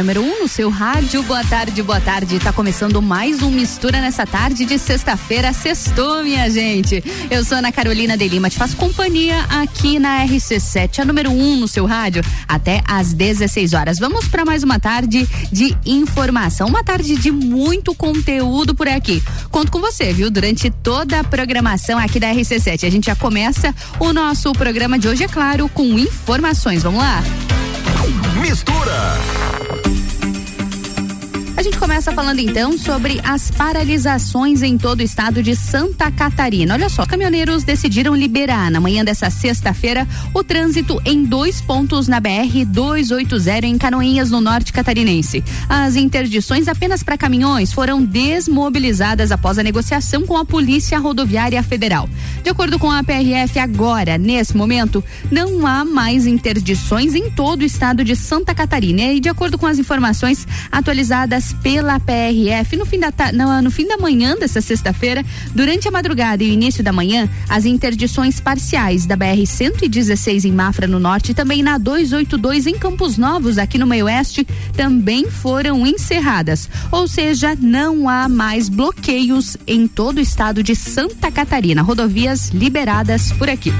número 0.00 0.22
1 0.22 0.24
um 0.24 0.40
no 0.40 0.48
seu 0.48 0.70
rádio. 0.70 1.22
Boa 1.24 1.44
tarde, 1.44 1.82
boa 1.82 2.00
tarde. 2.00 2.38
Tá 2.38 2.50
começando 2.54 3.02
mais 3.02 3.42
um 3.42 3.50
Mistura 3.50 4.00
nessa 4.00 4.26
tarde 4.26 4.64
de 4.64 4.78
sexta-feira. 4.78 5.52
Sextou, 5.52 6.24
minha 6.24 6.48
gente. 6.48 7.04
Eu 7.30 7.44
sou 7.44 7.58
Ana 7.58 7.70
Carolina 7.70 8.16
de 8.16 8.26
Lima, 8.26 8.48
te 8.48 8.56
faço 8.56 8.76
companhia 8.76 9.38
aqui 9.50 9.98
na 9.98 10.24
RC7, 10.26 11.00
a 11.00 11.04
número 11.04 11.30
1 11.30 11.34
um 11.34 11.56
no 11.56 11.68
seu 11.68 11.84
rádio, 11.84 12.22
até 12.48 12.82
às 12.88 13.12
16 13.12 13.74
horas. 13.74 13.98
Vamos 13.98 14.26
para 14.26 14.42
mais 14.42 14.62
uma 14.62 14.80
tarde 14.80 15.28
de 15.52 15.76
informação, 15.84 16.68
uma 16.68 16.82
tarde 16.82 17.16
de 17.16 17.30
muito 17.30 17.94
conteúdo 17.94 18.74
por 18.74 18.88
aqui. 18.88 19.22
Conto 19.50 19.70
com 19.70 19.80
você, 19.80 20.14
viu? 20.14 20.30
Durante 20.30 20.70
toda 20.70 21.20
a 21.20 21.24
programação 21.24 21.98
aqui 21.98 22.18
da 22.18 22.32
RC7. 22.32 22.86
A 22.86 22.90
gente 22.90 23.06
já 23.06 23.14
começa 23.14 23.74
o 23.98 24.14
nosso 24.14 24.50
programa 24.52 24.98
de 24.98 25.08
hoje, 25.08 25.24
é 25.24 25.28
claro, 25.28 25.68
com 25.68 25.98
informações. 25.98 26.82
Vamos 26.82 27.00
lá? 27.00 27.22
Mistura. 28.40 29.18
A 31.60 31.62
gente 31.62 31.76
começa 31.76 32.10
falando 32.10 32.38
então 32.38 32.78
sobre 32.78 33.20
as 33.22 33.50
paralisações 33.50 34.62
em 34.62 34.78
todo 34.78 35.00
o 35.00 35.02
estado 35.02 35.42
de 35.42 35.54
Santa 35.54 36.10
Catarina. 36.10 36.72
Olha 36.72 36.88
só, 36.88 37.04
caminhoneiros 37.04 37.64
decidiram 37.64 38.16
liberar 38.16 38.70
na 38.70 38.80
manhã 38.80 39.04
dessa 39.04 39.28
sexta-feira 39.28 40.08
o 40.32 40.42
trânsito 40.42 40.98
em 41.04 41.22
dois 41.22 41.60
pontos 41.60 42.08
na 42.08 42.18
BR 42.18 42.64
280 42.66 43.66
em 43.66 43.76
Canoinhas, 43.76 44.30
no 44.30 44.40
norte 44.40 44.72
catarinense. 44.72 45.44
As 45.68 45.96
interdições 45.96 46.66
apenas 46.66 47.02
para 47.02 47.18
caminhões 47.18 47.74
foram 47.74 48.02
desmobilizadas 48.02 49.30
após 49.30 49.58
a 49.58 49.62
negociação 49.62 50.22
com 50.22 50.38
a 50.38 50.46
Polícia 50.46 50.98
Rodoviária 50.98 51.62
Federal. 51.62 52.08
De 52.42 52.48
acordo 52.48 52.78
com 52.78 52.90
a 52.90 53.04
PRF, 53.04 53.58
agora, 53.58 54.16
nesse 54.16 54.56
momento, 54.56 55.04
não 55.30 55.66
há 55.66 55.84
mais 55.84 56.26
interdições 56.26 57.14
em 57.14 57.30
todo 57.30 57.60
o 57.60 57.66
estado 57.66 58.02
de 58.02 58.16
Santa 58.16 58.54
Catarina. 58.54 59.02
E 59.02 59.20
de 59.20 59.28
acordo 59.28 59.58
com 59.58 59.66
as 59.66 59.78
informações 59.78 60.48
atualizadas 60.72 61.49
pela 61.52 61.98
PRF 62.00 62.76
no 62.76 62.86
fim 62.86 62.98
da, 62.98 63.12
no, 63.32 63.62
no 63.62 63.70
fim 63.70 63.86
da 63.86 63.96
manhã 63.96 64.36
dessa 64.36 64.60
sexta-feira, 64.60 65.24
durante 65.54 65.88
a 65.88 65.90
madrugada 65.90 66.42
e 66.42 66.50
o 66.50 66.52
início 66.52 66.82
da 66.82 66.92
manhã, 66.92 67.28
as 67.48 67.64
interdições 67.64 68.40
parciais 68.40 69.06
da 69.06 69.16
BR 69.16 69.46
116 69.46 70.44
em 70.44 70.52
Mafra 70.52 70.86
no 70.86 70.98
norte 70.98 71.32
e 71.32 71.34
também 71.34 71.62
na 71.62 71.78
282 71.78 72.66
em 72.66 72.78
Campos 72.78 73.16
Novos 73.16 73.58
aqui 73.58 73.78
no 73.78 73.86
meio 73.86 74.06
oeste 74.06 74.46
também 74.76 75.30
foram 75.30 75.86
encerradas. 75.86 76.68
Ou 76.90 77.06
seja, 77.06 77.56
não 77.60 78.08
há 78.08 78.28
mais 78.28 78.68
bloqueios 78.68 79.56
em 79.66 79.86
todo 79.86 80.18
o 80.18 80.20
estado 80.20 80.62
de 80.62 80.74
Santa 80.74 81.30
Catarina. 81.30 81.82
Rodovias 81.82 82.50
liberadas 82.50 83.32
por 83.32 83.48
aqui. 83.48 83.72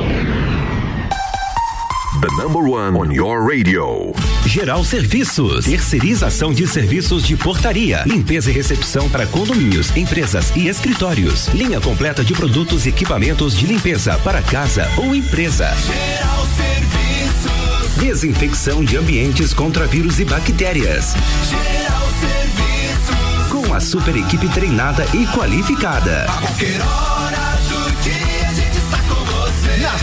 The 2.21 2.27
number 2.37 2.61
one 2.61 2.95
on 2.95 3.11
your 3.11 3.41
radio. 3.41 4.13
Geral 4.45 4.83
Serviços. 4.83 5.65
Terceirização 5.65 6.53
de 6.53 6.67
serviços 6.67 7.23
de 7.23 7.35
portaria, 7.35 8.03
limpeza 8.05 8.51
e 8.51 8.53
recepção 8.53 9.09
para 9.09 9.25
condomínios, 9.25 9.89
empresas 9.97 10.55
e 10.55 10.67
escritórios. 10.67 11.47
Linha 11.47 11.81
completa 11.81 12.23
de 12.23 12.35
produtos 12.35 12.85
e 12.85 12.89
equipamentos 12.89 13.57
de 13.57 13.65
limpeza 13.65 14.19
para 14.19 14.39
casa 14.43 14.87
ou 14.97 15.15
empresa. 15.15 15.73
Geral 15.73 16.45
Serviços. 16.55 17.95
Desinfecção 17.97 18.85
de 18.85 18.97
ambientes 18.97 19.51
contra 19.51 19.87
vírus 19.87 20.19
e 20.19 20.25
bactérias. 20.25 21.15
Geral 21.49 22.07
Serviços. 22.19 23.47
Com 23.49 23.73
a 23.73 23.79
super 23.79 24.15
equipe 24.15 24.47
treinada 24.49 25.07
e 25.15 25.25
qualificada. 25.35 26.25
A 26.25 26.33
qualquer 26.33 26.81
hora 26.81 27.20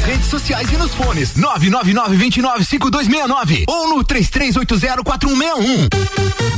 redes 0.09 0.27
sociais 0.29 0.73
e 0.73 0.77
nos 0.79 0.95
fones 0.95 1.35
999-295269 1.35 3.65
ou 3.69 3.91
no 3.91 4.03
33804161. 4.03 5.91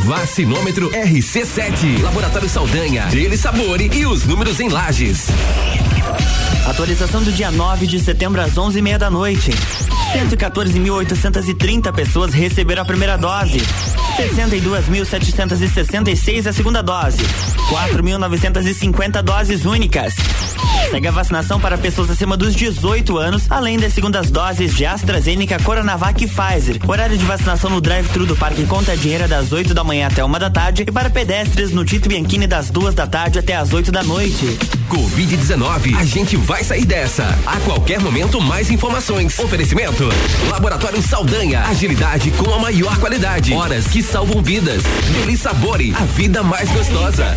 Vacinômetro 0.04 0.88
RC7. 0.90 2.00
Laboratório 2.00 2.48
Saldanha. 2.48 3.06
Dele 3.06 3.36
Sabore 3.36 3.90
e 3.92 4.06
os 4.06 4.24
números 4.24 4.60
em 4.60 4.68
lajes. 4.68 5.26
Atualização 6.64 7.24
do 7.24 7.32
dia 7.32 7.50
9 7.50 7.88
de 7.88 7.98
setembro 7.98 8.40
às 8.40 8.54
11h30 8.54 8.98
da 8.98 9.10
noite. 9.10 9.50
114.830 10.12 11.92
pessoas 11.92 12.32
receberam 12.32 12.82
a 12.82 12.84
primeira 12.84 13.18
dose. 13.18 13.58
62.766 14.16 16.46
a 16.46 16.52
segunda 16.52 16.84
dose. 16.84 17.18
4.950 17.68 19.22
doses 19.22 19.64
únicas. 19.64 20.14
Segue 20.90 21.06
a 21.06 21.12
vacinação 21.12 21.60
para 21.60 21.78
pessoas 21.78 22.10
acima 22.10 22.36
dos 22.36 22.52
18 22.52 23.16
anos, 23.16 23.44
além 23.48 23.78
das 23.78 23.92
segundas 23.92 24.28
doses 24.28 24.74
de 24.74 24.84
AstraZeneca, 24.84 25.56
Coronavac 25.62 26.24
e 26.24 26.26
Pfizer. 26.26 26.78
Horário 26.84 27.16
de 27.16 27.24
vacinação 27.24 27.70
no 27.70 27.80
drive-thru 27.80 28.26
do 28.26 28.34
Parque 28.34 28.66
Conta 28.66 28.96
Dinheiro 28.96 29.22
é 29.22 29.28
das 29.28 29.52
8 29.52 29.72
da 29.72 29.84
manhã 29.84 30.08
até 30.08 30.24
uma 30.24 30.38
da 30.38 30.50
tarde 30.50 30.84
e 30.86 30.90
para 30.90 31.08
pedestres 31.08 31.70
no 31.70 31.84
Tito 31.84 32.08
Bianchini 32.08 32.46
das 32.46 32.70
duas 32.70 32.92
da 32.92 33.06
tarde 33.06 33.38
até 33.38 33.54
as 33.54 33.72
8 33.72 33.92
da 33.92 34.02
noite. 34.02 34.58
Covid-19. 34.88 35.96
A 35.96 36.04
gente 36.04 36.36
vai 36.36 36.64
sair 36.64 36.84
dessa. 36.84 37.38
A 37.46 37.60
qualquer 37.60 38.00
momento, 38.00 38.40
mais 38.40 38.68
informações. 38.68 39.38
Oferecimento: 39.38 40.08
Laboratório 40.50 41.00
Saldanha. 41.00 41.60
Agilidade 41.66 42.32
com 42.32 42.52
a 42.52 42.58
maior 42.58 42.98
qualidade. 42.98 43.52
Horas 43.52 43.86
que 43.86 44.02
salvam 44.02 44.42
vidas. 44.42 44.82
Deli 45.12 45.36
Sabore. 45.36 45.94
A 45.96 46.04
vida 46.04 46.42
mais 46.42 46.68
gostosa. 46.72 47.36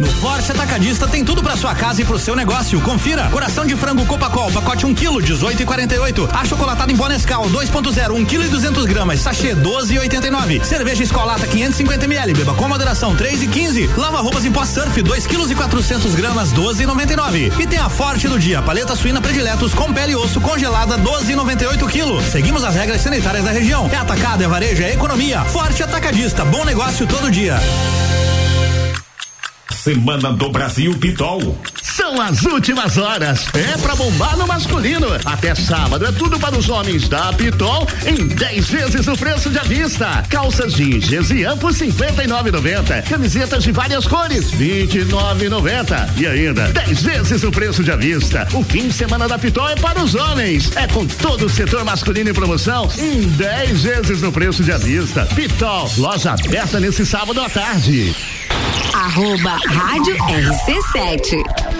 No 0.00 0.10
Forte 0.12 0.50
Atacadista 0.50 1.06
tem 1.06 1.22
tudo 1.22 1.42
para 1.42 1.58
sua 1.58 1.74
casa 1.74 2.00
e 2.00 2.06
pro 2.06 2.18
seu 2.18 2.34
negócio. 2.34 2.80
Confira. 2.80 3.28
Coração 3.28 3.66
de 3.66 3.76
frango 3.76 4.06
Copacol, 4.06 4.50
pacote 4.50 4.86
1 4.86 4.94
kg, 4.94 5.18
18,48. 5.18 6.26
Achocolatado 6.32 6.90
em 6.90 6.96
Bonescal, 6.96 7.44
2.0, 7.50 8.10
1 8.12 8.24
kg 8.24 8.46
e 8.46 8.48
200 8.48 8.86
gramas, 8.86 9.20
sachê 9.20 9.54
12,89. 9.54 10.64
Cerveja 10.64 11.02
Escolata 11.02 11.46
550 11.46 12.06
ml, 12.06 12.32
beba 12.32 12.54
com 12.54 12.66
moderação 12.66 13.14
3 13.14 13.42
e 13.42 13.48
15. 13.48 13.90
Lava 13.98 14.22
roupas 14.22 14.46
em 14.46 14.50
pó 14.50 14.64
surf, 14.64 15.02
2 15.02 15.26
kg 15.26 15.52
e 15.52 15.54
400 15.54 16.14
gramas, 16.14 16.50
12,99. 16.50 17.60
E 17.60 17.66
tem 17.66 17.78
a 17.78 17.90
Forte 17.90 18.26
do 18.26 18.38
dia, 18.38 18.62
paleta 18.62 18.96
suína 18.96 19.20
prediletos 19.20 19.74
com 19.74 19.92
pele 19.92 20.12
e 20.12 20.16
osso 20.16 20.40
congelada, 20.40 20.96
12,98 20.96 21.86
kg. 21.86 22.30
Seguimos 22.30 22.64
as 22.64 22.74
regras 22.74 23.02
sanitárias 23.02 23.44
da 23.44 23.50
região. 23.50 23.90
É 23.92 23.96
atacado, 23.96 24.42
é 24.42 24.48
varejo, 24.48 24.82
é 24.82 24.94
economia. 24.94 25.44
Forte 25.44 25.82
Atacadista, 25.82 26.42
bom 26.42 26.64
negócio 26.64 27.06
todo 27.06 27.30
dia. 27.30 27.60
Semana 29.82 30.30
do 30.34 30.50
Brasil 30.50 30.94
Pitol. 30.98 31.56
São 31.82 32.20
as 32.20 32.42
últimas 32.42 32.98
horas. 32.98 33.46
É 33.54 33.78
pra 33.78 33.96
bombar 33.96 34.36
no 34.36 34.46
masculino. 34.46 35.08
Até 35.24 35.54
sábado 35.54 36.04
é 36.04 36.12
tudo 36.12 36.38
para 36.38 36.54
os 36.54 36.68
homens 36.68 37.08
da 37.08 37.32
Pitol 37.32 37.88
em 38.04 38.26
10 38.26 38.68
vezes 38.68 39.08
o 39.08 39.16
preço 39.16 39.48
de 39.48 39.58
vista. 39.60 40.22
Calças 40.28 40.74
jeans 40.74 41.30
e 41.30 41.44
amplos 41.46 41.78
59,90. 41.78 43.08
Camisetas 43.08 43.64
de 43.64 43.72
várias 43.72 44.06
cores 44.06 44.50
29,90. 44.50 46.18
E 46.18 46.26
ainda 46.26 46.68
10 46.68 47.02
vezes 47.02 47.42
o 47.42 47.50
preço 47.50 47.82
de 47.82 47.96
vista. 47.96 48.46
O 48.52 48.62
fim 48.62 48.88
de 48.88 48.92
semana 48.92 49.26
da 49.26 49.38
Pitol 49.38 49.66
é 49.70 49.76
para 49.76 50.04
os 50.04 50.14
homens. 50.14 50.76
É 50.76 50.86
com 50.88 51.06
todo 51.06 51.46
o 51.46 51.48
setor 51.48 51.86
masculino 51.86 52.28
em 52.28 52.34
promoção 52.34 52.86
em 52.98 53.22
10 53.22 53.82
vezes 53.82 54.22
o 54.22 54.30
preço 54.30 54.62
de 54.62 54.76
vista. 54.76 55.24
Pitol, 55.34 55.90
loja 55.96 56.32
aberta 56.32 56.78
nesse 56.78 57.06
sábado 57.06 57.40
à 57.40 57.48
tarde. 57.48 58.14
Arroba 59.00 59.58
Rádio 59.66 60.14
RC7. 60.14 61.79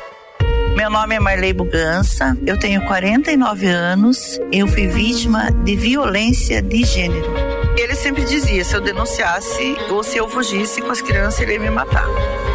Meu 0.75 0.89
nome 0.89 1.15
é 1.15 1.19
Marley 1.19 1.53
Bugança, 1.53 2.37
eu 2.45 2.57
tenho 2.57 2.81
49 2.85 3.67
anos, 3.67 4.39
eu 4.51 4.67
fui 4.67 4.87
vítima 4.87 5.51
de 5.51 5.75
violência 5.75 6.61
de 6.61 6.83
gênero. 6.83 7.25
Ele 7.77 7.95
sempre 7.95 8.23
dizia: 8.23 8.63
se 8.63 8.73
eu 8.73 8.81
denunciasse 8.81 9.75
ou 9.89 10.03
se 10.03 10.17
eu 10.17 10.29
fugisse 10.29 10.81
com 10.81 10.91
as 10.91 11.01
crianças, 11.01 11.41
ele 11.41 11.53
ia 11.53 11.59
me 11.59 11.69
matar. 11.69 12.05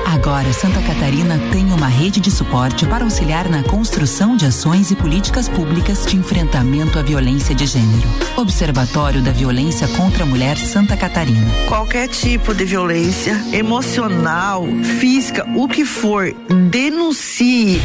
Agora, 0.07 0.53
Santa 0.53 0.81
Catarina 0.83 1.39
tem 1.53 1.66
uma 1.77 1.89
rede 1.89 2.21
de 2.21 2.31
suporte 2.31 2.87
para 2.87 3.05
auxiliar 3.05 3.49
na 3.51 3.63
construção 3.63 4.35
de 4.35 4.47
ações 4.47 4.91
e 4.91 4.97
políticas 4.97 5.47
públicas 5.47 6.07
de 6.07 6.17
enfrentamento 6.17 6.99
à 6.99 7.03
violência 7.03 7.55
de 7.55 7.67
gênero. 7.67 8.09
Observatório 8.37 9.21
da 9.21 9.31
Violência 9.31 9.87
contra 9.89 10.23
a 10.23 10.27
Mulher 10.27 10.57
Santa 10.57 10.97
Catarina. 10.97 11.47
Qualquer 11.69 12.09
tipo 12.09 12.55
de 12.55 12.65
violência, 12.65 13.39
emocional, 13.53 14.67
física, 14.99 15.47
o 15.55 15.69
que 15.69 15.85
for, 15.85 16.35
denuncie. 16.71 17.81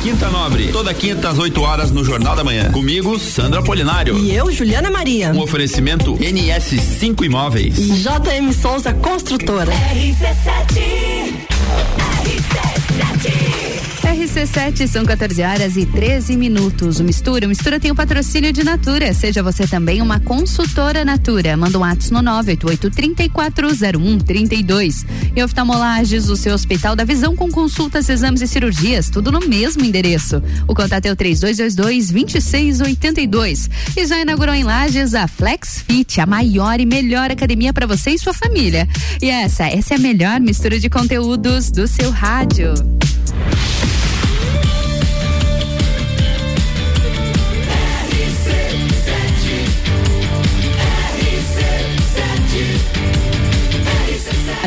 Quinta 0.00 0.30
Nobre, 0.30 0.70
toda 0.70 0.94
quinta 0.94 1.28
às 1.28 1.38
8 1.38 1.60
horas 1.60 1.90
no 1.90 2.04
Jornal 2.04 2.36
da 2.36 2.44
Manhã. 2.44 2.70
Comigo, 2.70 3.18
Sandra 3.18 3.60
Polinário. 3.62 4.16
E 4.16 4.32
eu, 4.32 4.48
Juliana 4.52 4.90
Maria. 4.90 5.32
Um 5.32 5.40
oferecimento 5.40 6.16
NS5 6.16 7.24
Imóveis. 7.24 7.74
JM 7.74 8.52
Souza 8.52 8.94
Construtora. 8.94 9.72
RC7. 9.72 11.48
RC7 14.18 14.88
são 14.88 15.04
14 15.04 15.42
horas 15.42 15.76
e 15.76 15.86
13 15.86 16.36
minutos. 16.36 16.98
O 16.98 17.04
Mistura, 17.04 17.46
o 17.46 17.48
Mistura 17.48 17.78
tem 17.78 17.92
o 17.92 17.94
patrocínio 17.94 18.52
de 18.52 18.64
Natura. 18.64 19.14
Seja 19.14 19.44
você 19.44 19.64
também 19.64 20.02
uma 20.02 20.18
consultora 20.18 21.04
Natura. 21.04 21.56
Manda 21.56 21.78
um 21.78 21.84
ato 21.84 22.12
no 22.12 22.18
988-340132. 22.42 25.06
E 25.36 25.42
oftalmolages, 25.42 26.28
o 26.28 26.36
seu 26.36 26.52
Hospital 26.52 26.96
da 26.96 27.04
Visão 27.04 27.36
com 27.36 27.48
consultas, 27.48 28.08
exames 28.08 28.42
e 28.42 28.48
cirurgias, 28.48 29.08
tudo 29.08 29.30
no 29.30 29.38
mesmo 29.38 29.84
endereço. 29.84 30.42
O 30.66 30.74
contato 30.74 31.06
é 31.06 31.12
o 31.12 31.16
3222-2682. 31.16 33.70
E 33.96 34.04
já 34.04 34.20
inaugurou 34.20 34.52
em 34.52 34.64
Lages 34.64 35.14
a 35.14 35.28
Flex 35.28 35.84
Fit, 35.86 36.20
a 36.20 36.26
maior 36.26 36.80
e 36.80 36.86
melhor 36.86 37.30
academia 37.30 37.72
para 37.72 37.86
você 37.86 38.10
e 38.10 38.18
sua 38.18 38.34
família. 38.34 38.88
E 39.22 39.30
essa, 39.30 39.68
essa 39.68 39.94
é 39.94 39.96
a 39.96 40.00
melhor 40.00 40.40
mistura 40.40 40.80
de 40.80 40.90
conteúdos 40.90 41.70
do 41.70 41.86
seu 41.86 42.10
rádio. 42.10 42.74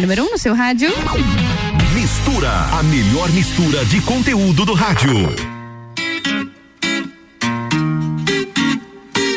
A 0.02 0.04
número 0.04 0.24
1 0.24 0.26
um 0.26 0.32
no 0.32 0.38
seu 0.40 0.56
rádio. 0.56 0.90
Mistura, 1.94 2.50
a 2.50 2.82
melhor 2.82 3.30
mistura 3.34 3.86
de 3.86 4.02
conteúdo 4.02 4.66
do 4.66 4.74
rádio. 4.74 5.12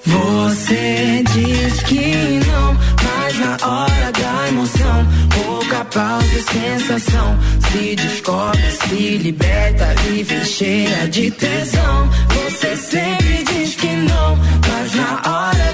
Você 0.09 1.25
diz 1.35 1.83
que 1.83 2.41
não, 2.47 2.77
mas 3.03 3.39
na 3.41 3.67
hora 3.67 4.13
da 4.13 4.49
emoção, 4.51 5.09
pouca 5.43 5.85
pausa 5.87 6.27
e 6.27 6.43
sensação. 6.43 7.37
Se 7.73 7.97
descobre, 7.97 8.71
se 8.71 9.19
liberta 9.19 9.97
e 10.13 10.23
vem 10.23 10.45
cheia 10.45 11.09
de 11.09 11.29
tesão. 11.33 12.09
Você 12.29 12.77
sempre 12.77 13.43
diz 13.53 13.75
que 13.75 13.89
não, 13.97 14.39
mas 14.69 14.95
na 14.95 15.23
hora 15.29 15.74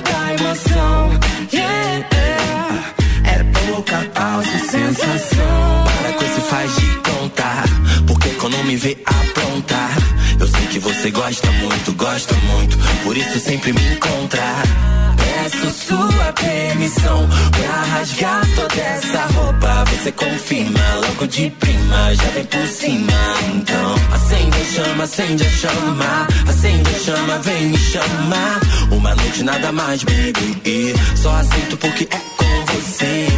quando 8.50 8.64
me 8.64 8.76
vê 8.76 8.96
aprontar, 9.04 9.96
eu 10.38 10.46
sei 10.46 10.66
que 10.66 10.78
você 10.80 11.10
gosta 11.10 11.50
muito, 11.52 11.92
gosta 11.92 12.34
muito, 12.34 12.76
por 13.04 13.16
isso 13.16 13.38
sempre 13.38 13.72
me 13.72 13.80
encontrar. 13.94 14.62
Peço 15.16 15.86
sua 15.86 16.32
permissão 16.32 17.28
pra 17.52 17.82
rasgar 17.96 18.42
toda 18.56 18.80
essa 18.80 19.26
roupa. 19.34 19.84
Você 19.84 20.12
confirma 20.12 20.80
logo 21.06 21.26
de 21.26 21.50
prima, 21.50 22.14
já 22.14 22.28
vem 22.30 22.44
por 22.44 22.66
cima. 22.66 23.12
Então 23.54 23.94
acende 24.12 24.56
a 24.56 24.64
chama, 24.64 25.04
acende 25.04 25.46
a 25.46 25.50
chama, 25.50 26.28
acende 26.48 26.90
a 26.90 26.98
chama, 26.98 27.38
vem 27.38 27.66
me 27.66 27.78
chamar. 27.78 28.60
Uma 28.90 29.14
noite 29.14 29.42
nada 29.44 29.72
mais, 29.72 30.02
baby. 30.02 30.94
Só 31.16 31.34
aceito 31.36 31.76
porque 31.76 32.04
é 32.04 32.20
com 32.36 32.74
você. 32.74 33.29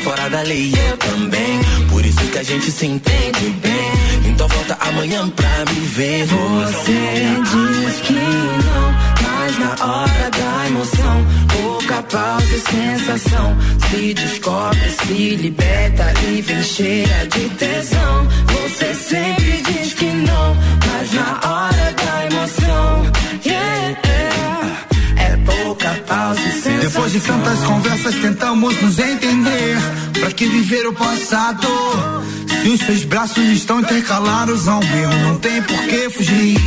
É 0.00 0.02
fora 0.02 0.30
da 0.30 0.40
lei, 0.42 0.72
eu 0.88 0.96
também. 0.96 1.60
Por 1.90 2.04
isso 2.06 2.24
que 2.32 2.38
a 2.38 2.42
gente 2.42 2.70
se 2.70 2.86
entende 2.86 3.50
bem. 3.60 4.30
Então 4.30 4.48
volta 4.48 4.78
amanhã 4.80 5.28
pra 5.28 5.64
me 5.70 5.80
ver. 5.80 6.24
Você 6.24 7.36
diz 7.44 8.00
que 8.00 8.14
não, 8.14 8.94
mas 9.22 9.58
na 9.58 9.84
hora 9.84 10.30
da 10.30 10.66
emoção, 10.68 11.26
pouca 11.48 12.02
pausa 12.04 12.56
e 12.56 12.60
sensação. 12.60 13.56
Se 13.90 14.14
descobre, 14.14 14.90
se 14.90 15.36
liberta 15.36 16.14
e 16.28 16.40
vem 16.40 16.62
cheia 16.62 17.26
de 17.26 17.48
tesão. 17.50 18.28
Você 18.46 18.94
sempre 18.94 19.62
diz 19.70 19.92
que 19.92 20.06
não, 20.06 20.56
mas 20.86 21.12
na 21.12 21.40
hora 21.44 21.94
da 21.94 22.26
emoção, 22.26 23.12
yeah, 23.44 24.09
Depois 26.92 27.12
de 27.12 27.20
tantas 27.20 27.60
conversas 27.60 28.14
tentamos 28.16 28.82
nos 28.82 28.98
entender. 28.98 29.76
Pra 30.18 30.32
que 30.32 30.44
viver 30.44 30.88
o 30.88 30.92
passado? 30.92 31.68
Se 32.48 32.68
os 32.68 32.80
seus 32.80 33.04
braços 33.04 33.44
estão 33.44 33.78
intercalados 33.78 34.66
ao 34.66 34.80
meu, 34.80 35.08
não 35.22 35.38
tem 35.38 35.62
por 35.62 35.78
que 35.84 36.10
fugir. 36.10 36.58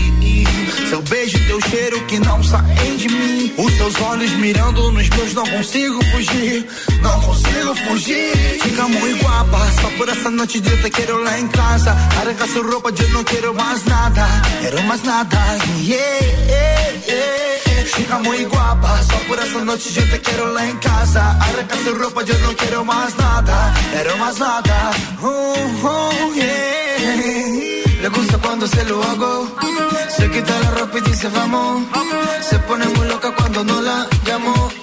Seu 0.87 1.01
beijo, 1.01 1.37
teu 1.45 1.59
cheiro 1.69 2.01
que 2.05 2.19
não 2.19 2.41
saem 2.41 2.95
de 2.95 3.09
mim. 3.09 3.53
Os 3.57 3.73
seus 3.73 4.01
olhos 4.01 4.31
mirando 4.35 4.93
nos 4.93 5.09
meus, 5.09 5.33
não 5.33 5.45
consigo 5.45 5.99
fugir. 6.05 6.67
Não 7.01 7.19
consigo 7.19 7.75
fugir. 7.89 8.59
Fica 8.63 8.87
muito 8.87 9.25
guapa, 9.25 9.59
só 9.81 9.89
por 9.97 10.07
essa 10.07 10.31
noite 10.31 10.61
de 10.61 10.71
eu 10.71 10.89
quero 10.89 11.21
lá 11.21 11.37
em 11.37 11.47
casa. 11.49 11.91
Arranca 11.91 12.47
sua 12.47 12.63
roupa, 12.63 12.93
eu 12.97 13.09
não 13.09 13.25
quero 13.25 13.53
mais 13.53 13.83
nada. 13.83 14.25
Quero 14.61 14.83
mais 14.83 15.03
nada. 15.03 15.37
Yeah, 15.81 16.25
yeah, 16.47 16.91
yeah. 17.09 17.72
Chica 17.85 18.19
muy 18.19 18.45
guapa. 18.45 19.01
Só 19.03 19.17
por 19.27 19.39
essa 19.39 19.63
noite 19.63 19.99
eu 19.99 20.09
te 20.09 20.19
quero 20.19 20.53
lá 20.53 20.65
em 20.65 20.77
casa. 20.77 21.21
Arranca 21.21 21.75
sua 21.83 21.97
roupa, 21.97 22.21
eu 22.21 22.39
não 22.39 22.53
quero 22.55 22.85
mais 22.85 23.15
nada. 23.15 23.73
Quero 23.91 24.17
mais 24.17 24.37
nada. 24.37 24.91
Oh, 25.21 25.87
oh. 25.87 26.33
Le 28.03 28.09
gusta 28.09 28.37
cuando 28.37 28.67
se 28.67 28.83
lo 28.83 29.01
hago. 29.01 29.47
Se 30.09 30.29
quita 30.29 30.59
la 30.59 30.71
ropa 30.71 30.97
y 30.97 31.01
dice 31.01 31.29
vamos. 31.29 31.83
Se 32.41 32.59
pone 32.59 32.85
muy 32.85 33.07
loca 33.07 33.31
cuando 33.31 33.63
no 33.63 33.81
la 33.81 34.07
llamo. 34.25 34.82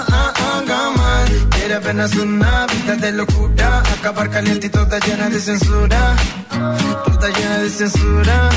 apenas 1.91 2.15
una 2.15 2.67
vida 2.67 2.95
de 2.95 3.11
locura, 3.11 3.83
acabar 3.99 4.29
caliente 4.29 4.67
y 4.67 4.69
toda 4.69 4.97
llena 4.99 5.29
de 5.29 5.39
censura. 5.41 6.15
Toda 7.05 7.29
llena 7.29 7.57
de 7.57 7.69
censura, 7.69 8.49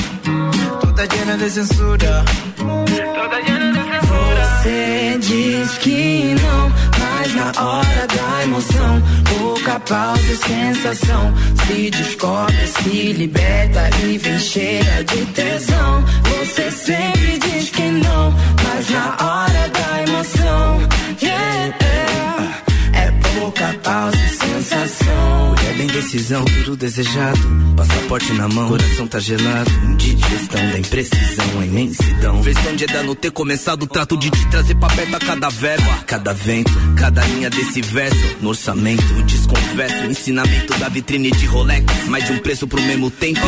toda 0.81 1.05
llena 1.05 1.37
de 1.37 1.51
censura. 1.51 2.25
Toda 2.57 3.41
llena 3.41 3.73
de 3.73 3.83
censura. 3.91 4.63
Você 4.63 5.19
diz 5.21 5.79
que 5.79 6.37
não, 6.43 6.71
mas 7.01 7.35
na 7.35 7.49
hora 7.61 8.07
da 8.07 8.45
emoção, 8.45 9.03
pouca 9.37 9.81
pausa 9.81 10.33
e 10.33 10.37
sensação. 10.37 11.35
Se 11.67 11.91
descobre, 11.91 12.67
se 12.69 13.13
liberta 13.15 13.91
e 14.05 14.17
vem 14.17 14.39
cheia 14.39 15.03
de 15.03 15.27
tesão. 15.33 16.05
Você 16.39 16.71
sempre 16.71 17.39
diz 17.41 17.69
que 17.71 17.83
não, 17.83 18.33
mas 18.63 18.91
na 18.91 19.17
hora 19.27 19.69
da 19.71 20.03
emoção, 20.07 20.89
pouca 23.65 23.79
pausa 23.79 24.17
e 24.17 24.29
sensação. 24.29 25.55
É 25.71 25.73
bem 25.75 25.87
decisão, 25.87 26.45
tudo 26.45 26.77
desejado. 26.77 27.39
Passaporte 27.77 28.33
na 28.35 28.49
mão, 28.49 28.69
coração 28.69 29.07
tá 29.07 29.19
gelado. 29.19 29.71
Indigestão 29.85 30.71
da 30.71 30.79
imprecisão, 30.79 31.61
a 31.61 31.67
imensidão. 31.67 32.43
Versão 32.43 32.77
de 32.77 32.87
não 33.05 33.15
ter 33.15 33.31
começado 33.31 33.87
trato 33.87 34.17
de 34.17 34.31
te 34.31 34.47
trazer 34.49 34.75
pra 34.75 34.89
perto 34.89 35.17
a 35.17 35.19
cada 35.19 35.49
verbo, 35.49 35.91
a 35.91 36.03
cada 36.05 36.33
vento, 36.33 36.73
cada 36.97 37.25
linha 37.27 37.51
desse 37.51 37.81
verso. 37.81 38.37
No 38.41 38.51
orçamento, 38.51 39.23
desconverso, 39.25 40.05
ensinamento 40.05 40.79
da 40.79 40.89
vitrine 40.89 41.31
de 41.31 41.47
Rolex. 41.47 41.85
Mais 42.09 42.25
de 42.25 42.33
um 42.33 42.39
preço 42.39 42.67
pro 42.67 42.81
mesmo 42.83 43.11
tempo. 43.11 43.41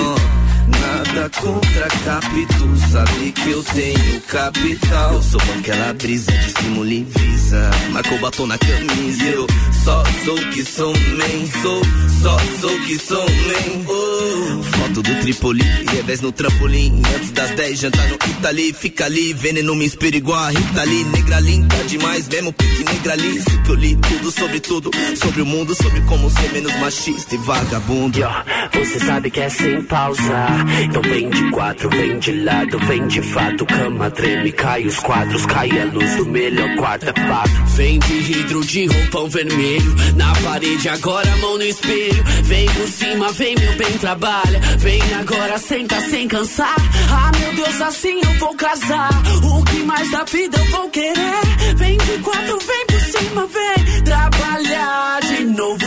Nada 0.68 1.30
contra 1.40 1.88
capítulo, 2.04 2.76
sabe 2.90 3.32
que 3.32 3.50
eu 3.50 3.62
tenho 3.62 4.20
capital. 4.22 5.14
Eu 5.14 5.22
sou 5.22 5.40
aquela 5.58 5.92
brisa 5.94 6.32
de 6.32 6.92
e 6.92 7.04
visa. 7.04 7.70
Marcou 7.90 8.18
batom 8.18 8.46
na 8.46 8.58
camisa. 8.58 9.24
Eu 9.24 9.46
só 9.84 10.02
sou 10.24 10.36
que 10.50 10.64
sou 10.64 10.92
man, 10.92 11.62
sou, 11.62 11.82
só 12.22 12.38
sou 12.60 12.80
que 12.80 12.98
sou 12.98 13.24
man. 13.24 13.84
Oh. 13.88 14.75
Foto 14.86 15.02
do 15.02 15.14
Tripoli, 15.16 15.64
revés 15.90 16.20
no 16.20 16.30
trampolim. 16.30 17.02
Antes 17.16 17.32
das 17.32 17.50
10, 17.50 17.80
jantar 17.80 18.06
no 18.08 18.14
Itali. 18.14 18.72
Fica 18.72 19.06
ali, 19.06 19.32
veneno 19.32 19.74
me 19.74 19.84
inspira 19.84 20.16
igual 20.16 20.38
a 20.38 20.50
Rita 20.50 20.80
ali. 20.80 21.02
Negra 21.04 21.40
linda 21.40 21.76
demais, 21.88 22.28
mesmo 22.28 22.52
pique 22.52 22.84
negra 22.84 23.14
ali. 23.14 23.42
Que 23.64 23.70
eu 23.70 23.74
li 23.74 23.96
tudo 23.96 24.30
sobre 24.30 24.60
tudo, 24.60 24.90
sobre 25.16 25.42
o 25.42 25.46
mundo, 25.46 25.74
sobre 25.74 26.00
como 26.02 26.30
ser 26.30 26.52
menos 26.52 26.72
machista 26.76 27.34
e 27.34 27.38
vagabundo. 27.38 28.16
Yo, 28.16 28.28
você 28.72 29.00
sabe 29.00 29.28
que 29.28 29.40
é 29.40 29.48
sem 29.48 29.82
pausa. 29.82 30.46
Então 30.84 31.02
vem 31.02 31.30
de 31.30 31.50
quatro, 31.50 31.90
vem 31.90 32.18
de 32.20 32.32
lado, 32.44 32.78
vem 32.78 33.08
de 33.08 33.22
fato. 33.22 33.66
Cama 33.66 34.08
treme, 34.12 34.52
cai 34.52 34.86
os 34.86 35.00
quadros, 35.00 35.46
cai 35.46 35.70
a 35.80 35.84
luz 35.86 36.14
do 36.14 36.26
melhor 36.26 36.76
quarto, 36.76 37.06
é 37.08 37.12
fato. 37.12 37.50
Vem 37.74 37.98
de 37.98 38.14
hidro 38.14 38.64
de 38.64 38.86
roupão 38.86 39.28
vermelho. 39.28 39.96
Na 40.14 40.32
parede, 40.36 40.88
agora 40.88 41.36
mão 41.38 41.58
no 41.58 41.64
espelho. 41.64 42.22
Vem 42.44 42.66
por 42.66 42.86
cima, 42.86 43.32
vem 43.32 43.56
meu 43.58 43.74
bem, 43.74 43.98
trabalha. 43.98 44.75
Vem 44.78 45.00
agora, 45.14 45.58
senta 45.58 46.00
sem 46.02 46.28
cansar. 46.28 46.76
Ah, 47.10 47.32
meu 47.38 47.54
Deus, 47.54 47.80
assim 47.80 48.20
eu 48.22 48.38
vou 48.38 48.54
casar. 48.54 49.10
O 49.42 49.64
que 49.64 49.78
mais 49.84 50.10
da 50.10 50.24
vida 50.24 50.58
eu 50.58 50.70
vou 50.70 50.90
querer? 50.90 51.74
Vem 51.76 51.98
de 51.98 52.18
quatro, 52.18 52.58
vem 52.58 52.86
por 52.86 53.00
cima, 53.00 53.46
vem 53.46 54.02
trabalhar 54.04 55.20
de 55.22 55.44
novo. 55.44 55.86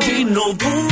De 0.00 0.24
novo. 0.24 0.91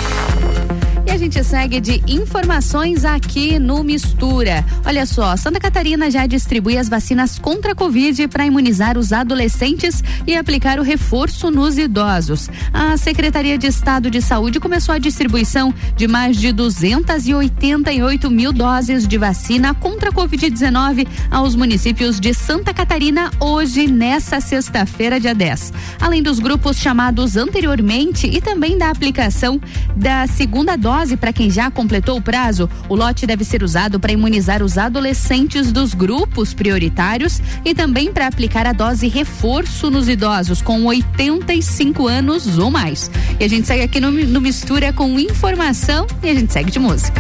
A 1.12 1.18
gente 1.18 1.44
segue 1.44 1.82
de 1.82 2.02
informações 2.08 3.04
aqui 3.04 3.60
no 3.60 3.84
Mistura. 3.84 4.66
Olha 4.86 5.06
só, 5.06 5.36
Santa 5.36 5.60
Catarina 5.60 6.10
já 6.10 6.26
distribui 6.26 6.78
as 6.78 6.88
vacinas 6.88 7.38
contra 7.38 7.74
a 7.74 7.76
Covid 7.76 8.30
para 8.30 8.46
imunizar 8.46 8.98
os 8.98 9.12
adolescentes 9.12 10.02
e 10.26 10.34
aplicar 10.34 10.80
o 10.80 10.84
reforço 10.84 11.52
nos 11.52 11.78
idosos. 11.78 12.50
A 12.72 12.96
Secretaria 12.96 13.58
de 13.58 13.68
Estado 13.68 14.10
de 14.10 14.22
Saúde 14.22 14.58
começou 14.58 14.96
a 14.96 15.00
distribuição 15.00 15.74
de 15.98 16.08
mais 16.08 16.38
de 16.38 16.54
288 16.54 18.32
mil 18.32 18.54
doses 18.54 19.06
de 19.06 19.18
vacina 19.18 19.74
contra 19.74 20.12
a 20.12 20.14
Covid-19 20.14 21.06
aos 21.30 21.58
municípios 21.58 22.22
de 22.22 22.34
Santa 22.34 22.74
Catarina 22.74 23.30
hoje, 23.38 23.86
nessa 23.86 24.40
sexta-feira, 24.40 25.20
dia 25.20 25.36
10. 25.36 25.74
Além 26.00 26.24
dos 26.24 26.40
grupos 26.40 26.78
chamados 26.78 27.36
anteriormente 27.36 28.28
e 28.28 28.40
também 28.40 28.78
da 28.78 28.90
aplicação 28.90 29.60
da 29.94 30.26
segunda 30.26 30.78
dose 30.78 31.01
para 31.18 31.34
quem 31.34 31.50
já 31.50 31.72
completou 31.72 32.18
o 32.18 32.22
prazo, 32.22 32.70
o 32.88 32.96
lote 32.96 33.26
deve 33.26 33.44
ser 33.44 33.64
usado 33.64 34.00
para 34.00 34.12
imunizar 34.12 34.62
os 34.62 34.78
adolescentes 34.78 35.72
dos 35.72 35.96
grupos 35.96 36.54
prioritários 36.54 37.42
e 37.66 37.74
também 37.74 38.14
para 38.14 38.28
aplicar 38.28 38.68
a 38.68 38.72
dose 38.72 39.08
reforço 39.08 39.90
nos 39.90 40.08
idosos 40.08 40.62
com 40.62 40.86
85 40.86 42.08
anos 42.08 42.60
ou 42.60 42.70
mais. 42.70 43.10
E 43.40 43.44
a 43.44 43.48
gente 43.48 43.66
segue 43.66 43.82
aqui 43.82 44.00
no, 44.00 44.12
no 44.12 44.40
Mistura 44.40 44.94
com 44.94 45.20
informação 45.20 46.06
e 46.22 46.30
a 46.30 46.34
gente 46.36 46.54
segue 46.54 46.70
de 46.70 46.80
música. 46.80 47.20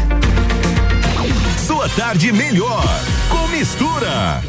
Sua 1.65 1.89
tarde 1.89 2.31
melhor 2.31 2.85
com 3.29 3.47
Mistura. 3.47 4.41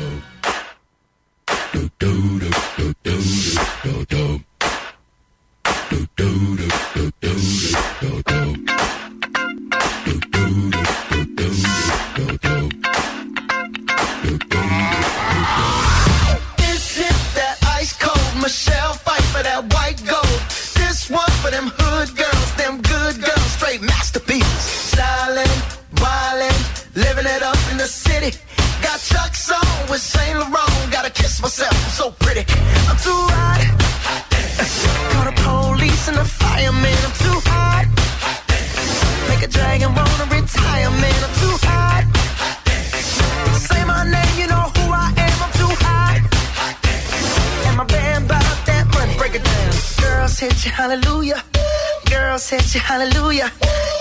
You, 52.74 52.80
hallelujah. 52.80 53.50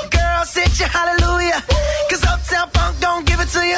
Girl, 0.10 0.46
hit 0.46 0.80
you, 0.80 0.86
hallelujah. 0.86 1.62
Cause 2.10 2.24
Uptown 2.24 2.70
Funk 2.70 3.00
don't 3.00 3.26
give 3.26 3.40
it 3.40 3.50
to 3.50 3.66
you. 3.66 3.78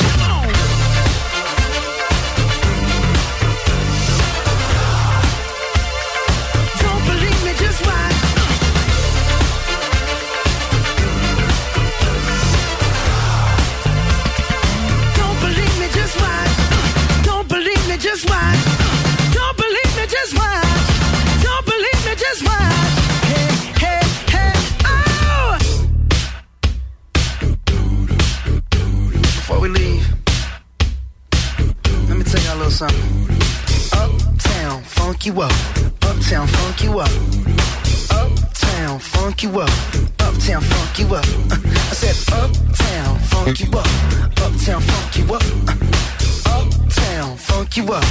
Something. 32.71 33.27
Uptown, 33.91 34.81
funk 34.83 35.25
you 35.25 35.41
up. 35.41 35.51
Uptown, 36.01 36.47
funk 36.47 36.83
you 36.83 36.99
up. 36.99 37.11
Uptown, 38.09 38.99
funk 38.99 39.43
you 39.43 39.59
up. 39.59 39.69
Uptown, 40.19 40.61
funk 40.61 40.99
you 40.99 41.15
up. 41.15 41.25
I 41.51 41.95
said, 42.01 42.15
Uptown, 42.33 43.19
funk 43.19 43.59
you 43.59 43.69
up. 43.77 43.87
Uptown, 44.45 44.81
funk 44.81 45.17
you 45.17 45.33
up. 45.35 45.43
Uptown, 46.47 47.37
funk 47.37 47.77
you 47.77 47.85
up. 47.91 48.05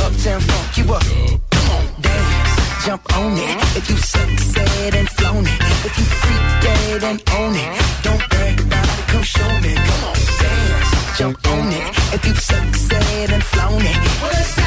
Uptown, 0.00 0.40
funk 0.40 0.78
you 0.78 0.94
up. 0.94 1.02
Come 1.50 1.70
on, 1.76 1.84
dance, 2.00 2.86
jump 2.86 3.16
on 3.18 3.32
it. 3.36 3.76
If 3.76 3.90
you 3.90 3.96
succeed 3.96 4.94
and 4.94 5.08
flown 5.08 5.44
it. 5.44 5.60
If 5.88 5.98
you 5.98 6.04
freak 6.04 6.44
dead 6.62 7.04
and 7.04 7.22
own 7.38 7.54
it. 7.54 7.82
Don't 8.04 8.28
brag 8.30 8.60
about 8.60 8.98
it, 8.98 9.06
come 9.08 9.22
show 9.22 9.60
me. 9.60 9.74
Come 9.74 10.04
on, 10.08 10.16
dance, 10.40 11.18
jump 11.18 11.46
on 11.48 11.72
it. 11.72 12.03
If 12.14 12.24
you 12.28 12.34
succeed 12.36 13.32
and 13.32 13.42
flown 13.42 13.82
it. 13.82 14.22
Well, 14.22 14.63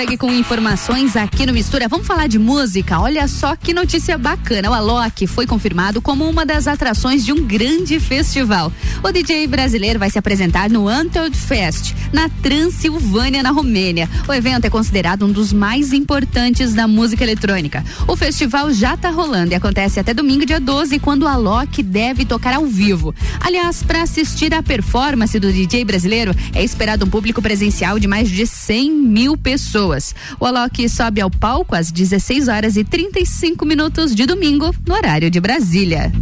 segue 0.00 0.16
com 0.16 0.32
informações 0.32 1.14
aqui 1.14 1.44
no 1.44 1.52
Mistura. 1.52 1.86
Vamos 1.86 2.06
falar 2.06 2.26
de 2.26 2.38
música? 2.38 2.98
Olha 2.98 3.28
só 3.28 3.54
que 3.54 3.74
notícia 3.74 4.16
bacana. 4.16 4.70
O 4.70 4.72
Alok 4.72 5.26
foi 5.26 5.46
confirmado 5.46 6.00
como 6.00 6.26
uma 6.26 6.46
das 6.46 6.66
atrações 6.66 7.22
de 7.22 7.34
um 7.34 7.44
grande 7.46 8.00
festival. 8.00 8.72
O 9.04 9.12
DJ 9.12 9.46
brasileiro 9.46 9.98
vai 9.98 10.08
se 10.08 10.18
apresentar 10.18 10.70
no 10.70 10.88
Untold 10.88 11.36
Fest, 11.36 11.92
na 12.12 12.28
Transilvânia, 12.28 13.42
na 13.42 13.50
Romênia. 13.50 14.08
O 14.28 14.32
evento 14.32 14.64
é 14.64 14.70
considerado 14.70 15.24
um 15.24 15.32
dos 15.32 15.52
mais 15.52 15.92
importantes 15.92 16.74
da 16.74 16.86
música 16.86 17.22
eletrônica. 17.22 17.84
O 18.06 18.16
festival 18.16 18.72
já 18.72 18.94
está 18.94 19.10
rolando 19.10 19.52
e 19.52 19.54
acontece 19.54 20.00
até 20.00 20.12
domingo, 20.14 20.46
dia 20.46 20.60
12, 20.60 20.98
quando 20.98 21.22
o 21.22 21.28
Alok 21.28 21.82
deve 21.82 22.24
tocar 22.24 22.54
ao 22.54 22.66
vivo. 22.66 23.14
Aliás, 23.40 23.82
para 23.82 24.02
assistir 24.02 24.52
à 24.54 24.62
performance 24.62 25.38
do 25.38 25.52
DJ 25.52 25.84
brasileiro, 25.84 26.34
é 26.54 26.62
esperado 26.62 27.04
um 27.04 27.10
público 27.10 27.42
presencial 27.42 27.98
de 27.98 28.08
mais 28.08 28.28
de 28.28 28.46
100 28.46 28.90
mil 28.90 29.36
pessoas. 29.36 30.14
O 30.38 30.46
Alok 30.46 30.88
sobe 30.88 31.20
ao 31.20 31.30
palco 31.30 31.74
às 31.74 31.90
16 31.90 32.48
horas 32.48 32.76
e 32.76 32.84
35 32.84 33.64
minutos 33.64 34.14
de 34.14 34.26
domingo, 34.26 34.74
no 34.86 34.94
horário 34.94 35.30
de 35.30 35.40
Brasília. 35.40 36.12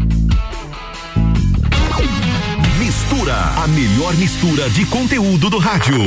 Mistura, 3.29 3.63
a 3.63 3.69
melhor 3.69 4.17
mistura 4.17 4.71
de 4.71 4.87
conteúdo 4.87 5.51
do 5.51 5.59
rádio. 5.59 5.99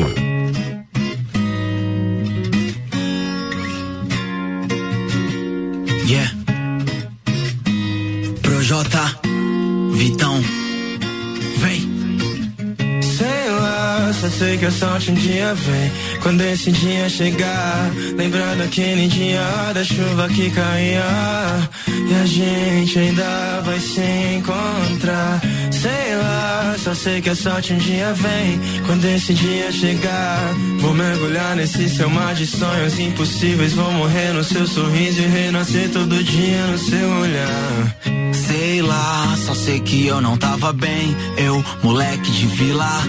Yeah. 6.08 6.34
Projota, 8.42 9.20
Vitão, 9.92 10.42
só 14.22 14.30
sei 14.30 14.56
que 14.56 14.66
a 14.66 14.72
sorte 14.72 15.10
um 15.10 15.16
dia 15.16 15.52
vem. 15.56 15.92
Quando 16.22 16.42
esse 16.42 16.72
dia 16.72 17.10
chegar, 17.10 17.92
lembrando 18.16 18.62
aquele 18.62 19.08
dia 19.08 19.74
da 19.74 19.84
chuva 19.84 20.28
que 20.30 20.52
caía. 20.52 21.70
E 21.88 22.14
a 22.14 22.26
gente 22.28 23.00
ainda 23.00 23.62
vai 23.66 23.80
se 23.80 24.02
encontrar. 24.38 25.42
Sei 25.72 26.16
lá, 26.16 26.76
só 26.78 26.94
sei 26.94 27.20
que 27.20 27.30
a 27.32 27.36
sorte 27.36 27.74
um 27.74 27.78
dia 27.78 28.14
vem. 28.14 28.60
Quando 28.86 29.06
esse 29.06 29.34
dia 29.34 29.72
chegar, 29.72 30.54
vou 30.80 30.94
mergulhar 30.94 31.56
nesse 31.56 31.90
seu 31.90 32.08
mar 32.08 32.36
de 32.36 32.46
sonhos 32.46 33.00
impossíveis. 33.00 33.74
Vou 33.74 33.92
morrer 33.92 34.34
no 34.34 34.44
seu 34.44 34.68
sorriso 34.68 35.20
e 35.20 35.26
renascer 35.26 35.90
todo 35.90 36.24
dia 36.24 36.68
no 36.68 36.78
seu 36.78 37.10
olhar. 37.10 37.98
Sei 38.34 38.82
lá, 38.82 39.36
só 39.38 39.56
sei 39.56 39.80
que 39.80 40.06
eu 40.06 40.22
não 40.22 40.38
tava 40.38 40.72
bem. 40.72 41.16
Eu, 41.38 41.64
moleque 41.82 42.30
de 42.30 42.46
vila. 42.46 43.02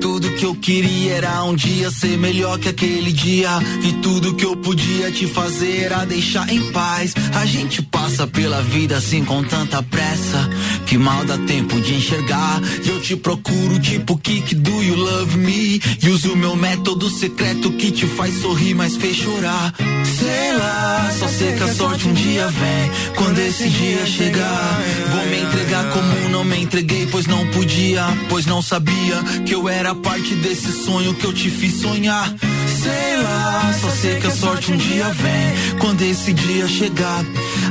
Tudo 0.00 0.30
que 0.34 0.44
eu 0.44 0.54
queria 0.58 1.14
era 1.14 1.42
um 1.44 1.54
dia 1.54 1.90
ser 1.90 2.18
melhor 2.18 2.58
que 2.58 2.68
aquele 2.68 3.12
dia. 3.12 3.50
E 3.82 3.92
tudo 3.94 4.34
que 4.34 4.44
eu 4.44 4.56
podia 4.56 5.10
te 5.10 5.26
fazer 5.26 5.84
era 5.84 6.04
deixar 6.04 6.48
em 6.52 6.70
paz. 6.70 7.14
A 7.34 7.46
gente 7.46 7.82
passa 7.82 8.26
pela 8.26 8.62
vida 8.62 8.96
assim 8.96 9.24
com 9.24 9.42
tanta 9.42 9.82
pressa. 9.82 10.50
Que 10.86 10.98
mal 10.98 11.24
dá 11.24 11.38
tempo 11.38 11.80
de 11.80 11.94
enxergar. 11.94 12.60
E 12.84 12.88
eu 12.88 13.00
te 13.00 13.16
procuro 13.16 13.78
tipo 13.78 14.18
Kik 14.18 14.54
do 14.56 14.82
You 14.82 14.96
Love 14.96 15.38
Me. 15.38 15.80
E 16.02 16.08
uso 16.10 16.36
meu 16.36 16.56
método 16.56 17.08
secreto 17.10 17.72
que 17.72 17.90
te 17.90 18.06
faz 18.06 18.40
sorrir, 18.40 18.74
mas 18.74 18.96
fez 18.96 19.16
chorar. 19.16 19.74
Sei 20.04 20.52
lá, 20.56 21.10
só 21.18 21.28
sei 21.28 21.52
que 21.52 21.62
a 21.62 21.74
sorte 21.74 22.08
um 22.08 22.12
dia 22.12 22.48
vem. 22.48 23.14
Quando 23.14 23.38
esse 23.38 23.68
dia 23.68 24.06
chegar, 24.06 24.80
vou 25.12 25.26
me 25.26 25.40
entregar 25.40 25.90
como 25.90 26.28
não 26.30 26.44
me 26.44 26.60
entreguei, 26.60 27.06
pois 27.10 27.26
não 27.26 27.46
podia, 27.48 28.04
pois 28.28 28.46
não 28.46 28.62
sabia 28.62 29.22
que 29.44 29.54
eu 29.54 29.68
era 29.68 29.94
parte 29.94 30.34
desse 30.48 30.72
sonho 30.72 31.12
que 31.14 31.26
eu 31.26 31.32
te 31.32 31.50
fiz 31.50 31.82
sonhar. 31.82 32.34
Sei 32.82 33.22
lá, 33.22 33.74
só 33.80 33.90
sei 33.90 34.16
que 34.16 34.26
a 34.26 34.30
sorte 34.30 34.72
um 34.72 34.76
dia 34.76 35.08
vem. 35.10 35.78
Quando 35.78 36.02
esse 36.02 36.32
dia 36.32 36.66
chegar, 36.66 37.24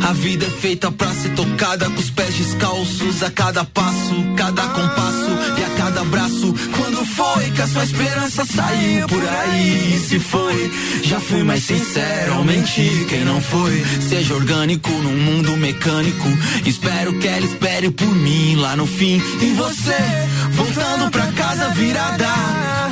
a 0.07 0.13
vida 0.13 0.45
é 0.45 0.49
feita 0.49 0.91
pra 0.91 1.11
ser 1.13 1.29
tocada 1.29 1.89
com 1.89 1.99
os 1.99 2.09
pés 2.11 2.35
descalços 2.35 3.23
a 3.23 3.31
cada 3.31 3.63
passo, 3.63 4.15
cada 4.35 4.61
compasso 4.61 5.29
e 5.57 5.63
a 5.63 5.69
cada 5.81 6.01
abraço. 6.01 6.53
Quando 6.75 7.03
foi 7.05 7.49
que 7.51 7.61
a 7.61 7.67
sua 7.67 7.83
esperança 7.83 8.45
saiu 8.45 9.07
por 9.07 9.23
aí? 9.27 9.95
E 9.95 9.99
se 9.99 10.19
foi, 10.19 10.71
já 11.03 11.19
fui 11.19 11.43
mais 11.43 11.63
sincero 11.63 12.33
ao. 12.33 12.47
Quem 13.07 13.23
não 13.23 13.41
foi, 13.41 13.83
seja 14.07 14.33
orgânico 14.33 14.89
num 14.89 15.17
mundo 15.17 15.55
mecânico. 15.57 16.27
Espero 16.65 17.17
que 17.17 17.27
ela 17.27 17.45
espere 17.45 17.89
por 17.89 18.13
mim 18.13 18.55
lá 18.55 18.75
no 18.75 18.85
fim. 18.85 19.21
E 19.41 19.53
você, 19.53 19.97
voltando 20.51 21.09
pra 21.09 21.26
casa 21.57 21.69
virada. 21.69 22.27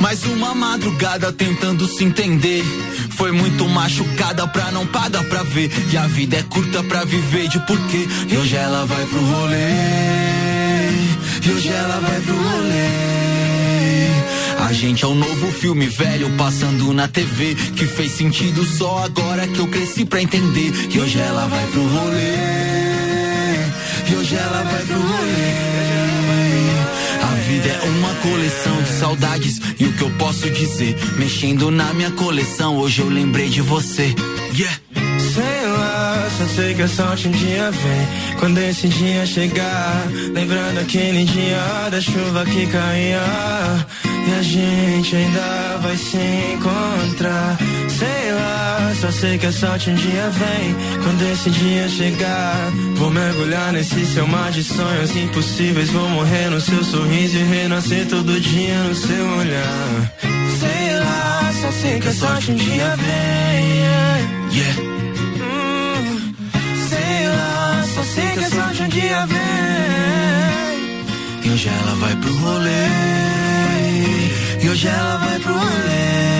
Mais 0.00 0.24
uma 0.24 0.54
madrugada 0.54 1.32
tentando 1.32 1.86
se 1.86 2.04
entender. 2.04 2.64
Foi 3.16 3.30
muito 3.30 3.68
machucada 3.68 4.46
pra 4.48 4.70
não 4.72 4.86
pagar 4.86 5.24
pra 5.24 5.42
ver. 5.44 5.70
E 5.92 5.96
a 5.96 6.06
vida 6.06 6.36
é 6.36 6.42
curta 6.42 6.82
pra 6.82 7.04
viver 7.04 7.48
de 7.48 7.60
porquê. 7.60 8.08
E 8.28 8.36
hoje 8.36 8.56
ela 8.56 8.84
vai 8.84 9.06
pro 9.06 9.20
rolê. 9.20 9.68
E 11.44 11.50
hoje 11.50 11.68
ela 11.68 12.00
vai 12.00 12.20
pro 12.20 12.34
rolê. 12.34 13.06
A 14.68 14.72
gente 14.72 15.04
é 15.04 15.08
um 15.08 15.14
novo 15.14 15.52
filme 15.52 15.86
velho 15.86 16.28
passando 16.36 16.92
na 16.92 17.06
TV. 17.06 17.54
Que 17.54 17.86
fez 17.86 18.12
sentido 18.12 18.64
só 18.64 19.04
agora 19.04 19.46
que 19.46 19.60
eu 19.60 19.68
cresci 19.68 20.04
pra 20.04 20.20
entender. 20.20 20.72
E 20.90 21.00
hoje 21.00 21.18
ela 21.20 21.46
vai 21.46 21.66
pro 21.68 21.86
rolê. 21.86 22.36
E 24.10 24.16
hoje 24.16 24.34
ela 24.34 24.62
vai 24.64 24.84
pro 24.84 25.00
rolê. 25.00 25.75
Vida 27.56 27.70
é 27.70 27.88
uma 27.88 28.14
coleção 28.16 28.82
de 28.82 28.88
saudades. 28.90 29.60
E 29.80 29.86
o 29.86 29.92
que 29.94 30.02
eu 30.02 30.10
posso 30.18 30.50
dizer? 30.50 30.94
Mexendo 31.16 31.70
na 31.70 31.90
minha 31.94 32.10
coleção, 32.10 32.76
hoje 32.76 33.00
eu 33.00 33.08
lembrei 33.08 33.48
de 33.48 33.62
você. 33.62 34.14
Yeah. 34.54 34.78
Sei 35.18 35.66
lá, 35.66 36.28
só 36.36 36.44
sei 36.54 36.74
que 36.74 36.82
a 36.82 36.88
sorte 36.88 37.28
um 37.28 37.30
dia 37.30 37.70
vem. 37.70 38.36
Quando 38.38 38.58
esse 38.58 38.88
dia 38.88 39.24
chegar, 39.24 40.06
lembrando 40.34 40.80
aquele 40.80 41.24
dia 41.24 41.88
da 41.90 41.98
chuva 41.98 42.44
que 42.44 42.66
caía. 42.66 43.22
A 44.36 44.42
gente 44.42 45.16
ainda 45.16 45.78
vai 45.80 45.96
se 45.96 46.18
encontrar. 46.52 47.56
Sei 47.88 48.32
lá, 48.32 48.92
só 49.00 49.10
sei 49.10 49.38
que 49.38 49.46
a 49.46 49.52
sorte 49.52 49.88
um 49.88 49.94
dia 49.94 50.28
vem. 50.28 50.76
Quando 51.02 51.22
esse 51.32 51.48
dia 51.48 51.88
chegar, 51.88 52.70
vou 52.96 53.10
mergulhar 53.10 53.72
nesse 53.72 54.04
seu 54.04 54.26
mar 54.26 54.50
de 54.50 54.62
sonhos 54.62 55.16
impossíveis. 55.16 55.88
Vou 55.88 56.06
morrer 56.10 56.50
no 56.50 56.60
seu 56.60 56.84
sorriso 56.84 57.34
e 57.38 57.44
renascer 57.44 58.06
todo 58.08 58.38
dia 58.38 58.78
no 58.82 58.94
seu 58.94 59.26
olhar. 59.38 60.12
Sei 60.20 60.98
lá, 60.98 61.52
só 61.62 61.72
sei 61.72 61.98
que 61.98 62.08
a 62.08 62.12
sorte 62.12 62.50
um 62.50 62.56
dia 62.56 62.94
vem. 62.96 63.86
Yeah. 64.52 64.82
Hum, 65.40 66.34
sei 66.90 67.28
lá, 67.28 67.84
só 67.94 68.02
sei 68.02 68.28
que 68.32 68.44
a 68.44 68.50
sorte 68.50 68.82
um 68.82 68.88
dia 68.88 69.26
vem. 69.28 69.40
E 71.42 71.50
hoje 71.54 71.68
ela 71.68 71.94
vai 71.94 72.14
pro 72.16 72.34
rolê. 72.34 73.45
E 74.66 74.68
hoje 74.68 74.88
ela 74.88 75.16
vai 75.18 75.38
pro 75.38 75.52
rolê. 75.52 75.62
A 75.62 76.35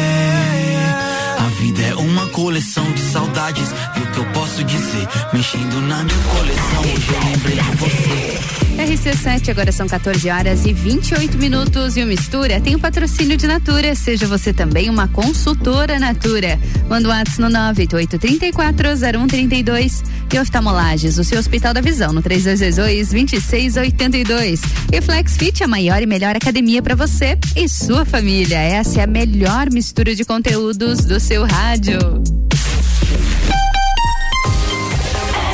vida 1.77 1.89
é 1.89 1.95
uma 1.95 2.27
coleção 2.29 2.91
de 2.93 3.01
saudades. 3.01 3.69
E 3.97 4.01
o 4.01 4.07
que 4.11 4.19
eu 4.19 4.27
posso 4.33 4.65
dizer? 4.65 5.07
Mexendo 5.33 5.81
na 5.83 6.03
minha 6.03 6.19
coleção, 6.35 6.81
hoje 6.81 7.13
eu 7.13 7.21
lembrei 7.25 7.57
de 7.57 7.77
você. 7.77 8.37
RC7, 8.77 9.49
agora 9.49 9.73
são 9.73 9.89
14 9.89 10.29
horas 10.29 10.67
e 10.67 10.73
28 10.73 11.39
minutos 11.39 11.97
e 11.97 12.03
o 12.03 12.07
Mistura 12.07 12.61
tem 12.61 12.75
o 12.75 12.79
patrocínio 12.79 13.35
de 13.37 13.47
Natura. 13.47 13.95
Seja 13.95 14.27
você 14.27 14.53
também 14.53 14.91
uma 14.91 15.09
consultora 15.09 15.99
Natura. 15.99 16.61
Manda 16.89 17.09
o 17.09 17.11
WhatsApp 17.11 17.41
no 17.41 17.49
988340132 17.49 20.05
e 20.33 20.39
oftalmolages, 20.39 21.19
o 21.19 21.25
seu 21.25 21.39
Hospital 21.39 21.73
da 21.73 21.81
Visão, 21.81 22.13
no 22.13 22.23
3222-2682. 22.23 24.61
E 24.93 25.01
Flex 25.01 25.39
Fit, 25.39 25.65
a 25.65 25.69
maior 25.69 26.03
e 26.03 26.07
melhor 26.07 26.37
academia 26.37 26.83
para 26.83 26.95
você 26.95 27.39
e 27.57 27.67
sua 27.69 28.05
família. 28.05 28.59
Essa 28.59 29.01
é 29.01 29.05
a 29.05 29.07
melhor 29.07 29.71
mistura 29.73 30.15
de 30.15 30.23
conteúdos 30.25 31.05
do 31.05 31.19
seu 31.19 31.45
rádio 31.45 31.66
rádio. 31.67 31.99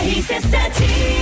RC7 0.04 1.21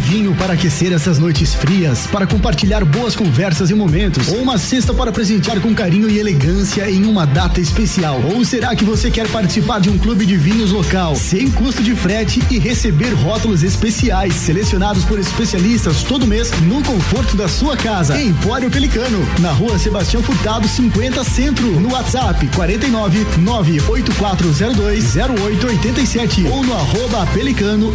vinho 0.01 0.35
para 0.35 0.53
aquecer 0.53 0.91
essas 0.91 1.19
noites 1.19 1.53
frias, 1.53 2.07
para 2.07 2.25
compartilhar 2.25 2.83
boas 2.83 3.15
conversas 3.15 3.69
e 3.69 3.75
momentos, 3.75 4.29
ou 4.29 4.39
uma 4.39 4.57
cesta 4.57 4.93
para 4.93 5.11
presentear 5.11 5.61
com 5.61 5.73
carinho 5.73 6.09
e 6.09 6.19
elegância 6.19 6.89
em 6.89 7.05
uma 7.05 7.25
data 7.25 7.61
especial? 7.61 8.19
Ou 8.33 8.43
será 8.43 8.75
que 8.75 8.83
você 8.83 9.11
quer 9.11 9.27
participar 9.29 9.79
de 9.79 9.89
um 9.89 9.97
clube 9.97 10.25
de 10.25 10.35
vinhos 10.35 10.71
local, 10.71 11.15
sem 11.15 11.49
custo 11.51 11.83
de 11.83 11.95
frete 11.95 12.41
e 12.49 12.57
receber 12.57 13.13
rótulos 13.13 13.63
especiais 13.63 14.33
selecionados 14.33 15.05
por 15.05 15.19
especialistas 15.19 16.03
todo 16.03 16.27
mês 16.27 16.51
no 16.61 16.83
conforto 16.83 17.37
da 17.37 17.47
sua 17.47 17.77
casa? 17.77 18.19
Empório 18.19 18.69
Pelicano, 18.69 19.19
na 19.39 19.51
rua 19.51 19.77
Sebastião 19.77 20.23
Furtado 20.23 20.67
50 20.67 21.23
Centro, 21.23 21.79
no 21.79 21.93
WhatsApp 21.93 22.45
49 22.55 23.25
98402 23.37 25.15
0887 25.15 26.47
ou 26.47 26.63
no 26.63 26.73
arroba 26.73 27.27
Pelicano 27.27 27.93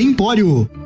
Empório. 0.00 0.85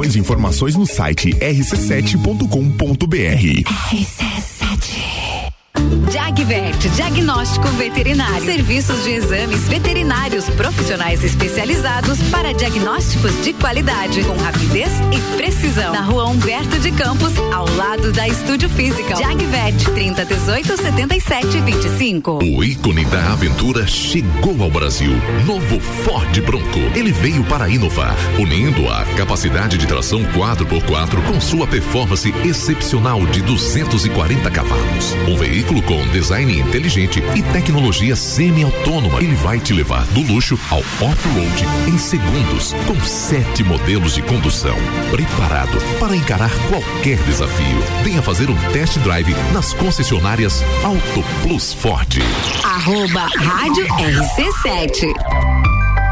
informações 0.15 0.75
no 0.75 0.85
site 0.85 1.31
rc7.com.br. 1.33 2.45
RC7. 3.91 4.50
Jagvet, 6.11 6.89
diagnóstico 6.89 7.67
veterinário. 7.69 8.43
Serviços 8.43 9.03
de 9.03 9.11
exames 9.11 9.67
veterinários 9.69 10.49
profissionais 10.49 11.23
especializados 11.23 12.21
para 12.23 12.53
diagnósticos 12.53 13.31
de 13.43 13.53
qualidade, 13.53 14.23
com 14.23 14.35
rapidez 14.35 14.89
e 15.11 15.37
precisão. 15.37 15.93
Na 15.93 16.01
rua 16.01 16.25
Humberto 16.27 16.77
de 16.79 16.91
Campos, 16.91 17.31
ao 17.53 17.65
lado 17.75 18.11
da 18.11 18.27
Estúdio 18.27 18.69
Física. 18.69 19.15
Jagvet, 19.15 19.85
30 19.93 20.25
18 20.25 20.77
77 20.77 21.61
25. 21.61 22.39
O 22.43 22.63
ícone 22.63 23.05
da 23.05 23.31
aventura 23.31 23.87
chegou 23.87 24.61
ao 24.61 24.69
Brasil. 24.69 25.11
Novo 25.45 25.79
Ford 25.79 26.41
Bronco. 26.41 26.79
Ele 26.93 27.11
veio 27.11 27.43
para 27.45 27.69
inovar, 27.69 28.15
unindo 28.37 28.87
a 28.89 29.05
capacidade 29.15 29.77
de 29.77 29.87
tração 29.87 30.23
4x4 30.33 31.23
com 31.25 31.39
sua 31.39 31.65
performance 31.65 32.33
excepcional 32.43 33.25
de 33.27 33.41
240 33.41 34.51
cavalos. 34.51 35.13
Um 35.27 35.37
veículo 35.37 35.70
com 35.79 36.07
design 36.07 36.59
inteligente 36.59 37.21
e 37.35 37.43
tecnologia 37.53 38.15
semi-autônoma. 38.15 39.21
Ele 39.21 39.35
vai 39.35 39.59
te 39.59 39.73
levar 39.73 40.03
do 40.07 40.21
luxo 40.21 40.57
ao 40.71 40.79
off-road 40.79 41.65
em 41.87 41.97
segundos, 41.99 42.73
com 42.87 42.99
sete 43.01 43.63
modelos 43.63 44.15
de 44.15 44.23
condução. 44.23 44.75
Preparado 45.11 45.77
para 45.99 46.15
encarar 46.15 46.51
qualquer 46.67 47.17
desafio. 47.25 47.77
Venha 48.03 48.23
fazer 48.23 48.49
um 48.49 48.55
test 48.71 48.97
drive 48.99 49.35
nas 49.53 49.71
concessionárias 49.73 50.63
Auto 50.83 51.23
Plus 51.43 51.73
Ford. 51.73 52.17
Arroba 52.63 53.27
Rádio 53.37 53.85
RC7. 53.85 55.80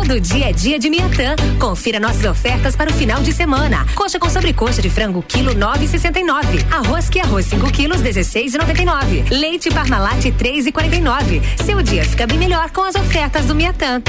Todo 0.00 0.18
dia 0.18 0.48
é 0.48 0.52
dia 0.52 0.78
de 0.78 0.88
Miatã. 0.88 1.36
Confira 1.60 2.00
nossas 2.00 2.24
ofertas 2.24 2.74
para 2.74 2.90
o 2.90 2.92
final 2.92 3.22
de 3.22 3.34
semana. 3.34 3.86
Coxa 3.94 4.18
com 4.18 4.30
sobrecoxa 4.30 4.80
de 4.80 4.88
frango, 4.88 5.22
quilo 5.22 5.54
9,69. 5.54 6.72
Arroz 6.72 7.10
que 7.10 7.20
arroz, 7.20 7.44
5 7.44 7.70
quilos, 7.70 8.00
16,99. 8.00 9.30
Leite 9.30 9.68
Parmalat, 9.68 10.24
3,49. 10.24 11.42
Seu 11.66 11.82
dia 11.82 12.02
fica 12.02 12.26
bem 12.26 12.38
melhor 12.38 12.70
com 12.70 12.82
as 12.82 12.94
ofertas 12.94 13.44
do 13.44 13.54
Miatã. 13.54 14.02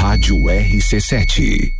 Rádio 0.00 0.36
RC7. 0.38 1.79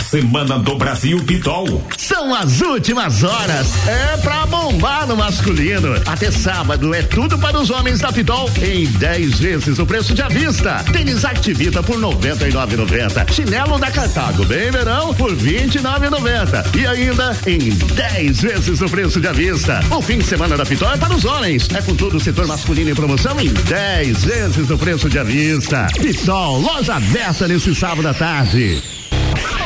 Semana 0.00 0.58
do 0.58 0.76
Brasil 0.76 1.22
Pitol. 1.24 1.82
São 1.96 2.34
as 2.34 2.60
últimas 2.60 3.22
horas. 3.22 3.66
É 3.86 4.16
pra 4.18 4.46
bombar 4.46 5.06
no 5.06 5.16
masculino. 5.16 5.94
Até 6.06 6.30
sábado 6.30 6.94
é 6.94 7.02
tudo 7.02 7.38
para 7.38 7.58
os 7.58 7.70
homens 7.70 8.00
da 8.00 8.12
Pitol 8.12 8.50
em 8.60 8.86
10 8.86 9.38
vezes 9.38 9.78
o 9.78 9.86
preço 9.86 10.14
de 10.14 10.22
avista. 10.22 10.84
Tênis 10.92 11.24
Activita 11.24 11.82
por 11.82 11.98
99,90. 11.98 13.32
Chinelo 13.32 13.78
da 13.78 13.90
Cartago 13.90 14.44
bem 14.44 14.70
verão 14.70 15.14
por 15.14 15.34
29,90. 15.34 16.76
E 16.76 16.86
ainda 16.86 17.36
em 17.46 17.70
10 17.70 18.40
vezes 18.40 18.80
o 18.80 18.88
preço 18.88 19.20
de 19.20 19.28
avista. 19.28 19.80
O 19.90 20.02
fim 20.02 20.18
de 20.18 20.24
semana 20.24 20.56
da 20.56 20.64
Pitol 20.64 20.92
é 20.92 20.96
para 20.96 21.14
os 21.14 21.24
homens. 21.24 21.68
É 21.74 21.82
com 21.82 21.94
todo 21.94 22.16
o 22.16 22.20
setor 22.20 22.46
masculino 22.46 22.90
em 22.90 22.94
promoção 22.94 23.38
em 23.40 23.48
10 23.48 24.24
vezes 24.24 24.70
o 24.70 24.78
preço 24.78 25.08
de 25.08 25.18
avista. 25.18 25.86
Pitol, 26.00 26.58
loja 26.60 26.94
aberta 26.94 27.48
nesse 27.48 27.74
sábado 27.74 28.08
à 28.08 28.14
tarde. 28.14 29.01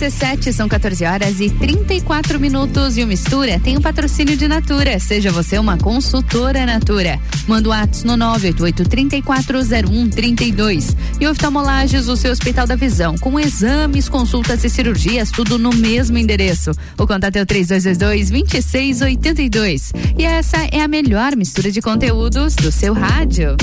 RC7 0.00 0.52
são 0.52 0.66
14 0.66 1.04
horas 1.04 1.40
e 1.40 1.50
34 1.50 2.40
minutos 2.40 2.96
e 2.96 3.04
o 3.04 3.06
Mistura 3.06 3.60
tem 3.60 3.76
o 3.76 3.80
um 3.80 3.82
patrocínio 3.82 4.34
de 4.34 4.48
Natura. 4.48 4.98
Seja 4.98 5.30
você 5.30 5.58
uma 5.58 5.76
consultora 5.76 6.64
Natura. 6.64 7.20
Manda 7.46 7.68
o 7.68 7.72
ato 7.72 8.06
no 8.06 8.14
988-340132. 8.14 10.96
E 11.20 11.26
oftalmolages, 11.26 12.08
o 12.08 12.16
seu 12.16 12.32
Hospital 12.32 12.66
da 12.66 12.76
Visão, 12.76 13.18
com 13.18 13.38
exames, 13.38 14.08
consultas 14.08 14.64
e 14.64 14.70
cirurgias, 14.70 15.30
tudo 15.30 15.58
no 15.58 15.74
mesmo 15.74 16.16
endereço. 16.16 16.70
O 16.96 17.06
contato 17.06 17.36
é 17.36 17.42
o 17.42 17.46
3222-2682. 17.46 19.92
E 20.18 20.24
essa 20.24 20.56
é 20.72 20.80
a 20.80 20.88
melhor 20.88 21.36
mistura 21.36 21.70
de 21.70 21.82
conteúdos 21.82 22.54
do 22.54 22.72
seu 22.72 22.94
rádio. 22.94 23.54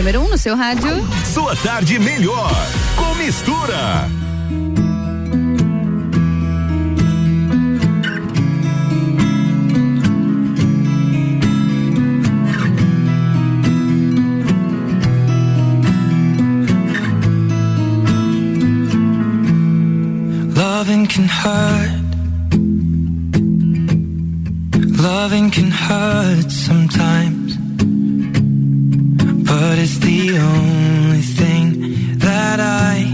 Número 0.00 0.22
1 0.22 0.24
um 0.24 0.28
no 0.30 0.38
seu 0.38 0.56
rádio. 0.56 1.06
Sua 1.26 1.54
tarde 1.56 1.98
melhor 1.98 2.50
com 2.96 3.14
mistura. 3.16 4.08
Loving 20.56 21.06
can 21.06 21.28
hurt. 21.28 22.00
Loving 24.98 25.50
can 25.50 25.70
hurt 25.70 26.50
sometimes. 26.50 27.39
but 29.50 29.78
it's 29.80 29.98
the 29.98 30.38
only 30.38 31.22
thing 31.22 31.66
that 32.18 32.60
I 32.60 33.09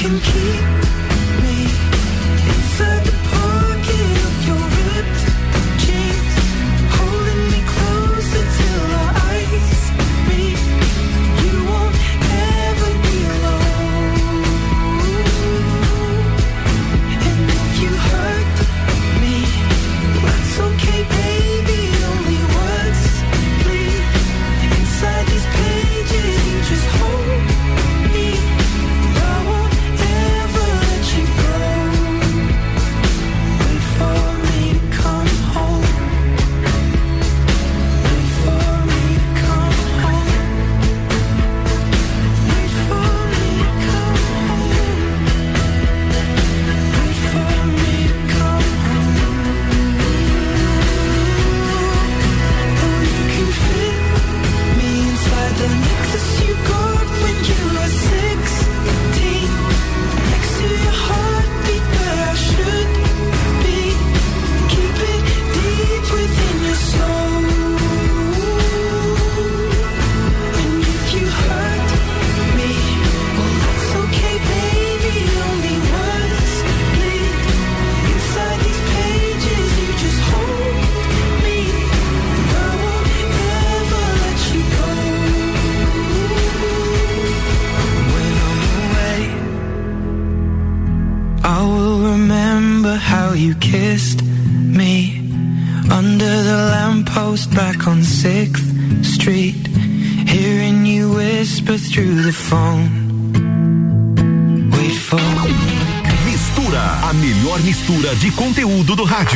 can 0.00 0.20
keep 0.20 0.62
me 1.42 1.62
inside 2.50 3.17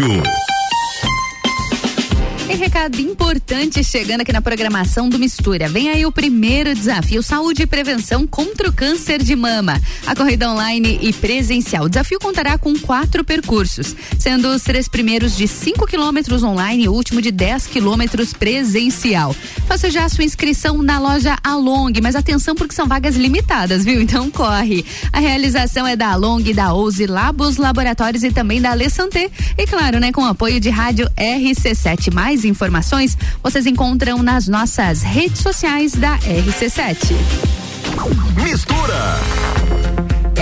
rádio. 0.02 0.31
Diamantes 3.62 3.86
chegando 3.86 4.22
aqui 4.22 4.32
na 4.32 4.42
programação 4.42 5.08
do 5.08 5.20
Mistura. 5.20 5.68
Vem 5.68 5.88
aí 5.88 6.04
o 6.04 6.10
primeiro 6.10 6.74
desafio 6.74 7.22
Saúde 7.22 7.62
e 7.62 7.66
Prevenção 7.66 8.26
contra 8.26 8.68
o 8.68 8.72
Câncer 8.72 9.22
de 9.22 9.36
Mama. 9.36 9.80
A 10.04 10.16
corrida 10.16 10.50
online 10.50 10.98
e 11.00 11.12
presencial. 11.12 11.84
O 11.84 11.88
desafio 11.88 12.18
contará 12.18 12.58
com 12.58 12.76
quatro 12.76 13.24
percursos, 13.24 13.94
sendo 14.18 14.48
os 14.48 14.62
três 14.62 14.88
primeiros 14.88 15.36
de 15.36 15.46
5 15.46 15.86
quilômetros 15.86 16.42
online 16.42 16.84
e 16.84 16.88
o 16.88 16.92
último 16.92 17.22
de 17.22 17.30
10 17.30 17.68
quilômetros 17.68 18.32
presencial. 18.32 19.32
Faça 19.68 19.88
já 19.88 20.06
a 20.06 20.08
sua 20.08 20.24
inscrição 20.24 20.82
na 20.82 20.98
loja 20.98 21.38
Along, 21.44 21.92
mas 22.02 22.16
atenção 22.16 22.56
porque 22.56 22.74
são 22.74 22.88
vagas 22.88 23.14
limitadas, 23.14 23.84
viu? 23.84 24.02
Então 24.02 24.28
corre. 24.28 24.84
A 25.12 25.20
realização 25.20 25.86
é 25.86 25.94
da 25.94 26.08
Along, 26.08 26.52
da 26.52 26.72
Ouse 26.72 27.06
Labos 27.06 27.58
Laboratórios 27.58 28.24
e 28.24 28.32
também 28.32 28.60
da 28.60 28.72
Alessanté. 28.72 29.30
E 29.56 29.66
claro, 29.68 30.00
né, 30.00 30.10
com 30.10 30.22
o 30.22 30.26
apoio 30.26 30.58
de 30.58 30.68
rádio 30.68 31.08
RC7. 31.22 32.12
Mais 32.12 32.44
informações 32.44 33.16
vocês 33.42 33.66
encontram 33.66 34.22
nas 34.22 34.48
nossas 34.48 35.02
redes 35.02 35.40
sociais 35.40 35.92
da 35.92 36.18
RC7. 36.18 37.14
Mistura! 38.42 39.41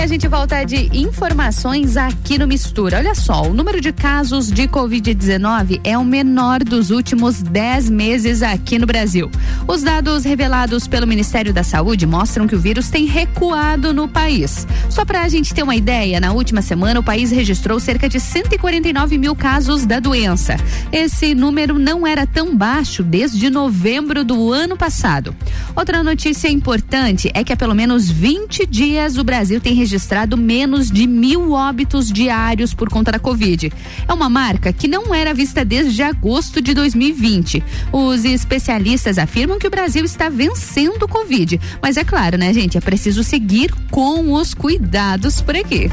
a 0.01 0.07
gente 0.07 0.27
volta 0.27 0.63
de 0.63 0.89
informações 0.97 1.95
aqui 1.95 2.35
no 2.35 2.47
Mistura. 2.47 2.97
Olha 2.97 3.13
só, 3.13 3.43
o 3.43 3.53
número 3.53 3.79
de 3.79 3.91
casos 3.91 4.51
de 4.51 4.67
Covid-19 4.67 5.79
é 5.83 5.95
o 5.95 6.03
menor 6.03 6.63
dos 6.63 6.89
últimos 6.89 7.39
10 7.43 7.91
meses 7.91 8.41
aqui 8.41 8.79
no 8.79 8.87
Brasil. 8.87 9.29
Os 9.67 9.83
dados 9.83 10.23
revelados 10.23 10.87
pelo 10.87 11.05
Ministério 11.05 11.53
da 11.53 11.61
Saúde 11.61 12.07
mostram 12.07 12.47
que 12.47 12.55
o 12.55 12.59
vírus 12.59 12.89
tem 12.89 13.05
recuado 13.05 13.93
no 13.93 14.07
país. 14.07 14.65
Só 14.89 15.05
para 15.05 15.21
a 15.21 15.29
gente 15.29 15.53
ter 15.53 15.61
uma 15.61 15.75
ideia, 15.75 16.19
na 16.19 16.31
última 16.31 16.63
semana 16.63 16.99
o 16.99 17.03
país 17.03 17.29
registrou 17.29 17.79
cerca 17.79 18.09
de 18.09 18.19
149 18.19 19.19
mil 19.19 19.35
casos 19.35 19.85
da 19.85 19.99
doença. 19.99 20.57
Esse 20.91 21.35
número 21.35 21.77
não 21.77 22.07
era 22.07 22.25
tão 22.25 22.55
baixo 22.55 23.03
desde 23.03 23.51
novembro 23.51 24.25
do 24.25 24.51
ano 24.51 24.75
passado. 24.75 25.35
Outra 25.75 26.01
notícia 26.03 26.49
importante 26.49 27.29
é 27.35 27.43
que 27.43 27.53
há 27.53 27.57
pelo 27.57 27.75
menos 27.75 28.09
20 28.09 28.65
dias 28.65 29.15
o 29.15 29.23
Brasil 29.23 29.61
tem 29.61 29.75
registrado 29.75 29.90
menos 30.37 30.89
de 30.89 31.07
mil 31.07 31.51
óbitos 31.51 32.11
diários 32.11 32.73
por 32.73 32.89
conta 32.89 33.11
da 33.11 33.19
Covid. 33.19 33.71
É 34.07 34.13
uma 34.13 34.29
marca 34.29 34.71
que 34.71 34.87
não 34.87 35.13
era 35.13 35.33
vista 35.33 35.63
desde 35.65 36.01
agosto 36.03 36.61
de 36.61 36.73
2020. 36.73 37.63
Os 37.91 38.25
especialistas 38.25 39.17
afirmam 39.17 39.59
que 39.59 39.67
o 39.67 39.71
Brasil 39.71 40.03
está 40.05 40.29
vencendo 40.29 41.03
o 41.03 41.07
Covid. 41.07 41.59
Mas 41.81 41.97
é 41.97 42.03
claro, 42.03 42.37
né, 42.37 42.53
gente? 42.53 42.77
É 42.77 42.81
preciso 42.81 43.23
seguir 43.23 43.73
com 43.89 44.33
os 44.33 44.53
cuidados 44.53 45.41
por 45.41 45.55
aqui. 45.55 45.89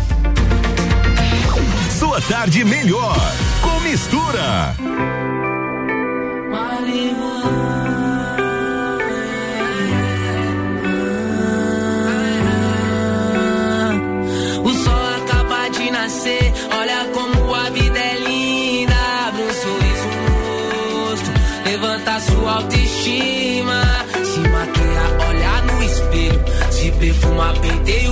Sua 1.98 2.20
tarde 2.20 2.64
melhor 2.64 3.16
com 3.60 3.80
mistura. 3.80 4.74
O 7.64 7.67
perfuma, 27.54 28.07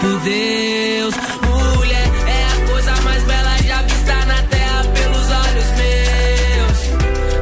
por 0.00 0.20
Deus. 0.20 1.14
Mulher 1.42 2.08
é 2.26 2.46
a 2.46 2.56
coisa 2.70 2.92
mais 3.02 3.22
bela 3.24 3.56
já 3.58 3.82
vista 3.82 4.14
na 4.26 4.42
terra 4.44 4.84
pelos 4.94 5.30
olhos 5.30 5.66
meus. 5.78 6.78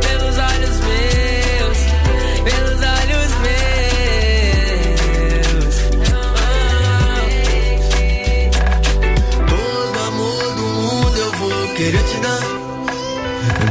Pelos 0.06 0.36
olhos 0.38 0.76
meus. 0.88 1.78
Pelos 2.44 2.80
olhos 2.96 3.32
meus. 3.42 3.72
Todo 9.48 9.98
amor 10.08 10.54
do 10.54 10.62
mundo 10.62 11.16
eu 11.18 11.32
vou 11.32 11.68
querer 11.74 12.04
te 12.04 12.16
dar. 12.18 12.42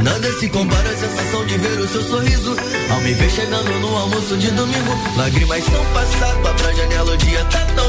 Nada 0.02 0.32
se 0.38 0.48
compara 0.48 0.88
à 0.88 0.96
sensação 0.96 1.46
de 1.46 1.58
ver 1.58 1.78
o 1.80 1.88
seu 1.88 2.02
sorriso. 2.02 2.56
Ao 2.90 3.00
me 3.00 3.12
ver 3.14 3.30
chegando 3.30 3.70
no 3.80 3.96
almoço 3.96 4.36
de 4.36 4.50
domingo. 4.50 4.98
Lágrimas 5.16 5.64
são 5.64 5.84
passado, 5.92 6.54
pra 6.56 6.72
janela 6.72 7.12
o 7.12 7.16
dia 7.16 7.44
tá. 7.44 7.81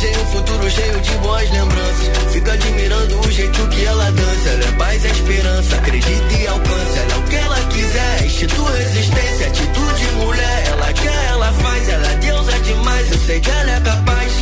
Planejei 0.00 0.22
um 0.22 0.26
futuro 0.28 0.70
cheio 0.70 1.00
de 1.02 1.10
boas 1.18 1.50
lembranças. 1.50 2.32
Fico 2.32 2.50
admirando 2.50 3.20
o 3.20 3.30
jeito 3.30 3.68
que 3.68 3.84
ela 3.84 4.10
dança. 4.10 4.48
Ela 4.48 4.64
é 4.64 4.72
paz 4.78 5.04
e 5.04 5.08
esperança, 5.08 5.76
acredita 5.76 6.34
e 6.40 6.46
alcança. 6.46 6.98
Ela 7.00 7.12
é 7.12 7.16
o 7.18 7.22
que 7.24 7.36
ela 7.36 7.60
quiser, 7.68 8.24
institui 8.24 8.78
resistência, 8.78 9.46
atitude 9.48 10.04
mulher. 10.16 10.64
Ela 10.68 10.92
quer, 10.94 11.24
ela 11.28 11.52
faz, 11.52 11.88
ela 11.90 12.12
é 12.12 12.16
deusa 12.16 12.58
demais. 12.60 13.12
Eu 13.12 13.18
sei 13.18 13.40
que 13.40 13.50
ela 13.50 13.72
é 13.72 13.80
capaz. 13.80 14.32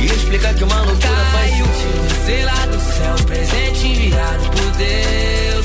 E 0.00 0.06
explicar 0.06 0.54
que 0.54 0.62
uma 0.62 0.80
loucura 0.80 1.24
faz 1.32 1.50
Caiu, 1.50 1.66
sentido. 1.66 2.06
estrela 2.06 2.66
do 2.68 2.80
céu, 2.80 3.26
presente 3.26 3.86
enviado 3.88 4.50
por 4.50 4.70
Deus. 4.76 5.59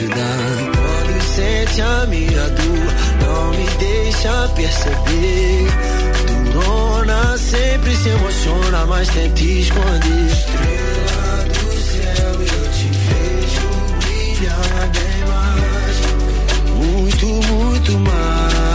Ajudar. 0.00 0.56
Quando 0.76 1.22
sente 1.34 1.80
a 1.82 2.06
minha 2.06 2.48
dor, 2.50 3.26
não 3.26 3.50
me 3.50 3.66
deixa 3.78 4.48
perceber. 4.54 5.66
Durona 6.52 7.36
sempre 7.38 7.94
se 7.96 8.08
emociona, 8.08 8.86
mas 8.86 9.08
tenta 9.08 9.42
esconder. 9.42 10.26
Estrela 10.26 11.44
do 11.48 11.72
céu, 11.76 12.32
eu 12.40 12.70
te 12.72 12.88
vejo 13.08 13.68
brilhar 14.00 14.90
bem 14.94 15.20
mais. 15.28 15.96
Muito, 16.76 17.26
muito 17.26 17.98
mais. 17.98 18.69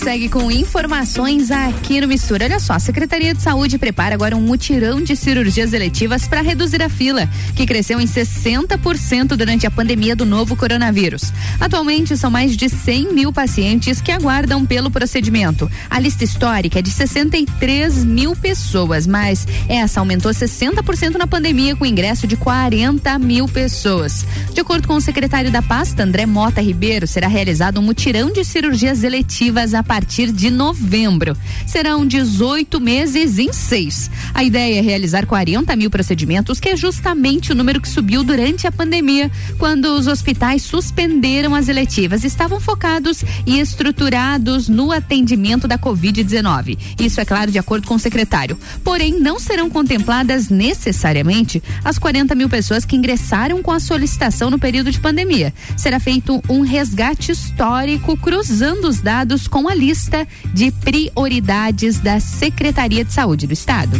Segue 0.00 0.30
com 0.30 0.50
informações 0.50 1.50
aqui 1.50 2.00
no 2.00 2.08
Mistura. 2.08 2.46
Olha 2.46 2.58
só, 2.58 2.72
a 2.72 2.78
Secretaria 2.78 3.34
de 3.34 3.42
Saúde 3.42 3.76
prepara 3.76 4.14
agora 4.14 4.34
um 4.34 4.40
mutirão 4.40 5.02
de 5.02 5.14
cirurgias 5.14 5.74
eletivas 5.74 6.26
para 6.26 6.40
reduzir 6.40 6.82
a 6.82 6.88
fila, 6.88 7.28
que 7.54 7.66
cresceu 7.66 8.00
em 8.00 8.06
60% 8.06 9.36
durante 9.36 9.66
a 9.66 9.70
pandemia 9.70 10.16
do 10.16 10.24
novo 10.24 10.56
coronavírus. 10.56 11.30
Atualmente, 11.60 12.16
são 12.16 12.30
mais 12.30 12.56
de 12.56 12.70
100 12.70 13.12
mil 13.12 13.30
pacientes 13.30 14.00
que 14.00 14.10
aguardam 14.10 14.64
pelo 14.64 14.90
procedimento. 14.90 15.70
A 15.90 16.00
lista 16.00 16.24
histórica 16.24 16.78
é 16.78 16.82
de 16.82 16.90
63 16.90 18.02
mil 18.02 18.34
pessoas, 18.34 19.06
mas 19.06 19.46
essa 19.68 20.00
aumentou 20.00 20.32
60% 20.32 21.16
na 21.16 21.26
pandemia, 21.26 21.76
com 21.76 21.84
ingresso 21.84 22.26
de 22.26 22.36
40 22.36 23.18
mil 23.18 23.46
pessoas. 23.46 24.24
De 24.54 24.62
acordo 24.62 24.88
com 24.88 24.94
o 24.94 25.00
secretário 25.00 25.50
da 25.50 25.60
pasta, 25.60 26.02
André 26.04 26.24
Mota 26.24 26.62
Ribeiro, 26.62 27.06
será 27.06 27.28
realizado 27.28 27.80
um 27.80 27.82
mutirão 27.82 28.32
de 28.32 28.42
cirurgias 28.44 29.04
eletivas 29.04 29.74
a 29.74 29.82
partir 29.90 30.30
de 30.30 30.52
novembro. 30.52 31.36
Serão 31.66 32.06
18 32.06 32.80
meses 32.80 33.40
em 33.40 33.52
seis. 33.52 34.08
A 34.32 34.44
ideia 34.44 34.78
é 34.78 34.80
realizar 34.80 35.26
40 35.26 35.74
mil 35.74 35.90
procedimentos, 35.90 36.60
que 36.60 36.68
é 36.68 36.76
justamente 36.76 37.50
o 37.50 37.56
número 37.56 37.80
que 37.80 37.88
subiu 37.88 38.22
durante 38.22 38.68
a 38.68 38.70
pandemia, 38.70 39.28
quando 39.58 39.86
os 39.86 40.06
hospitais 40.06 40.62
suspenderam 40.62 41.56
as 41.56 41.66
eletivas. 41.68 42.22
Estavam 42.22 42.60
focados 42.60 43.24
e 43.44 43.58
estruturados 43.58 44.68
no 44.68 44.92
atendimento 44.92 45.66
da 45.66 45.76
Covid-19. 45.76 46.78
Isso 47.00 47.20
é 47.20 47.24
claro, 47.24 47.50
de 47.50 47.58
acordo 47.58 47.88
com 47.88 47.96
o 47.96 47.98
secretário. 47.98 48.56
Porém, 48.84 49.18
não 49.18 49.40
serão 49.40 49.68
contempladas 49.68 50.50
necessariamente 50.50 51.60
as 51.84 51.98
40 51.98 52.32
mil 52.36 52.48
pessoas 52.48 52.84
que 52.84 52.94
ingressaram 52.94 53.60
com 53.60 53.72
a 53.72 53.80
solicitação 53.80 54.50
no 54.50 54.58
período 54.58 54.92
de 54.92 55.00
pandemia. 55.00 55.52
Será 55.76 55.98
feito 55.98 56.40
um 56.48 56.60
resgate 56.60 57.32
histórico 57.32 58.16
cruzando 58.16 58.86
os 58.86 59.00
dados 59.00 59.48
com 59.48 59.68
a 59.68 59.79
lista 59.80 60.28
de 60.52 60.70
prioridades 60.70 61.98
da 61.98 62.20
Secretaria 62.20 63.02
de 63.02 63.12
Saúde 63.12 63.46
do 63.46 63.54
Estado. 63.54 63.98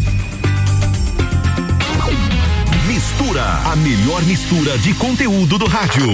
Mistura, 2.87 3.43
a 3.65 3.77
melhor 3.77 4.23
mistura 4.25 4.77
de 4.79 4.93
conteúdo 4.95 5.59
do 5.59 5.67
rádio. 5.67 6.13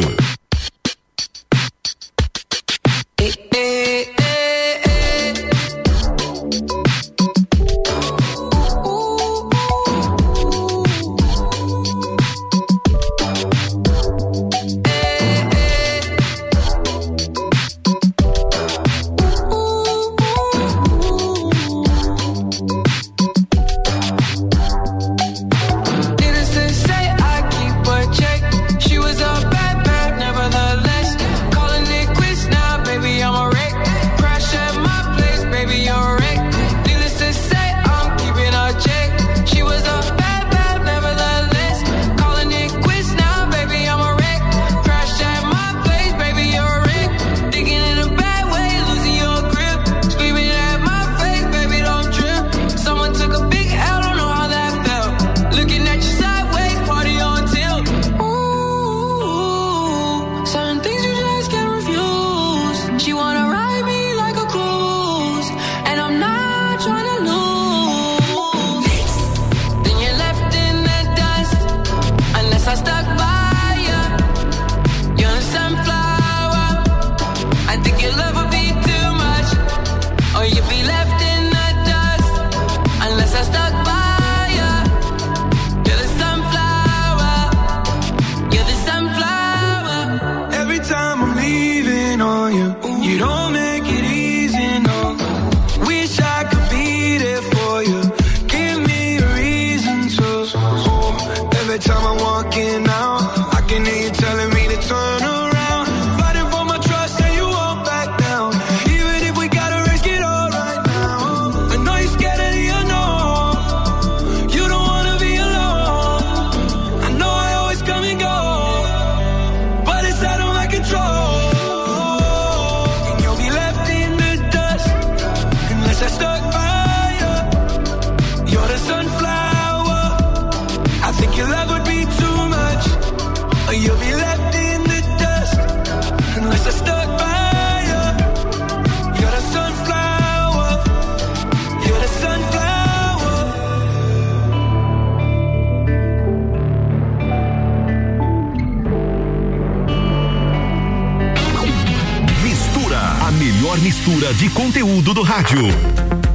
Mistura 154.07 154.33
de 154.35 154.49
conteúdo 154.51 155.13
do 155.13 155.23
rádio. 155.23 156.26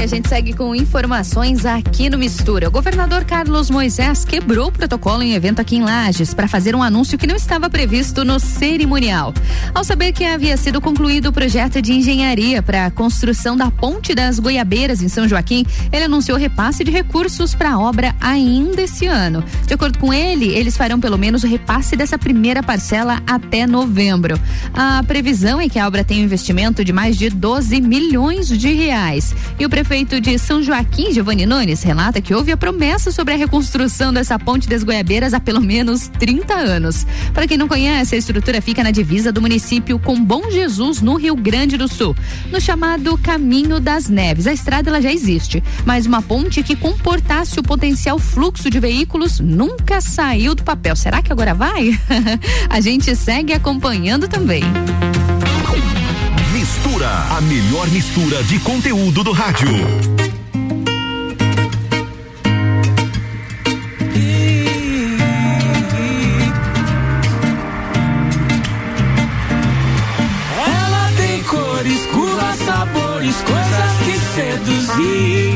E 0.00 0.02
a 0.02 0.06
gente 0.06 0.30
segue 0.30 0.54
com 0.54 0.74
informações 0.74 1.66
aqui 1.66 2.08
no 2.08 2.16
Mistura. 2.16 2.68
O 2.68 2.70
governador 2.70 3.22
Carlos 3.22 3.68
Moisés 3.68 4.24
quebrou 4.24 4.68
o 4.68 4.72
protocolo 4.72 5.22
em 5.22 5.34
evento 5.34 5.60
aqui 5.60 5.76
em 5.76 5.82
Lages 5.82 6.32
para 6.32 6.48
fazer 6.48 6.74
um 6.74 6.82
anúncio 6.82 7.18
que 7.18 7.26
não 7.26 7.36
estava 7.36 7.68
previsto 7.68 8.24
no 8.24 8.40
cerimonial. 8.40 9.34
Ao 9.74 9.84
saber 9.84 10.12
que 10.12 10.24
havia 10.24 10.56
sido 10.56 10.80
concluído 10.80 11.26
o 11.26 11.32
projeto 11.34 11.82
de 11.82 11.92
engenharia 11.92 12.62
para 12.62 12.86
a 12.86 12.90
construção 12.90 13.54
da 13.54 13.70
Ponte 13.70 14.14
das 14.14 14.38
Goiabeiras 14.38 15.02
em 15.02 15.08
São 15.08 15.28
Joaquim, 15.28 15.66
ele 15.92 16.04
anunciou 16.04 16.38
repasse 16.38 16.82
de 16.82 16.90
recursos 16.90 17.54
para 17.54 17.72
a 17.72 17.78
obra 17.78 18.16
ainda 18.22 18.80
esse 18.80 19.06
ano. 19.06 19.44
De 19.66 19.74
acordo 19.74 19.98
com 19.98 20.14
ele, 20.14 20.48
eles 20.48 20.78
farão 20.78 20.98
pelo 20.98 21.18
menos 21.18 21.44
o 21.44 21.46
repasse 21.46 21.94
dessa 21.94 22.16
primeira 22.16 22.62
parcela 22.62 23.20
até 23.26 23.66
novembro. 23.66 24.40
A 24.72 25.02
previsão 25.02 25.60
é 25.60 25.68
que 25.68 25.78
a 25.78 25.86
obra 25.86 26.02
tenha 26.02 26.22
um 26.22 26.24
investimento 26.24 26.82
de 26.82 26.90
mais 26.90 27.18
de 27.18 27.28
12 27.28 27.82
milhões 27.82 28.48
de 28.48 28.72
reais. 28.72 29.34
E 29.58 29.66
o 29.66 29.68
prefeito 29.68 29.89
de 29.90 30.38
São 30.38 30.62
Joaquim, 30.62 31.12
Giovanni 31.12 31.44
Nunes, 31.44 31.82
relata 31.82 32.20
que 32.20 32.32
houve 32.32 32.52
a 32.52 32.56
promessa 32.56 33.10
sobre 33.10 33.34
a 33.34 33.36
reconstrução 33.36 34.12
dessa 34.12 34.38
ponte 34.38 34.68
das 34.68 34.84
Goiabeiras 34.84 35.34
há 35.34 35.40
pelo 35.40 35.60
menos 35.60 36.06
30 36.06 36.54
anos. 36.54 37.04
Para 37.34 37.48
quem 37.48 37.58
não 37.58 37.66
conhece, 37.66 38.14
a 38.14 38.18
estrutura 38.18 38.62
fica 38.62 38.84
na 38.84 38.92
divisa 38.92 39.32
do 39.32 39.40
município 39.40 39.98
com 39.98 40.24
Bom 40.24 40.48
Jesus, 40.48 41.02
no 41.02 41.16
Rio 41.16 41.34
Grande 41.34 41.76
do 41.76 41.88
Sul, 41.88 42.14
no 42.52 42.60
chamado 42.60 43.18
Caminho 43.18 43.80
das 43.80 44.08
Neves. 44.08 44.46
A 44.46 44.52
estrada 44.52 44.90
ela 44.90 45.02
já 45.02 45.12
existe, 45.12 45.60
mas 45.84 46.06
uma 46.06 46.22
ponte 46.22 46.62
que 46.62 46.76
comportasse 46.76 47.58
o 47.58 47.62
potencial 47.62 48.16
fluxo 48.16 48.70
de 48.70 48.78
veículos 48.78 49.40
nunca 49.40 50.00
saiu 50.00 50.54
do 50.54 50.62
papel. 50.62 50.94
Será 50.94 51.20
que 51.20 51.32
agora 51.32 51.52
vai? 51.52 51.98
a 52.70 52.80
gente 52.80 53.16
segue 53.16 53.52
acompanhando 53.52 54.28
também. 54.28 54.62
Cultura, 57.00 57.36
a 57.38 57.40
melhor 57.40 57.88
mistura 57.88 58.42
de 58.44 58.58
conteúdo 58.58 59.24
do 59.24 59.32
rádio. 59.32 59.70
Ela 70.58 71.12
tem 71.16 71.42
cores, 71.44 72.06
curvas, 72.12 72.58
sabores, 72.58 73.36
coisas 73.46 73.92
que 74.04 74.18
seduzir. 74.34 75.49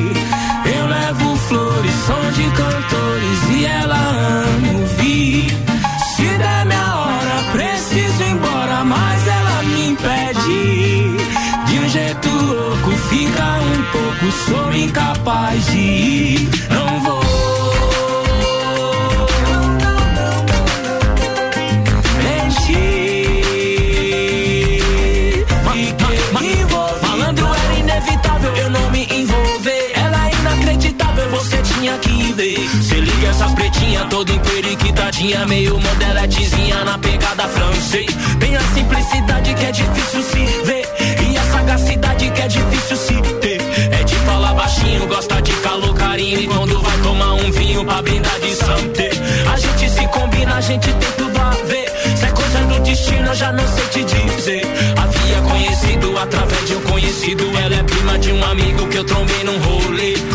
Essa 33.35 33.49
pretinha 33.49 34.05
toda 34.05 34.31
emperiquitadinha, 34.31 35.45
meio 35.47 35.77
modeletezinha 35.81 36.85
na 36.85 36.97
pegada 36.97 37.43
francês. 37.49 38.07
Tem 38.39 38.55
a 38.55 38.61
simplicidade 38.61 39.55
que 39.55 39.65
é 39.65 39.73
difícil 39.73 40.23
se 40.23 40.63
ver. 40.65 40.89
E 41.29 41.37
a 41.37 41.43
sagacidade 41.43 42.31
que 42.31 42.41
é 42.41 42.47
difícil 42.47 42.97
se 42.97 43.15
ter. 43.41 43.61
É 43.91 44.05
de 44.05 44.15
falar 44.19 44.55
baixinho, 44.55 45.09
gosta 45.09 45.43
de 45.43 45.53
calor, 45.55 45.93
carinho. 45.95 46.43
E 46.43 46.47
quando 46.47 46.81
vai 46.81 46.97
tomar 46.99 47.33
um 47.33 47.51
vinho 47.51 47.85
pra 47.85 48.03
brindar 48.03 48.39
de 48.39 48.55
santé. 48.55 49.11
A 49.53 49.57
gente 49.57 49.91
se 49.91 50.07
combina, 50.07 50.55
a 50.55 50.61
gente 50.61 50.93
tem 50.93 51.13
tudo 51.19 51.37
a 51.37 51.51
ver. 51.67 51.91
Se 52.17 52.27
é 52.27 52.31
coisa 52.31 52.59
do 52.67 52.79
destino, 52.85 53.27
eu 53.27 53.35
já 53.35 53.51
não 53.51 53.67
sei 53.67 53.87
te 53.89 54.05
dizer. 54.05 54.63
Havia 54.97 55.41
conhecido 55.41 56.17
através 56.19 56.69
de 56.69 56.77
um 56.77 56.81
conhecido. 56.83 57.45
Ela 57.59 57.75
é 57.75 57.83
prima 57.83 58.17
de 58.17 58.31
um 58.31 58.45
amigo 58.45 58.87
que 58.87 58.97
eu 58.97 59.05
trombei 59.05 59.43
num 59.43 59.59
rolê. 59.59 60.34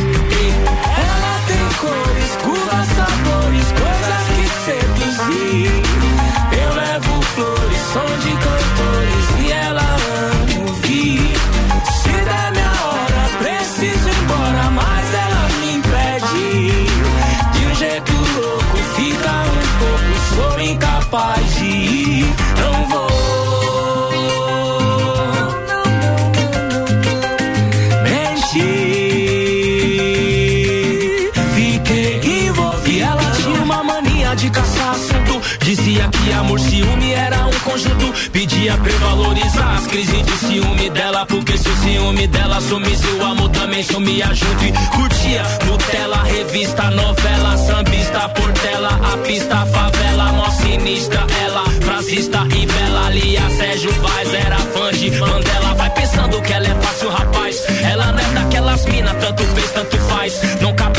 Dizia 35.61 36.07
que 36.09 36.33
amor, 36.33 36.59
ciúme 36.59 37.13
era 37.13 37.45
um 37.45 37.59
conjunto. 37.59 38.13
Pedia 38.31 38.77
pra 38.77 38.91
eu 38.91 38.99
valorizar 38.99 39.75
as 39.75 39.87
crises 39.87 40.25
de 40.25 40.37
ciúme 40.37 40.89
dela. 40.89 41.25
Porque 41.25 41.57
se 41.57 41.69
o 41.69 41.75
ciúme 41.77 42.27
dela 42.27 42.61
sumisse, 42.61 43.07
o 43.07 43.25
amor 43.25 43.49
também 43.49 43.83
sumia 43.83 44.33
junto. 44.33 44.65
E 44.65 44.71
curtia 44.95 45.43
Nutella, 45.65 46.23
revista, 46.23 46.89
novela, 46.91 47.57
sambista, 47.57 48.29
portela, 48.29 48.89
a 49.13 49.17
pista, 49.17 49.65
favela, 49.67 50.31
mó 50.33 50.49
sinistra. 50.51 51.25
Ela, 51.43 51.63
frasista 51.81 52.47
e 52.55 52.65
bela, 52.65 53.07
ali 53.07 53.37
a 53.37 53.49
Sérgio 53.49 53.91
Vaz 54.01 54.33
era 54.33 54.57
fã 54.57 54.91
de 54.91 55.11
Mandela. 55.11 55.73
Vai 55.75 55.89
pensando 55.91 56.41
que 56.41 56.53
ela 56.53 56.67
é 56.67 56.75
fácil, 56.81 57.09
rapaz. 57.09 57.63
Ela 57.83 58.11
não 58.11 58.19
é 58.19 58.33
daquelas 58.33 58.85
mina, 58.85 59.13
tanto 59.15 59.43
fez, 59.43 59.71
tanto 59.71 59.97
faz. 59.97 60.41
Não 60.61 60.73
cabe 60.75 60.98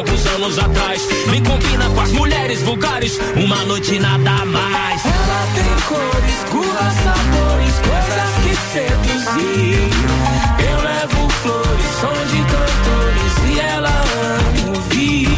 alguns 0.00 0.26
anos 0.26 0.58
atrás. 0.58 1.06
Me 1.26 1.40
combina 1.42 1.88
com 1.90 2.00
as 2.00 2.12
mulheres 2.12 2.62
vulgares, 2.62 3.18
uma 3.36 3.64
noite 3.66 3.98
nada 3.98 4.44
mais. 4.46 5.04
Ela 5.04 5.46
tem 5.54 5.70
cores, 5.88 6.44
curvas, 6.50 6.94
sabores, 7.04 7.74
coisas 7.88 8.32
que 8.42 8.54
seduzir. 8.72 9.90
Eu 10.70 10.78
levo 10.82 11.28
flores, 11.42 11.86
som 12.00 12.18
de 12.30 12.40
cantores 12.44 13.34
e 13.54 13.60
ela 13.60 13.90
ama 13.90 14.78
ouvir. 14.78 15.29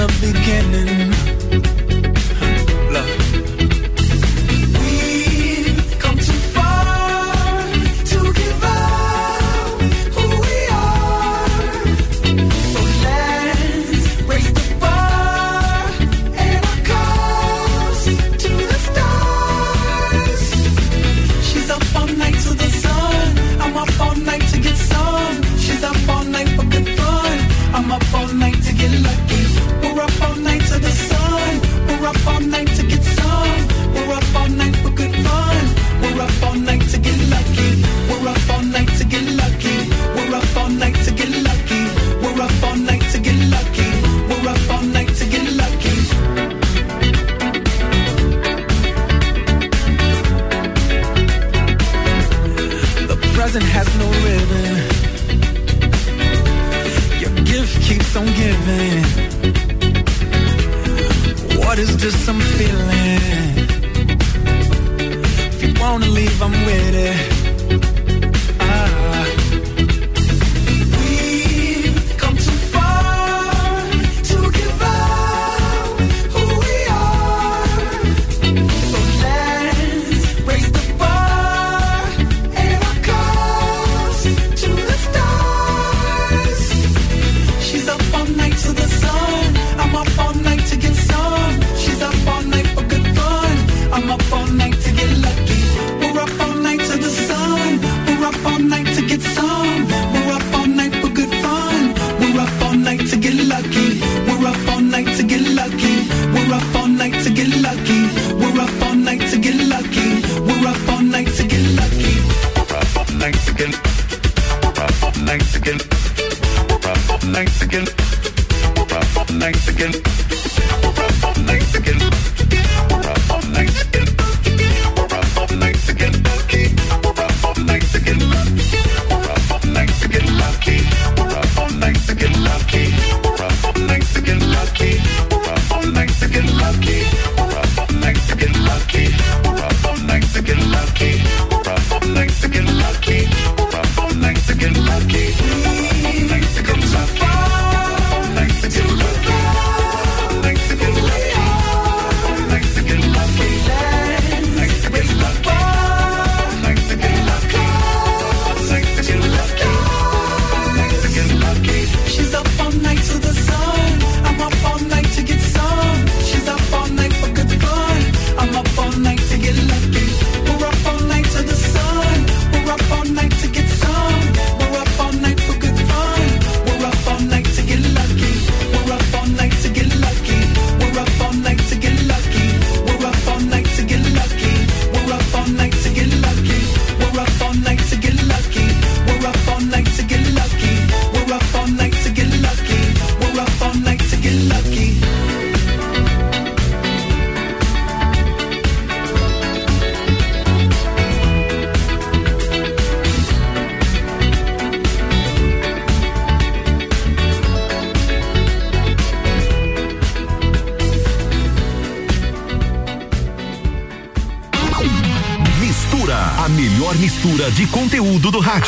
The 0.00 0.32
beginning. 0.32 1.09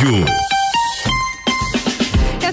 Rádio 0.02 0.42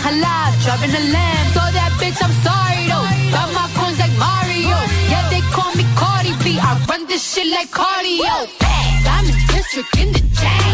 Halal, 0.05 0.51
driving 0.63 0.93
a 1.01 1.03
lamb. 1.15 1.45
So 1.55 1.61
that 1.77 1.91
bitch, 1.99 2.19
I'm 2.25 2.35
sorry 2.45 2.81
though. 2.91 3.07
Got 3.35 3.49
my 3.57 3.67
coins 3.77 3.99
like 3.99 4.15
Mario. 4.17 4.77
Yeah, 5.11 5.25
they 5.29 5.41
call 5.55 5.71
me 5.75 5.85
Cardi 5.99 6.33
B. 6.43 6.59
I 6.59 6.71
run 6.89 7.07
this 7.07 7.23
shit 7.33 7.47
like 7.47 7.69
cardio. 7.69 8.47
Diamond 9.05 9.41
district 9.51 9.93
in 10.01 10.11
the 10.13 10.23
chain. 10.39 10.68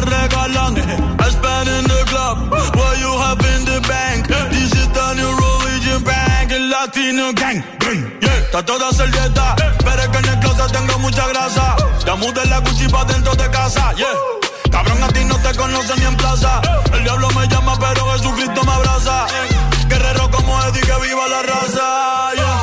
I 0.00 1.30
spend 1.30 1.68
in 1.68 1.84
the 1.84 2.04
club, 2.06 2.50
what 2.50 2.98
you 2.98 3.10
have 3.18 3.42
in 3.42 3.64
the 3.66 3.80
bank. 3.88 4.28
This 4.28 4.70
is 4.72 4.88
the 4.94 5.14
new 5.14 5.26
religion 5.26 6.04
bank, 6.04 6.52
el 6.52 6.70
latino 6.70 7.32
gang. 7.32 7.64
Está 8.22 8.64
toda 8.64 8.92
servieta, 8.92 9.56
pero 9.84 10.02
es 10.02 10.08
que 10.08 10.18
en 10.18 10.24
el 10.26 10.38
closet 10.38 10.72
tengo 10.72 10.98
mucha 11.00 11.26
grasa. 11.28 11.76
Ya 12.06 12.14
mudé 12.14 12.46
la 12.46 12.60
Gucci 12.60 12.86
pa' 12.88 13.04
dentro 13.06 13.34
de 13.34 13.50
casa, 13.50 13.92
yeah. 13.94 14.06
Cabrón, 14.70 15.02
a 15.02 15.08
ti 15.08 15.24
no 15.24 15.36
te 15.36 15.52
conocen 15.56 15.98
ni 15.98 16.06
en 16.06 16.16
plaza. 16.16 16.60
El 16.92 17.02
diablo 17.02 17.28
me 17.30 17.46
llama, 17.48 17.76
pero 17.78 18.12
Jesucristo 18.12 18.64
me 18.64 18.72
abraza. 18.72 19.26
Guerrero 19.88 20.30
como 20.30 20.62
Eddie, 20.64 20.80
que 20.80 20.96
viva 21.06 21.26
la 21.28 21.42
raza, 21.42 22.34
yeah. 22.36 22.58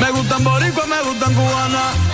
Me 0.00 0.10
gustan 0.10 0.44
boricua, 0.44 0.84
me 0.86 1.02
gustan 1.02 1.34
cubana. 1.34 2.13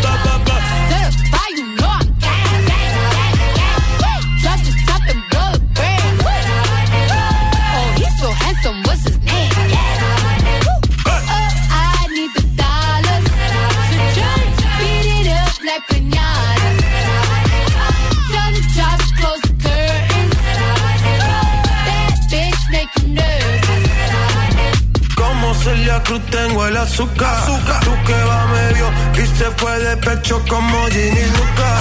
cruz 26.03 26.21
tengo 26.29 26.67
el 26.67 26.77
azúcar. 26.77 27.45
Tú 27.83 27.93
que 28.05 28.13
va 28.13 28.45
medio 28.47 28.85
y 29.15 29.37
se 29.37 29.45
fue 29.51 29.79
de 29.79 29.97
pecho 29.97 30.41
como 30.47 30.85
Ginny 30.87 31.25
Luca. 31.37 31.71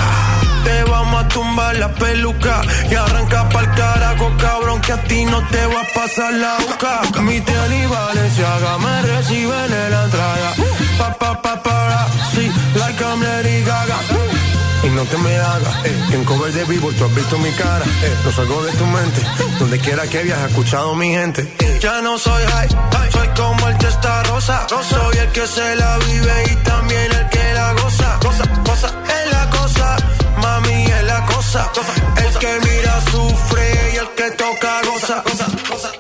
Te 0.65 0.85
vamos 0.85 1.25
a 1.25 1.29
tumbar 1.29 1.77
la 1.77 1.93
peluca 1.95 2.61
y 2.91 2.95
arranca 2.95 3.49
pa'l 3.49 3.75
carajo, 3.75 4.31
cabrón, 4.39 4.81
que 4.83 4.93
a 4.93 5.03
ti 5.05 5.25
no 5.25 5.41
te 5.49 5.67
va 5.67 5.81
a 5.81 5.87
pasar 5.95 6.33
la 6.35 6.59
boca. 6.59 7.21
Mi 7.23 7.41
tele 7.41 7.79
y 7.79 7.87
Valenciaga 7.87 8.79
me 8.79 9.03
reciben 9.03 9.73
en 9.73 9.91
la 9.91 10.05
entrada. 10.05 10.55
Pa, 10.99 11.15
pa, 11.15 11.43
pa, 11.43 11.63
para, 11.63 12.07
sí, 12.35 12.51
like 12.77 13.03
I'm 13.03 13.23
Lady 13.23 13.63
Gaga 13.65 14.40
y 14.83 14.89
no 14.91 15.05
te 15.05 15.19
me 15.19 15.37
hagas. 15.37 15.85
Eh, 15.85 16.09
en 16.13 16.25
cover 16.25 16.53
de 16.53 16.65
vivo 16.65 16.91
tú 16.93 17.05
has 17.05 17.15
visto 17.15 17.39
mi 17.39 17.51
cara. 17.53 17.85
Eh, 17.85 18.17
no 18.25 18.33
salgo 18.33 18.63
de 18.63 18.73
tu 18.73 18.87
mente. 18.87 19.21
Donde 19.59 19.79
quiera 19.79 20.07
que 20.07 20.23
viajes, 20.23 20.51
escuchado 20.51 20.95
mi 20.95 21.11
gente. 21.11 21.47
Ya 21.81 22.01
no 22.03 22.19
soy 22.19 22.43
high, 22.45 22.69
soy 23.11 23.29
como 23.37 23.69
el 23.69 23.79
testa 23.79 24.23
rosa. 24.25 24.67
Soy 24.69 25.19
el 25.19 25.29
que 25.33 25.47
se 25.47 25.77
la 25.77 25.99
vive 25.99 26.45
y 26.51 26.55
también 26.57 27.13
el 27.13 27.29
que 27.29 27.55
la 27.55 27.73
goza. 27.75 28.19
Cosa, 28.21 28.45
cosa, 28.65 28.89
es 28.89 29.33
la 29.33 29.51
cosa. 29.51 29.97
Mami 30.43 30.85
es 30.85 31.05
la 31.05 31.27
cosa. 31.27 31.71
El 32.17 32.39
que 32.39 32.61
mira 32.69 33.01
sufre 33.11 33.93
y 33.95 33.97
el 33.97 34.09
que 34.11 34.31
toca 34.33 34.83
goza. 34.85 35.23
Cosa, 35.23 35.47
cosa. 35.69 35.91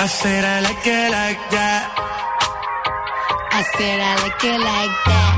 I 0.00 0.06
said 0.06 0.44
I 0.44 0.60
like 0.62 0.86
it 0.86 1.10
like 1.10 1.50
that. 1.50 1.88
I 3.50 3.62
said 3.76 4.00
I 4.00 4.14
like 4.22 4.44
it 4.44 4.60
like 4.60 5.04
that. 5.06 5.37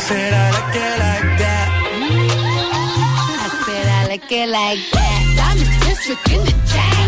I 0.00 0.02
said 0.02 0.32
I 0.32 0.50
like 0.50 0.76
it 0.76 0.98
like 0.98 1.38
that. 1.40 1.68
I 3.36 3.48
said 3.66 3.86
I 3.86 4.06
like 4.08 4.32
it 4.32 4.48
like 4.48 4.80
that. 4.92 5.20
Diamond 5.36 5.72
district 5.84 6.32
in 6.32 6.40
the 6.40 6.52
chain. 6.72 6.99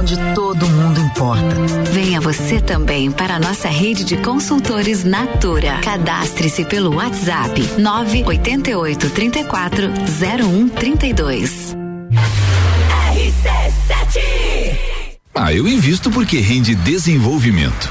Onde 0.00 0.16
todo 0.34 0.66
mundo 0.66 0.98
importa. 0.98 1.54
Venha 1.92 2.22
você 2.22 2.58
também 2.58 3.10
para 3.10 3.34
a 3.34 3.38
nossa 3.38 3.68
rede 3.68 4.02
de 4.02 4.16
consultores 4.16 5.04
Natura. 5.04 5.78
Cadastre-se 5.82 6.64
pelo 6.64 6.94
WhatsApp 6.96 7.60
988 7.78 9.10
34 9.10 9.90
0132. 10.18 11.76
Ah, 15.34 15.52
eu 15.52 15.68
invisto 15.68 16.10
porque 16.10 16.38
rende 16.38 16.74
desenvolvimento. 16.74 17.90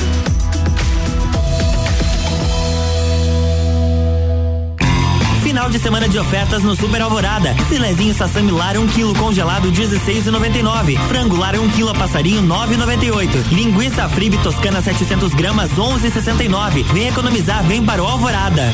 Final 5.61 5.69
de 5.69 5.77
semana 5.77 6.09
de 6.09 6.17
ofertas 6.17 6.63
no 6.63 6.75
Super 6.75 7.03
Alvorada. 7.03 7.53
Filezinho 7.69 8.15
sassami 8.15 8.49
lara 8.49 8.79
1 8.79 8.83
um 8.83 8.87
quilo 8.87 9.13
congelado 9.13 9.71
16,99. 9.71 10.97
Frango 11.07 11.35
lara 11.35 11.61
1 11.61 11.63
um 11.63 11.87
a 11.87 11.93
passarinho 11.93 12.41
9,98. 12.41 13.51
Linguiça 13.51 14.09
fribe 14.09 14.39
toscana 14.39 14.81
700 14.81 15.35
gramas 15.35 15.69
11,69. 15.73 16.83
Vem 16.85 17.09
economizar, 17.09 17.63
vem 17.65 17.85
para 17.85 18.01
o 18.01 18.07
Alvorada. 18.07 18.73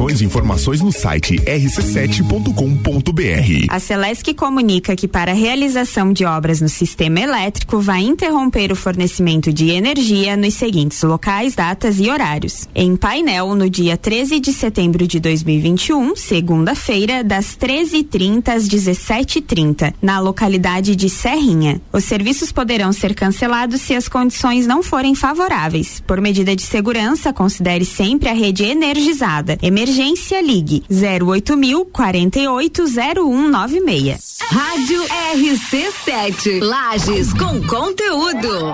e 0.09 0.25
informações 0.25 0.81
no 0.81 0.91
site 0.91 1.35
rc7.com.br. 1.35 3.67
A 3.69 3.79
Celesc 3.79 4.33
comunica 4.33 4.95
que 4.95 5.07
para 5.07 5.31
a 5.31 5.35
realização 5.35 6.11
de 6.11 6.25
obras 6.25 6.59
no 6.59 6.67
sistema 6.67 7.19
elétrico 7.19 7.79
vai 7.79 8.01
interromper 8.01 8.71
o 8.71 8.75
fornecimento 8.75 9.53
de 9.53 9.69
energia 9.69 10.35
nos 10.35 10.55
seguintes 10.55 11.03
locais, 11.03 11.53
datas 11.53 11.99
e 11.99 12.09
horários. 12.09 12.67
Em 12.73 12.95
painel, 12.95 13.53
no 13.53 13.69
dia 13.69 13.95
13 13.95 14.39
de 14.39 14.51
setembro 14.51 15.05
de 15.05 15.19
2021, 15.19 16.15
segunda-feira, 16.15 17.23
das 17.23 17.55
13h30 17.55 18.49
às 18.49 18.67
17h30, 18.67 19.93
na 20.01 20.19
localidade 20.19 20.95
de 20.95 21.09
Serrinha. 21.09 21.79
Os 21.93 22.05
serviços 22.05 22.51
poderão 22.51 22.91
ser 22.91 23.13
cancelados 23.13 23.81
se 23.81 23.93
as 23.93 24.07
condições 24.07 24.65
não 24.65 24.81
forem 24.81 25.13
favoráveis. 25.13 26.01
Por 26.07 26.19
medida 26.19 26.55
de 26.55 26.63
segurança, 26.63 27.31
considere 27.31 27.85
sempre 27.85 28.29
a 28.29 28.33
rede 28.33 28.63
energizada. 28.63 29.59
Emergência 29.91 30.41
Ligue 30.41 30.85
08000 30.89 31.83
480196. 31.91 34.37
Rádio 34.49 35.03
RC7. 35.03 36.61
Lages 36.61 37.33
com 37.33 37.61
conteúdo. 37.67 38.73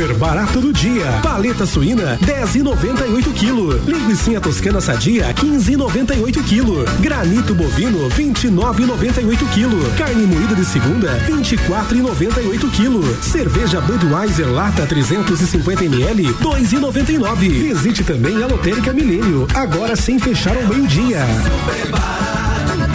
Super 0.00 0.14
barato 0.14 0.62
do 0.62 0.72
dia. 0.72 1.20
Paleta 1.22 1.66
suína 1.66 2.18
10,98 2.24 3.34
kg. 3.34 3.78
Linguiça 3.86 4.40
toscana 4.40 4.80
sadia 4.80 5.26
15,98 5.34 6.42
kg. 6.42 6.86
Granito 7.02 7.54
bovino 7.54 8.08
29,98 8.08 9.36
kg. 9.52 9.98
Carne 9.98 10.26
moída 10.26 10.54
de 10.54 10.64
segunda 10.64 11.20
24,98 11.28 12.70
kg. 12.70 13.22
Cerveja 13.22 13.78
Budweiser 13.82 14.50
lata 14.50 14.86
350 14.86 15.84
ml 15.84 16.32
2,99. 16.32 17.50
Visite 17.50 18.02
também 18.02 18.42
a 18.42 18.46
Lotérica 18.46 18.94
Milênio, 18.94 19.46
agora 19.54 19.94
sem 19.96 20.18
fechar 20.18 20.56
ao 20.56 20.66
meio-dia. 20.66 21.26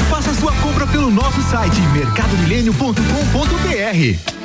Faça 0.09 0.33
sua 0.33 0.53
compra 0.53 0.87
pelo 0.87 1.11
nosso 1.11 1.39
site 1.43 1.79
mercadomilênio.com.br. 1.93 4.44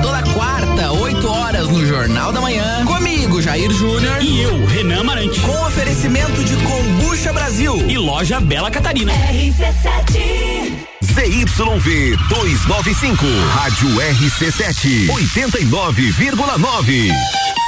Toda 0.00 0.22
quarta, 0.32 0.92
8 0.92 1.28
horas 1.28 1.68
no 1.68 1.84
Jornal 1.84 2.32
da 2.32 2.40
Manhã. 2.40 2.84
Comigo, 2.84 3.42
Jair 3.42 3.70
Júnior. 3.72 4.22
E 4.22 4.42
eu, 4.42 4.64
Renan 4.66 5.02
Marante. 5.04 5.40
Com 5.40 5.66
oferecimento 5.66 6.44
de 6.44 6.56
Combucha 6.56 7.32
Brasil. 7.32 7.76
E 7.88 7.98
loja 7.98 8.40
Bela 8.40 8.70
Catarina. 8.70 9.12
RC7 9.12 10.62
ZYV 11.02 12.16
295, 12.28 13.26
Rádio 13.54 13.88
RC7, 13.88 15.08
89,9. 15.10 17.61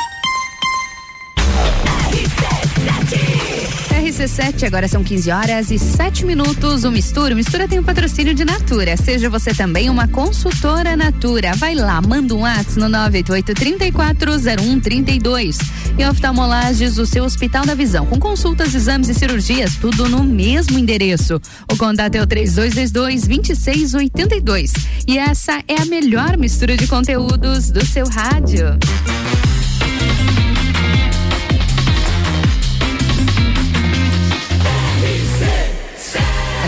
RC7, 4.05 4.67
agora 4.67 4.87
são 4.87 5.03
15 5.03 5.31
horas 5.31 5.71
e 5.71 5.79
7 5.79 6.27
minutos. 6.27 6.85
O 6.85 6.91
Mistura. 6.91 7.33
O 7.33 7.37
Mistura 7.37 7.67
tem 7.67 7.79
o 7.79 7.81
um 7.81 7.85
patrocínio 7.85 8.35
de 8.35 8.45
Natura. 8.45 8.99
Seja 8.99 9.31
você 9.31 9.55
também 9.55 9.89
uma 9.89 10.07
consultora 10.07 10.95
Natura. 10.95 11.55
Vai 11.55 11.75
lá, 11.75 12.03
manda 12.03 12.35
um 12.35 12.41
WhatsApp 12.41 12.79
no 12.79 12.85
988-340132. 12.87 15.57
E 15.97 16.05
oftalmolages, 16.05 16.99
o 16.99 17.07
seu 17.07 17.25
Hospital 17.25 17.65
da 17.65 17.75
Visão. 17.75 18.05
Com 18.05 18.21
consultas, 18.21 18.75
exames 18.75 19.09
e 19.09 19.15
cirurgias, 19.15 19.77
tudo 19.77 20.07
no 20.07 20.23
mesmo 20.23 20.79
endereço. 20.79 21.41
O 21.73 21.77
contato 21.77 22.17
é 22.17 22.23
o 22.23 22.27
3222-2682. 22.27 24.73
E 25.09 25.17
essa 25.17 25.63
é 25.67 25.81
a 25.81 25.87
melhor 25.87 26.37
mistura 26.37 26.77
de 26.77 26.87
conteúdos 26.87 27.71
do 27.71 27.83
seu 27.87 28.07
rádio. 28.07 28.79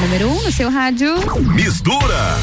Número 0.06 0.28
1 0.28 0.30
um 0.30 0.42
no 0.44 0.52
seu 0.52 0.70
rádio. 0.70 1.14
Mistura. 1.52 2.36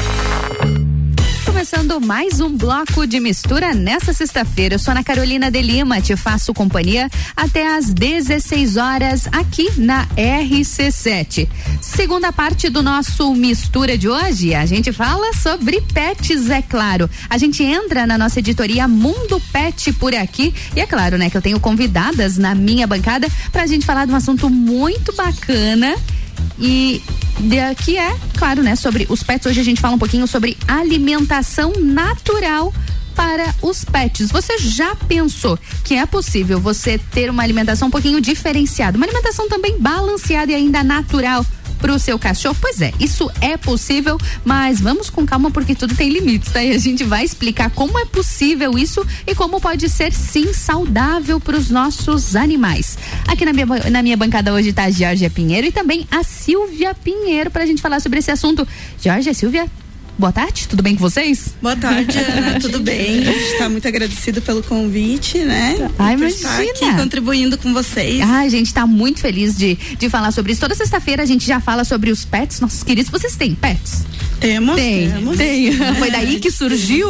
Começando 1.46 1.98
mais 1.98 2.38
um 2.38 2.54
bloco 2.54 3.06
de 3.06 3.18
mistura 3.18 3.72
nessa 3.72 4.12
sexta-feira. 4.12 4.74
Eu 4.74 4.78
sou 4.78 4.92
Ana 4.92 5.02
Carolina 5.02 5.50
de 5.50 5.62
Lima, 5.62 5.98
te 5.98 6.14
faço 6.14 6.52
companhia 6.52 7.08
até 7.34 7.74
às 7.74 7.86
16 7.86 8.76
horas 8.76 9.26
aqui 9.32 9.70
na 9.78 10.06
RC7. 10.08 11.48
Segunda 11.80 12.30
parte 12.30 12.68
do 12.68 12.82
nosso 12.82 13.34
mistura 13.34 13.96
de 13.96 14.10
hoje, 14.10 14.54
a 14.54 14.66
gente 14.66 14.92
fala 14.92 15.32
sobre 15.32 15.80
pets, 15.80 16.50
é 16.50 16.60
claro. 16.60 17.08
A 17.30 17.38
gente 17.38 17.62
entra 17.62 18.06
na 18.06 18.18
nossa 18.18 18.40
editoria 18.40 18.86
Mundo 18.86 19.40
Pet 19.50 19.90
por 19.94 20.14
aqui 20.14 20.52
e 20.76 20.80
é 20.80 20.86
claro, 20.86 21.16
né, 21.16 21.30
que 21.30 21.36
eu 21.38 21.42
tenho 21.42 21.58
convidadas 21.58 22.36
na 22.36 22.54
minha 22.54 22.86
bancada 22.86 23.26
pra 23.50 23.66
gente 23.66 23.86
falar 23.86 24.04
de 24.04 24.12
um 24.12 24.16
assunto 24.16 24.50
muito 24.50 25.14
bacana 25.16 25.96
e 26.58 27.02
daqui 27.40 27.98
é, 27.98 28.16
claro, 28.36 28.62
né, 28.62 28.76
sobre 28.76 29.06
os 29.08 29.22
pets. 29.22 29.46
Hoje 29.46 29.60
a 29.60 29.64
gente 29.64 29.80
fala 29.80 29.94
um 29.94 29.98
pouquinho 29.98 30.26
sobre 30.26 30.56
alimentação 30.66 31.72
natural 31.80 32.72
para 33.14 33.54
os 33.62 33.84
pets. 33.84 34.30
Você 34.30 34.58
já 34.58 34.94
pensou 34.94 35.58
que 35.84 35.94
é 35.94 36.06
possível 36.06 36.60
você 36.60 36.98
ter 36.98 37.30
uma 37.30 37.42
alimentação 37.42 37.88
um 37.88 37.90
pouquinho 37.90 38.20
diferenciada, 38.20 38.96
uma 38.96 39.06
alimentação 39.06 39.48
também 39.48 39.78
balanceada 39.78 40.52
e 40.52 40.54
ainda 40.54 40.82
natural? 40.82 41.44
Para 41.84 41.92
o 41.92 41.98
seu 41.98 42.18
cachorro? 42.18 42.56
Pois 42.58 42.80
é, 42.80 42.94
isso 42.98 43.30
é 43.42 43.58
possível, 43.58 44.16
mas 44.42 44.80
vamos 44.80 45.10
com 45.10 45.26
calma 45.26 45.50
porque 45.50 45.74
tudo 45.74 45.94
tem 45.94 46.08
limites, 46.08 46.50
tá? 46.50 46.64
E 46.64 46.72
a 46.72 46.78
gente 46.78 47.04
vai 47.04 47.22
explicar 47.22 47.68
como 47.68 47.98
é 47.98 48.06
possível 48.06 48.78
isso 48.78 49.06
e 49.26 49.34
como 49.34 49.60
pode 49.60 49.90
ser 49.90 50.10
sim 50.10 50.54
saudável 50.54 51.38
para 51.38 51.58
os 51.58 51.68
nossos 51.68 52.34
animais. 52.36 52.96
Aqui 53.28 53.44
na 53.44 53.52
minha, 53.52 53.66
na 53.90 54.02
minha 54.02 54.16
bancada 54.16 54.54
hoje 54.54 54.70
está 54.70 54.84
a 54.84 54.90
Georgia 54.90 55.28
Pinheiro 55.28 55.66
e 55.66 55.72
também 55.72 56.06
a 56.10 56.22
Silvia 56.22 56.94
Pinheiro 56.94 57.50
para 57.50 57.64
a 57.64 57.66
gente 57.66 57.82
falar 57.82 58.00
sobre 58.00 58.18
esse 58.18 58.30
assunto. 58.30 58.66
Georgia, 58.98 59.34
Silvia, 59.34 59.70
Boa 60.16 60.30
tarde, 60.30 60.68
tudo 60.68 60.80
bem 60.80 60.94
com 60.94 61.00
vocês? 61.00 61.54
Boa 61.60 61.74
tarde, 61.74 62.16
Ana, 62.16 62.58
tudo 62.62 62.78
bem? 62.78 63.18
A 63.18 63.32
gente 63.32 63.52
está 63.52 63.68
muito 63.68 63.88
agradecido 63.88 64.40
pelo 64.40 64.62
convite, 64.62 65.38
né? 65.38 65.90
Ai, 65.98 66.16
por 66.16 66.28
imagina. 66.28 66.62
estar 66.62 66.86
aqui 66.86 66.96
contribuindo 66.96 67.58
com 67.58 67.72
vocês. 67.72 68.20
Ai, 68.20 68.46
a 68.46 68.50
gente 68.50 68.68
está 68.68 68.86
muito 68.86 69.20
feliz 69.20 69.56
de, 69.56 69.74
de 69.74 70.08
falar 70.08 70.30
sobre 70.30 70.52
isso. 70.52 70.60
Toda 70.60 70.74
sexta-feira 70.76 71.24
a 71.24 71.26
gente 71.26 71.44
já 71.44 71.58
fala 71.58 71.82
sobre 71.82 72.12
os 72.12 72.24
pets, 72.24 72.60
nossos 72.60 72.84
queridos. 72.84 73.10
Vocês 73.10 73.34
têm 73.34 73.56
pets? 73.56 74.04
Temos, 74.38 74.76
tem, 74.76 75.10
temos. 75.10 75.36
Tem. 75.36 75.72
Foi 75.98 76.10
daí 76.10 76.38
que 76.38 76.50
surgiu. 76.50 77.08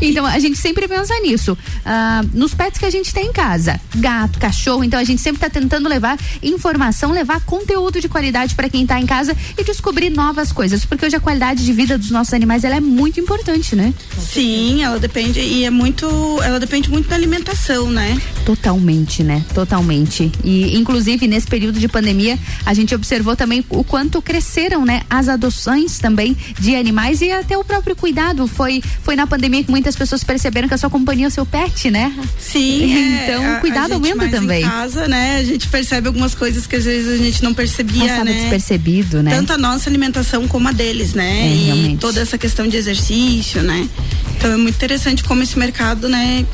então 0.00 0.26
a 0.26 0.38
gente 0.40 0.58
sempre 0.58 0.88
pensa 0.88 1.14
nisso. 1.20 1.56
Ah, 1.84 2.24
nos 2.32 2.54
pets 2.54 2.78
que 2.78 2.86
a 2.86 2.90
gente 2.90 3.14
tem 3.14 3.28
em 3.28 3.32
casa, 3.32 3.80
gato, 3.94 4.40
cachorro. 4.40 4.82
Então 4.82 4.98
a 4.98 5.04
gente 5.04 5.22
sempre 5.22 5.36
está 5.36 5.48
tentando 5.60 5.88
levar 5.88 6.18
informação, 6.42 7.12
levar 7.12 7.40
conteúdo 7.42 8.00
de 8.00 8.08
qualidade 8.08 8.56
para 8.56 8.68
quem 8.68 8.82
está 8.82 8.98
em 8.98 9.06
casa 9.06 9.36
e 9.56 9.62
descobrir 9.62 10.10
novas 10.10 10.50
coisas, 10.50 10.84
porque 10.84 11.06
hoje 11.06 11.14
a 11.14 11.20
qualidade 11.20 11.64
de 11.64 11.72
vida 11.72 11.83
dos 11.86 12.10
nossos 12.10 12.32
animais 12.34 12.64
ela 12.64 12.76
é 12.76 12.80
muito 12.80 13.20
importante, 13.20 13.76
né? 13.76 13.92
Sim, 14.18 14.82
ela 14.82 14.98
depende 14.98 15.40
e 15.40 15.64
é 15.64 15.70
muito, 15.70 16.06
ela 16.42 16.58
depende 16.58 16.90
muito 16.90 17.08
da 17.08 17.14
alimentação, 17.14 17.90
né? 17.90 18.20
Totalmente, 18.44 19.22
né? 19.22 19.44
Totalmente. 19.54 20.30
E 20.42 20.76
inclusive 20.76 21.26
nesse 21.26 21.46
período 21.46 21.78
de 21.78 21.88
pandemia 21.88 22.38
a 22.64 22.74
gente 22.74 22.94
observou 22.94 23.36
também 23.36 23.64
o 23.68 23.84
quanto 23.84 24.20
cresceram, 24.22 24.84
né, 24.84 25.02
as 25.08 25.28
adoções 25.28 25.98
também 25.98 26.36
de 26.58 26.74
animais 26.74 27.20
e 27.20 27.30
até 27.30 27.56
o 27.56 27.64
próprio 27.64 27.94
cuidado. 27.94 28.46
Foi 28.46 28.82
foi 29.02 29.16
na 29.16 29.26
pandemia 29.26 29.62
que 29.62 29.70
muitas 29.70 29.96
pessoas 29.96 30.24
perceberam 30.24 30.68
que 30.68 30.74
a 30.74 30.78
sua 30.78 30.90
companhia 30.90 31.26
é 31.26 31.28
o 31.28 31.30
seu 31.30 31.46
pet, 31.46 31.90
né? 31.90 32.12
Sim. 32.38 32.94
Então, 33.24 33.42
é, 33.42 33.56
o 33.56 33.60
cuidado 33.60 33.92
a 33.92 33.94
aumenta 33.94 34.16
mais 34.16 34.30
também. 34.30 34.62
Em 34.62 34.68
casa, 34.68 35.08
né? 35.08 35.36
A 35.36 35.44
gente 35.44 35.68
percebe 35.68 36.08
algumas 36.08 36.34
coisas 36.34 36.66
que 36.66 36.76
às 36.76 36.84
vezes 36.84 37.20
a 37.20 37.22
gente 37.22 37.42
não 37.42 37.54
percebia, 37.54 38.02
Passava 38.02 38.24
né? 38.24 38.32
despercebido, 38.32 39.22
né? 39.22 39.30
Tanto 39.30 39.52
a 39.52 39.58
nossa 39.58 39.88
alimentação 39.88 40.46
como 40.48 40.68
a 40.68 40.72
deles, 40.72 41.14
né? 41.14 41.46
É, 41.46 41.54
e 41.54 41.70
realmente. 41.74 42.00
toda 42.00 42.20
essa 42.20 42.38
questão 42.38 42.66
de 42.66 42.76
exercício, 42.76 43.62
né? 43.62 43.88
Então 44.36 44.52
é 44.52 44.56
muito 44.56 44.74
interessante 44.74 45.24
como 45.24 45.42
esse 45.42 45.58
mercado, 45.58 46.08
né, 46.08 46.44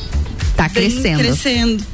tá 0.57 0.69
crescendo. 0.69 1.19
crescendo. 1.19 1.85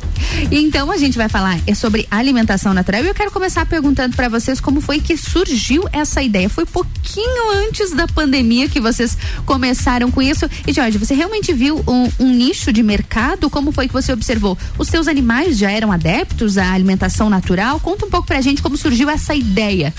Então 0.51 0.91
a 0.91 0.97
gente 0.97 1.17
vai 1.17 1.29
falar 1.29 1.59
é 1.67 1.75
sobre 1.75 2.07
alimentação 2.11 2.73
natural 2.73 3.05
e 3.05 3.09
eu 3.09 3.15
quero 3.15 3.31
começar 3.31 3.67
perguntando 3.67 4.17
para 4.17 4.29
vocês 4.29 4.61
como 4.61 4.81
foi 4.81 5.01
que 5.01 5.17
surgiu 5.17 5.85
essa 5.93 6.23
ideia. 6.23 6.49
Foi 6.49 6.65
pouquinho 6.65 7.67
antes 7.67 7.93
da 7.93 8.07
pandemia 8.07 8.69
que 8.69 8.81
vocês 8.81 9.17
começaram 9.45 10.11
com 10.11 10.23
isso. 10.23 10.49
E 10.67 10.73
Jorge, 10.73 10.99
você 10.99 11.15
realmente 11.15 11.53
viu 11.53 11.83
um, 11.87 12.11
um 12.19 12.31
nicho 12.31 12.73
de 12.73 12.83
mercado? 12.83 13.51
Como 13.51 13.73
foi 13.73 13.87
que 13.87 13.93
você 13.93 14.13
observou? 14.13 14.57
Os 14.79 14.89
seus 14.89 15.09
animais 15.09 15.59
já 15.59 15.71
eram 15.71 15.93
adeptos 15.93 16.59
à 16.59 16.73
alimentação 16.73 17.29
natural? 17.31 17.81
Conta 17.81 18.07
um 18.07 18.11
pouco 18.11 18.27
pra 18.27 18.41
gente 18.41 18.63
como 18.63 18.77
surgiu 18.77 19.09
essa 19.09 19.35
ideia. 19.35 19.93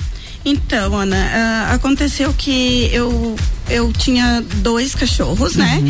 Então, 0.49 0.95
Ana, 0.95 1.17
ah, 1.17 1.73
aconteceu 1.73 2.33
que 2.33 2.89
eu 2.93 3.35
eu 3.69 3.91
tinha 3.91 4.41
dois 4.61 4.95
cachorros, 4.95 5.57
né? 5.57 5.81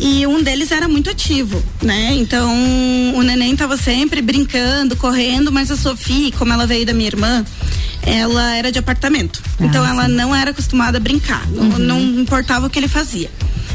E 0.00 0.26
um 0.26 0.42
deles 0.42 0.72
era 0.72 0.88
muito 0.88 1.10
ativo, 1.10 1.62
né? 1.82 2.14
Então, 2.14 2.50
o 3.14 3.22
neném 3.22 3.54
tava 3.54 3.76
sempre 3.76 4.22
brincando, 4.22 4.96
correndo, 4.96 5.52
mas 5.52 5.70
a 5.70 5.76
Sofia, 5.76 6.32
como 6.32 6.54
ela 6.54 6.66
veio 6.66 6.86
da 6.86 6.94
minha 6.94 7.08
irmã, 7.08 7.44
ela 8.00 8.56
era 8.56 8.72
de 8.72 8.78
apartamento. 8.78 9.42
então, 9.60 9.86
ela 9.86 10.08
não 10.08 10.34
era 10.34 10.52
acostumada 10.52 10.96
a 10.96 11.00
brincar, 11.00 11.46
não, 11.50 11.78
não 11.78 12.00
importava 12.00 12.66
o 12.66 12.70
que 12.70 12.78
ele 12.78 12.88
fazia. 12.88 13.30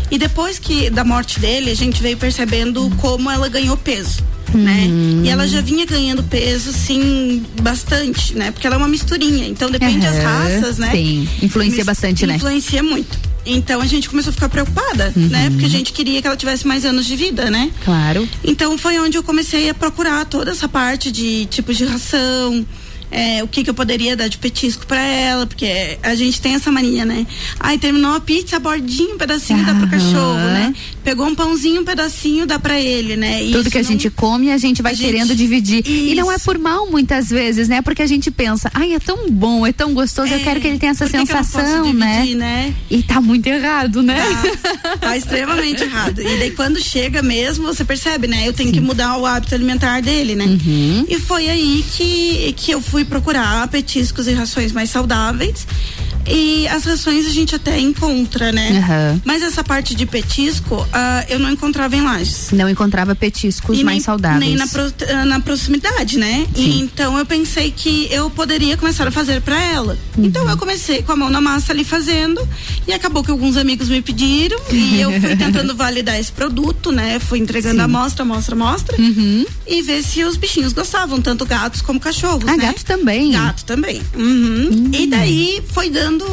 E 0.10 0.18
depois 0.18 0.58
que 0.58 0.90
da 0.90 1.04
morte 1.04 1.40
dele, 1.40 1.70
a 1.70 1.76
gente 1.76 2.02
veio 2.02 2.18
percebendo 2.18 2.90
como 2.98 3.30
ela 3.30 3.48
ganhou 3.50 3.78
peso. 3.78 4.24
Né? 4.54 4.88
E 5.24 5.30
ela 5.30 5.47
já 5.47 5.62
vinha 5.62 5.86
ganhando 5.86 6.24
peso, 6.24 6.70
assim, 6.70 7.43
bastante, 7.62 8.36
né? 8.36 8.51
Porque 8.51 8.66
ela 8.68 8.76
é 8.76 8.80
uma 8.80 8.88
misturinha, 8.88 9.47
então 9.47 9.70
depende 9.72 9.99
das 10.06 10.16
Aham, 10.18 10.43
raças, 10.43 10.78
né? 10.78 10.91
sim. 10.91 11.28
Influencia 11.41 11.78
Mis- 11.78 11.86
bastante, 11.86 12.26
né? 12.28 12.36
Influencia 12.36 12.84
muito. 12.84 13.18
Então 13.45 13.82
a 13.82 13.86
gente 13.86 14.08
começou 14.10 14.30
a 14.30 14.34
ficar 14.34 14.47
preocupada, 14.49 15.12
Uhum. 15.16 15.28
né? 15.28 15.49
Porque 15.49 15.66
a 15.66 15.70
gente 15.70 15.91
queria 15.91 16.22
que 16.22 16.28
ela 16.28 16.38
tivesse 16.38 16.66
mais 16.66 16.86
anos 16.86 17.06
de 17.06 17.16
vida, 17.16 17.49
né? 17.49 17.72
Claro. 17.84 18.28
Então 18.43 18.78
foi 18.78 18.97
onde 18.99 19.18
eu 19.18 19.24
comecei 19.24 19.70
a 19.70 19.74
procurar 19.74 20.24
toda 20.26 20.51
essa 20.51 20.68
parte 20.70 21.12
de 21.12 21.45
tipos 21.47 21.76
de 21.78 21.84
ração. 21.86 22.66
É, 23.14 23.43
o 23.43 23.47
que, 23.47 23.64
que 23.64 23.70
eu 23.70 23.74
poderia 23.74 24.16
dar 24.16 24.28
de 24.28 24.38
petisco 24.38 24.86
pra 24.88 25.01
ela, 25.01 25.45
porque 25.45 25.97
a 26.01 26.16
gente 26.16 26.41
tem 26.41 26.55
essa 26.55 26.72
mania, 26.72 27.05
né? 27.05 27.26
Ai, 27.59 27.78
terminou 27.78 28.14
a 28.16 28.20
pizza, 28.20 28.57
a 28.57 28.59
bordinha, 28.59 29.14
um 29.14 29.18
pedacinho 29.18 29.64
dá 29.66 29.74
pro 29.76 29.88
cachorro, 29.89 30.36
né? 30.38 30.74
Pegou 31.03 31.28
um 31.28 31.36
pãozinho, 31.36 31.82
um 31.82 31.86
pedacinho, 31.86 32.45
dá 32.45 32.57
pra 32.59 32.80
ele, 32.80 33.16
né? 33.16 33.43
E 33.43 33.51
Tudo 33.51 33.61
isso 33.61 33.70
que 33.72 33.78
a 33.78 33.82
não- 33.82 33.88
gente 33.89 34.09
come, 34.09 34.51
a 34.51 34.57
gente 34.57 34.82
vai 34.82 34.93
A 34.93 34.95
gente- 34.95 35.05
querendo 35.05 35.36
dividir. 35.36 35.84
E 35.88 36.16
não 36.16 36.32
é 36.32 36.36
Isso. 36.36 36.45
por 36.45 36.57
mal 36.57 36.89
muitas 36.89 37.30
vezes, 37.30 37.68
né? 37.68 37.82
Porque 37.82 38.01
a 38.01 38.07
gente 38.07 38.32
pensa, 38.32 38.70
ai, 38.74 38.93
é 38.93 38.99
tão 38.99 39.30
bom, 39.30 39.66
é 39.68 39.72
tão 39.72 39.93
gostoso, 39.93 40.34
eu 40.34 40.39
quero 40.39 40.59
que 40.59 40.68
ele 40.68 40.80
tenha 40.80 40.91
essa 40.91 41.05
posso 41.07 41.18
sensação, 41.18 41.93
né? 41.93 42.16
dividir, 42.22 42.36
né? 42.38 42.74
E 42.89 43.03
tá 43.03 43.22
muito 43.22 43.45
errado, 43.47 44.01
né? 44.01 44.16
Tá, 44.82 44.97
tá 44.97 45.18
extremamente 45.18 45.84
errado. 45.84 46.20
E 46.22 46.38
daí 46.39 46.51
quando 46.51 46.82
chega 46.82 47.22
mesmo, 47.22 47.66
você 47.68 47.84
percebe, 47.84 48.28
né? 48.28 48.47
Eu 48.47 48.53
tenho 48.53 48.72
que 48.72 48.80
mudar 48.82 49.18
o 49.18 49.26
hábito 49.26 49.53
alimentar 49.53 50.01
dele, 50.01 50.36
né? 50.36 50.45
Uhum. 50.45 51.05
E 51.07 51.20
foi 51.20 51.49
aí 51.49 51.84
que, 51.95 52.53
que 52.57 52.72
eu 52.72 52.82
fui 52.82 53.03
procurar 53.06 53.68
petiscos 53.68 54.28
e 54.28 54.34
rações 54.34 54.72
mais 54.72 54.89
saudáveis. 54.89 55.66
E 56.26 56.66
as 56.70 56.86
rações 56.86 57.26
a 57.26 57.30
gente 57.30 57.54
até 57.54 57.78
encontra, 57.78 58.49
né? 58.54 58.78
Aham. 58.78 59.22
Mas 59.26 59.41
essa 59.43 59.62
parte 59.62 59.93
de 59.93 60.06
petisco, 60.06 60.88
ah, 60.93 61.26
eu 61.28 61.38
não 61.38 61.51
encontrava 61.51 61.97
em 61.97 62.01
lajes. 62.01 62.47
Não 62.54 62.70
encontrava 62.70 63.14
petiscos 63.14 63.78
E 63.78 63.84
mais 63.84 63.95
nem, 63.97 64.04
saudáveis. 64.06 64.39
Nem 64.39 64.56
na, 64.56 64.66
pro- 64.66 64.93
ah, 65.10 65.26
na 65.26 65.41
proximidade, 65.41 66.18
né? 66.18 66.47
E 66.56 66.80
então 66.80 67.18
eu 67.20 67.26
pensei 67.26 67.72
que 67.76 68.08
eu 68.10 68.30
poderia 68.30 68.78
começar 68.78 69.06
a 69.06 69.12
fazer 69.12 69.41
pra 69.41 69.62
ela. 69.62 69.97
Uhum. 70.18 70.24
Então 70.26 70.49
eu 70.49 70.56
comecei 70.56 71.01
com 71.04 71.12
a 71.12 71.16
mão 71.18 71.30
na 71.30 71.41
massa 71.41 71.74
ali 71.74 71.84
fazendo 71.84 72.39
e 72.88 72.93
acabou 72.93 73.22
que 73.22 73.30
alguns 73.32 73.58
amigos 73.58 73.89
me 73.89 74.01
pediram 74.01 74.58
e 74.72 75.01
eu 75.01 75.12
fui 75.20 75.36
tentando 75.36 75.76
validar 75.76 76.18
esse 76.18 76.32
produto, 76.32 76.89
né? 76.89 77.20
Fui 77.20 77.39
entregando 77.39 77.76
Sim. 77.76 77.82
a 77.82 77.84
amostra, 77.84 78.24
amostra, 78.24 78.56
amostra 78.56 78.95
Uhum. 78.97 79.45
e 79.68 79.82
ver 79.82 80.01
se 80.01 80.24
os 80.24 80.38
bichinhos 80.38 80.72
gostavam, 80.72 81.20
tanto 81.22 81.45
gatos 81.45 81.82
como 81.82 81.99
cachorros, 81.99 82.47
Ah, 82.47 82.56
né? 82.56 82.68
gato 82.68 82.86
também. 82.98 83.32
Gato 83.32 83.66
também. 83.66 84.02
Uhum. 84.16 84.89
E 84.94 85.08
daí 85.08 85.62
foi 85.72 85.89
dando. 85.89 86.24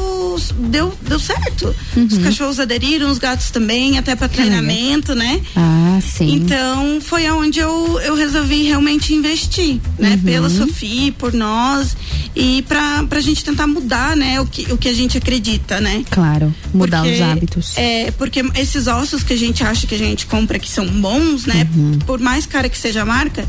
Deu, 0.71 0.93
deu 1.07 1.19
certo. 1.19 1.75
Os 1.97 2.15
Uhum. 2.17 2.23
cachorros 2.23 2.59
aderiram, 2.61 3.11
os 3.11 3.19
gatos 3.19 3.51
também, 3.51 3.99
até 3.99 4.15
pra 4.15 4.29
treinamento, 4.29 5.15
né? 5.15 5.41
Ah, 5.57 5.99
sim. 6.03 6.33
Então 6.35 7.01
foi 7.01 7.27
aonde 7.27 7.59
eu, 7.59 8.01
eu 8.01 8.15
resolvi 8.15 8.63
realmente 8.65 9.15
investir, 9.15 9.81
né? 9.99 10.13
Uhum. 10.13 10.19
Pela 10.23 10.51
Sofia, 10.51 11.13
por 11.13 11.33
nós 11.33 11.97
e 12.37 12.63
pra, 12.63 13.05
pra 13.09 13.21
gente 13.21 13.45
tentar 13.45 13.67
mudar, 13.67 14.17
né? 14.17 14.41
O 14.41 14.47
que, 14.47 14.73
o 14.73 14.79
que 14.79 14.89
a 14.89 14.95
gente 14.95 15.17
acredita, 15.19 15.81
né? 15.81 16.05
Claro, 16.11 16.55
mudar 16.73 17.03
Porque, 17.03 17.15
os 17.17 17.21
hábitos. 17.21 17.73
É, 17.77 18.11
porque 18.13 18.43
esses 18.57 18.87
ossos 18.87 19.23
que 19.23 19.33
a 19.33 19.39
gente 19.39 19.63
acha 19.65 19.87
que 19.87 19.95
a 19.95 19.99
gente 19.99 20.27
compra 20.27 20.59
que 20.59 20.69
são 20.71 20.87
bons, 20.87 21.45
né? 21.47 21.67
Uhum. 21.75 21.99
Por 22.07 22.19
mais 22.21 22.47
cara 22.47 22.69
que 22.69 22.79
seja 22.79 23.03
a 23.03 23.05
marca, 23.07 23.45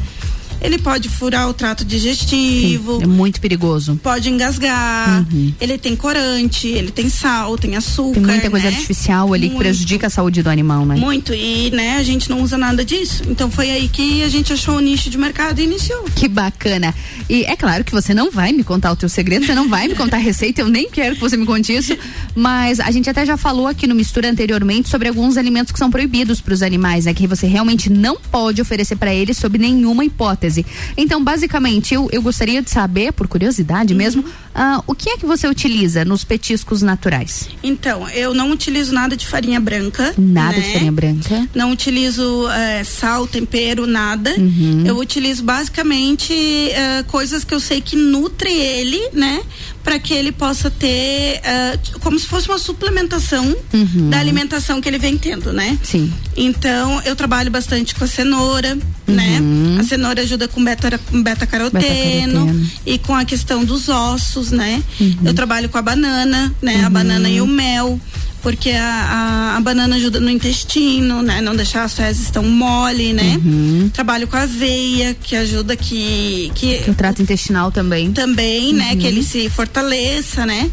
ele 0.61 0.77
pode 0.77 1.09
furar 1.09 1.49
o 1.49 1.53
trato 1.53 1.83
digestivo. 1.85 3.01
É 3.01 3.05
muito 3.07 3.41
perigoso. 3.41 3.99
Pode 4.01 4.29
engasgar, 4.29 5.25
Uhum. 5.31 5.53
ele 5.59 5.77
tem 5.77 5.95
corante, 5.95 6.67
ele 6.67 6.91
tem 6.91 7.09
sal, 7.09 7.57
tem 7.57 7.75
açúcar. 7.75 8.13
Tem 8.13 8.23
muita 8.23 8.49
coisa 8.49 8.69
né? 8.69 8.73
artificial 8.75 9.33
ali 9.33 9.47
que 9.47 9.53
Muito. 9.55 9.61
prejudica 9.63 10.07
a 10.07 10.09
saúde 10.09 10.41
do 10.43 10.49
animal, 10.49 10.85
né? 10.85 10.95
Muito, 10.95 11.33
e 11.33 11.69
né, 11.71 11.97
a 11.97 12.03
gente 12.03 12.29
não 12.29 12.41
usa 12.41 12.57
nada 12.57 12.83
disso. 12.85 13.23
Então 13.27 13.49
foi 13.49 13.71
aí 13.71 13.87
que 13.87 14.23
a 14.23 14.29
gente 14.29 14.53
achou 14.53 14.75
o 14.75 14.79
nicho 14.79 15.09
de 15.09 15.17
mercado 15.17 15.59
e 15.59 15.63
iniciou. 15.63 16.03
Que 16.15 16.27
bacana. 16.27 16.93
E 17.29 17.43
é 17.45 17.55
claro 17.55 17.83
que 17.83 17.91
você 17.91 18.13
não 18.13 18.29
vai 18.31 18.51
me 18.51 18.63
contar 18.63 18.91
o 18.91 18.95
teu 18.95 19.09
segredo, 19.09 19.45
você 19.45 19.55
não 19.55 19.67
vai 19.69 19.87
me 19.87 19.95
contar 19.95 20.17
a 20.17 20.19
receita, 20.19 20.61
eu 20.61 20.67
nem 20.69 20.89
quero 20.89 21.15
que 21.15 21.21
você 21.21 21.37
me 21.37 21.45
conte 21.45 21.73
isso, 21.73 21.97
mas 22.35 22.79
a 22.79 22.91
gente 22.91 23.09
até 23.09 23.25
já 23.25 23.37
falou 23.37 23.67
aqui 23.67 23.87
no 23.87 23.95
Mistura 23.95 24.29
anteriormente 24.29 24.89
sobre 24.89 25.07
alguns 25.07 25.37
alimentos 25.37 25.71
que 25.71 25.79
são 25.79 25.89
proibidos 25.89 26.41
para 26.41 26.53
os 26.53 26.61
animais, 26.61 27.05
né? 27.05 27.13
Que 27.13 27.27
você 27.27 27.47
realmente 27.47 27.89
não 27.89 28.17
pode 28.17 28.61
oferecer 28.61 28.95
para 28.95 29.13
eles 29.13 29.37
sob 29.37 29.57
nenhuma 29.57 30.03
hipótese. 30.03 30.50
Então, 30.97 31.23
basicamente, 31.23 31.93
eu, 31.93 32.09
eu 32.11 32.21
gostaria 32.21 32.61
de 32.61 32.69
saber, 32.69 33.13
por 33.13 33.27
curiosidade 33.27 33.93
mesmo, 33.93 34.23
ah, 34.53 34.83
o 34.85 34.93
que 34.93 35.09
é 35.09 35.17
que 35.17 35.25
você 35.25 35.47
utiliza 35.47 36.03
nos 36.03 36.23
petiscos 36.23 36.81
naturais? 36.81 37.49
Então, 37.63 38.07
eu 38.09 38.33
não 38.33 38.51
utilizo 38.51 38.93
nada 38.93 39.15
de 39.15 39.25
farinha 39.25 39.59
branca. 39.59 40.13
Nada 40.17 40.57
né? 40.57 40.63
de 40.63 40.73
farinha 40.73 40.91
branca. 40.91 41.49
Não 41.55 41.71
utilizo 41.71 42.47
eh, 42.49 42.83
sal, 42.83 43.27
tempero, 43.27 43.87
nada. 43.87 44.33
Uhum. 44.37 44.83
Eu 44.85 44.97
utilizo 44.97 45.43
basicamente 45.43 46.33
eh, 46.33 47.03
coisas 47.07 47.43
que 47.43 47.53
eu 47.53 47.59
sei 47.59 47.79
que 47.81 47.95
nutre 47.95 48.51
ele, 48.51 48.99
né? 49.13 49.41
Para 49.83 49.97
que 49.99 50.13
ele 50.13 50.31
possa 50.31 50.69
ter 50.69 51.41
t- 51.83 51.99
como 51.99 52.17
se 52.19 52.27
fosse 52.27 52.47
uma 52.47 52.59
suplementação 52.59 53.55
Uhum. 53.73 54.09
da 54.09 54.19
alimentação 54.19 54.79
que 54.79 54.87
ele 54.87 54.99
vem 54.99 55.17
tendo, 55.17 55.51
né? 55.51 55.77
Sim. 55.83 56.13
Então, 56.37 57.01
eu 57.03 57.15
trabalho 57.15 57.49
bastante 57.49 57.95
com 57.95 58.03
a 58.03 58.07
cenoura, 58.07 58.77
né? 59.07 59.39
A 59.79 59.83
cenoura 59.83 60.21
ajuda 60.21 60.47
com 60.47 60.63
beta, 60.63 60.97
com 61.09 61.21
beta-caroteno 61.23 62.45
Beta-caroteno. 62.45 62.69
e 62.85 62.97
com 62.99 63.15
a 63.15 63.25
questão 63.25 63.63
dos 63.65 63.89
ossos, 63.89 64.51
né? 64.51 64.81
Uhum. 64.99 65.17
Eu 65.25 65.33
trabalho 65.33 65.67
com 65.69 65.77
a 65.77 65.81
banana, 65.81 66.53
né? 66.61 66.83
A 66.85 66.89
banana 66.89 67.29
e 67.29 67.41
o 67.41 67.47
mel. 67.47 67.99
Porque 68.41 68.71
a, 68.71 69.53
a, 69.53 69.57
a 69.57 69.61
banana 69.61 69.95
ajuda 69.95 70.19
no 70.19 70.29
intestino, 70.29 71.21
né? 71.21 71.41
Não 71.41 71.55
deixar 71.55 71.83
as 71.83 71.93
fezes 71.93 72.29
tão 72.31 72.43
mole, 72.43 73.13
né? 73.13 73.39
Uhum. 73.43 73.89
Trabalho 73.93 74.27
com 74.27 74.35
a 74.35 74.41
aveia, 74.41 75.13
que 75.13 75.35
ajuda 75.35 75.75
que, 75.75 76.51
que 76.55 76.81
O 76.89 76.93
trato 76.93 77.21
intestinal 77.21 77.71
também. 77.71 78.11
também, 78.11 78.73
né? 78.73 78.91
Uhum. 78.91 78.97
Que 78.97 79.07
ele 79.07 79.23
se 79.23 79.49
fortaleça, 79.49 80.45
né? 80.45 80.69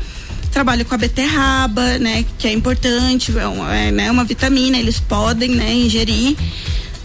Trabalho 0.51 0.85
com 0.87 0.95
a 0.95 0.99
beterraba, 0.99 1.99
né? 1.99 2.25
Que 2.39 2.49
é 2.49 2.53
importante, 2.53 3.33
é 3.37 3.89
é, 3.89 3.93
né, 3.93 4.11
uma 4.11 4.25
vitamina, 4.25 4.79
eles 4.79 4.99
podem, 4.99 5.51
né, 5.51 5.73
ingerir. 5.75 6.37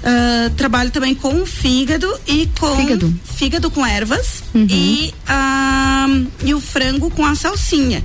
Ah, 0.05 0.51
trabalho 0.57 0.91
também 0.91 1.15
com 1.15 1.41
o 1.41 1.45
fígado 1.45 2.13
e 2.27 2.49
com 2.59 2.75
Fígado. 2.75 3.13
fígado 3.37 3.71
com 3.71 3.85
ervas 3.85 4.43
Uhum. 4.53 4.67
e, 4.69 5.13
ah, 5.27 6.07
e 6.43 6.53
o 6.53 6.59
frango 6.59 7.09
com 7.09 7.25
a 7.25 7.35
salsinha. 7.35 8.03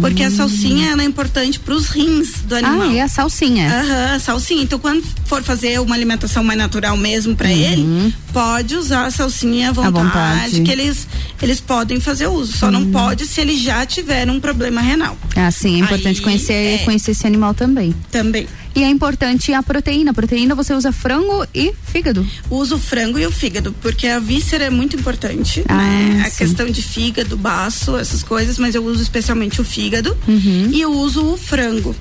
Porque 0.00 0.22
a 0.22 0.30
salsinha 0.30 0.90
ela 0.90 1.02
é 1.02 1.04
importante 1.04 1.60
para 1.60 1.74
os 1.74 1.88
rins 1.88 2.40
do 2.46 2.54
animal. 2.56 2.88
Ah, 2.88 2.94
é 2.94 3.00
a 3.02 3.08
salsinha. 3.08 3.68
Aham, 3.70 4.18
salsinha. 4.18 4.62
Então, 4.62 4.78
quando 4.78 5.02
for 5.26 5.42
fazer 5.42 5.78
uma 5.80 5.94
alimentação 5.94 6.42
mais 6.42 6.58
natural 6.58 6.96
mesmo 6.96 7.36
para 7.36 7.48
Uhum. 7.48 7.54
ele, 7.54 8.14
pode 8.32 8.74
usar 8.76 9.04
a 9.06 9.10
salsinha 9.10 9.68
à 9.68 9.72
vontade, 9.72 9.92
vontade. 9.92 10.60
que 10.62 10.70
eles, 10.70 11.06
eles 11.42 11.60
podem 11.60 12.00
fazer 12.00 12.26
uso. 12.26 12.56
Só 12.56 12.66
Uhum. 12.66 12.72
não 12.72 12.86
pode 12.90 13.26
se 13.26 13.40
ele 13.42 13.56
já 13.56 13.84
tiver 13.84 14.28
um 14.30 14.40
problema 14.40 14.80
renal. 14.80 15.16
Ah, 15.36 15.50
sim, 15.50 15.76
é 15.76 15.84
importante 15.84 16.18
Aí, 16.20 16.24
conhecer, 16.24 16.52
é. 16.54 16.78
conhecer 16.78 17.10
esse 17.10 17.26
animal 17.26 17.52
também. 17.52 17.94
Também. 18.10 18.46
E 18.74 18.82
é 18.82 18.88
importante 18.88 19.52
a 19.52 19.62
proteína. 19.62 20.10
A 20.10 20.14
proteína 20.14 20.54
você 20.54 20.74
usa 20.74 20.90
frango 20.90 21.46
e 21.54 21.72
fígado. 21.86 22.26
Uso 22.50 22.74
o 22.76 22.78
frango 22.78 23.18
e 23.18 23.26
o 23.26 23.30
fígado, 23.30 23.72
porque 23.80 24.08
a 24.08 24.18
víscera 24.18 24.64
é 24.64 24.70
muito 24.70 24.96
importante, 24.96 25.64
Ah, 25.68 25.76
né? 25.76 26.24
A 26.26 26.30
questão 26.30 26.66
de 26.68 26.82
fígado, 26.82 27.36
baço, 27.36 27.96
essas 27.96 28.22
coisas, 28.22 28.58
mas 28.58 28.74
eu 28.74 28.84
uso 28.84 29.00
especialmente 29.02 29.60
o 29.60 29.64
fígado 29.64 30.16
Uhum. 30.26 30.70
e 30.72 30.80
eu 30.80 30.90
uso 30.92 31.24
o 31.24 31.36
frango, 31.36 31.94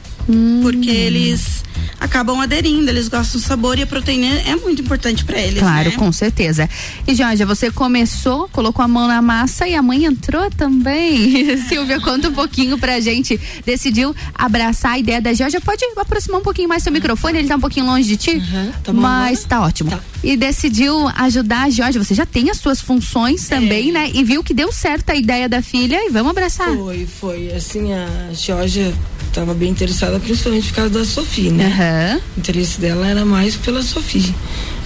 Porque 0.62 0.90
eles 0.90 1.64
acabam 2.00 2.40
aderindo, 2.40 2.90
eles 2.90 3.08
gostam 3.08 3.40
do 3.40 3.46
sabor 3.46 3.80
e 3.80 3.84
a 3.84 3.88
proteína 3.88 4.26
é 4.42 4.56
muito 4.56 4.82
importante 4.82 5.24
para 5.24 5.40
eles. 5.40 5.60
Claro, 5.60 5.90
né? 5.90 5.96
com 5.96 6.12
certeza. 6.12 6.70
E 7.08 7.16
Jorge, 7.16 7.46
você 7.46 7.72
começou, 7.72 8.50
colocou 8.50 8.84
a 8.84 8.88
mão 8.88 9.08
na 9.08 9.22
massa 9.22 9.68
e 9.68 9.76
a 9.76 9.82
mãe 9.82 10.06
entrou 10.06 10.50
também. 10.52 11.58
Silvia, 11.68 12.00
conta 12.02 12.30
um 12.30 12.34
pouquinho 12.34 12.78
pra 12.78 13.00
gente. 13.00 13.40
Decidiu 13.66 14.14
abraçar 14.36 14.94
a 14.94 15.00
ideia 15.00 15.22
da 15.22 15.34
Georgia. 15.34 15.62
Pode 15.62 15.84
aproximar 15.96 16.42
um 16.42 16.44
pouquinho 16.44 16.68
mais 16.68 16.84
seu 16.84 16.92
microfone, 16.92 17.40
ele 17.40 17.48
tá 17.48 17.56
um 17.56 17.62
pouquinho 17.62 17.86
longe 17.86 18.08
de 18.08 18.18
ti? 18.18 18.44
tá 18.84 18.92
bom 18.92 19.00
mas 19.00 19.46
tá 19.46 19.62
ótimo. 19.62 19.92
E 20.24 20.36
decidiu 20.36 21.08
ajudar 21.16 21.64
a 21.64 21.70
Georgia. 21.70 22.04
Você 22.04 22.14
já 22.14 22.26
tem 22.26 22.50
as 22.50 22.58
suas 22.58 22.82
funções 22.82 23.48
também, 23.48 23.92
né? 23.92 24.10
E 24.14 24.24
viu 24.24 24.44
que 24.44 24.54
deu 24.54 24.72
certo 24.72 25.10
a 25.10 25.16
ideia 25.16 25.48
da 25.48 25.62
filha 25.62 26.06
e 26.06 26.10
vamos 26.10 26.32
abraçar. 26.32 26.74
Foi, 26.76 27.06
foi. 27.06 27.52
Assim, 27.54 27.94
a 27.94 28.34
Georgia 28.34 28.94
estava 29.28 29.54
bem 29.54 29.70
interessada, 29.70 30.13
principalmente 30.20 30.68
por 30.68 30.76
causa 30.76 30.90
da 30.92 31.06
Sofia, 31.06 31.52
né? 31.52 32.22
O 32.36 32.40
interesse 32.40 32.80
dela 32.80 33.08
era 33.08 33.26
mais 33.26 33.56
pela 33.56 33.82
Sofia. 33.82 34.34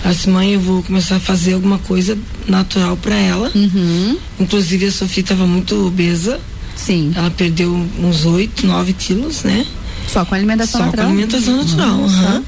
Assim, 0.04 0.30
mãe, 0.32 0.54
eu 0.54 0.60
vou 0.60 0.84
começar 0.84 1.16
a 1.18 1.20
fazer 1.20 1.54
alguma 1.54 1.80
coisa 1.80 2.18
natural 2.48 2.95
para 2.98 3.16
ela. 3.16 3.52
Uhum. 3.54 4.18
Inclusive, 4.40 4.86
a 4.86 4.91
Sofia 4.91 5.22
estava 5.22 5.48
muito 5.48 5.88
obesa. 5.88 6.40
Sim. 6.76 7.12
Ela 7.16 7.32
perdeu 7.32 7.74
uns 7.99 8.26
8, 8.26 8.66
9 8.66 8.94
quilos, 8.94 9.44
né? 9.44 9.66
Só 10.08 10.24
com 10.24 10.36
alimentação 10.36 10.80
Só 10.80 10.86
natural? 10.86 11.06
com 11.08 11.12
alimentação 11.12 11.58
natural. 11.58 12.04
Aham. 12.04 12.44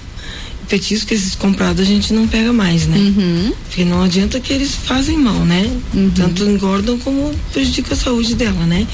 Petisco 0.69 1.07
que 1.07 1.15
esses 1.15 1.33
comprados 1.33 1.81
a 1.81 1.85
gente 1.85 2.13
não 2.13 2.27
pega 2.27 2.53
mais, 2.53 2.85
né? 2.85 2.95
Uhum. 2.95 3.51
Porque 3.67 3.83
não 3.83 4.03
adianta 4.03 4.39
que 4.39 4.53
eles 4.53 4.75
fazem 4.75 5.17
mal, 5.17 5.43
né? 5.43 5.67
Tanto 6.15 6.43
engordam 6.43 6.97
como 6.99 7.33
prejudicam 7.51 7.93
a 7.93 7.95
saúde 7.95 8.35
dela, 8.35 8.65
né? 8.67 8.85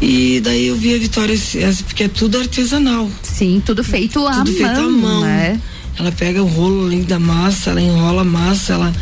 E 0.00 0.40
daí 0.40 0.68
eu 0.68 0.76
vi 0.76 0.94
a 0.94 0.98
Vitória, 0.98 1.36
porque 1.84 2.04
é 2.04 2.08
tudo 2.08 2.38
artesanal. 2.38 3.10
Sim, 3.22 3.60
tudo 3.64 3.82
feito 3.82 4.24
à 4.26 4.32
tudo 4.38 4.52
feito 4.52 4.66
à 4.66 4.82
mão, 4.82 4.90
mão. 4.90 5.20
né? 5.22 5.60
Ela 5.98 6.12
pega 6.12 6.40
o 6.40 6.46
rolo 6.46 6.86
ali 6.86 7.02
da 7.02 7.18
massa, 7.18 7.70
ela 7.70 7.80
enrola 7.82 8.22
a 8.22 8.24
massa, 8.24 8.74
ela 8.74 8.92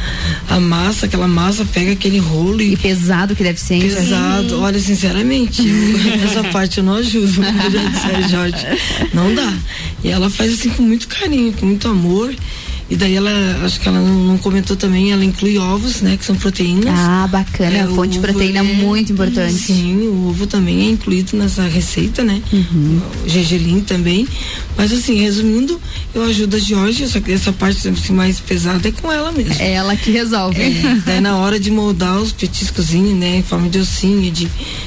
amassa 0.49 1.05
aquela 1.05 1.29
massa, 1.29 1.63
pega 1.67 1.93
aquele 1.93 2.19
rolo 2.19 2.63
e. 2.63 2.75
pesado 2.75 3.37
que 3.37 3.43
deve 3.43 3.61
ser, 3.61 3.75
hein? 3.75 3.81
Pesado. 3.83 4.59
Olha, 4.61 4.81
sinceramente, 4.81 5.63
essa 6.25 6.43
parte 6.45 6.79
eu 6.79 6.85
não 6.85 6.95
ajudo. 6.95 7.27
Eu 7.27 7.71
já 7.71 7.85
disse, 7.91 8.07
"Ai, 8.07 8.29
Jorge, 8.31 8.67
não 9.13 9.35
dá. 9.35 9.53
E 10.03 10.09
ela 10.09 10.31
faz 10.31 10.55
assim 10.55 10.71
com 10.71 10.83
muito 10.83 11.07
carinho, 11.07 11.53
com 11.53 11.67
muito 11.67 11.87
amor. 11.87 12.35
E 12.89 12.95
daí 12.95 13.15
ela, 13.17 13.31
acho 13.65 13.81
que 13.81 13.89
ela 13.89 14.01
não, 14.01 14.39
comentou 14.39 14.77
também, 14.77 15.11
ela 15.11 15.25
inclui 15.25 15.59
ovos, 15.59 16.03
né? 16.03 16.17
Que 16.17 16.25
são 16.25 16.37
proteínas. 16.37 16.95
Ah, 16.97 17.27
bacana. 17.29 17.79
É, 17.79 17.87
fonte 17.89 18.13
de 18.13 18.19
proteína 18.21 18.61
ele 18.61 18.71
é- 18.71 18.75
muito 18.77 19.13
importante. 19.13 19.55
Sim, 19.55 20.07
o 20.07 20.29
ovo 20.29 20.47
também 20.47 20.87
é 20.87 20.91
incluído 20.91 21.37
nessa 21.37 21.65
receita, 21.65 22.23
né? 22.23 22.41
Uhum. 22.53 23.01
O 23.25 23.29
gergelim 23.29 23.81
também. 23.81 24.29
Mas 24.79 24.93
assim, 24.93 25.17
resumindo, 25.17 25.81
eu 26.15 26.23
ajudo 26.23 26.55
a 26.55 26.59
Jorge, 26.61 27.09
só 27.09 27.19
que 27.19 27.33
essa 27.33 27.53
parte 27.53 27.89
assim, 27.89 28.13
mais 28.13 28.39
pesada 28.39 28.87
é 28.89 28.93
com 28.93 29.11
ela 29.11 29.33
mesmo. 29.33 29.55
É 29.59 29.73
ela 29.73 29.97
que 29.97 30.13
resolve. 30.13 30.61
É, 30.63 30.71
daí 31.05 31.21
na 31.21 31.37
hora 31.39 31.59
de 31.59 31.73
moldar 31.73 32.19
os 32.19 32.31
petiscozinhos, 32.31 33.19
né, 33.19 33.39
em 33.39 33.43
forma 33.43 33.69
de 33.69 33.79
ossinho, 33.81 34.31
de 34.31 34.47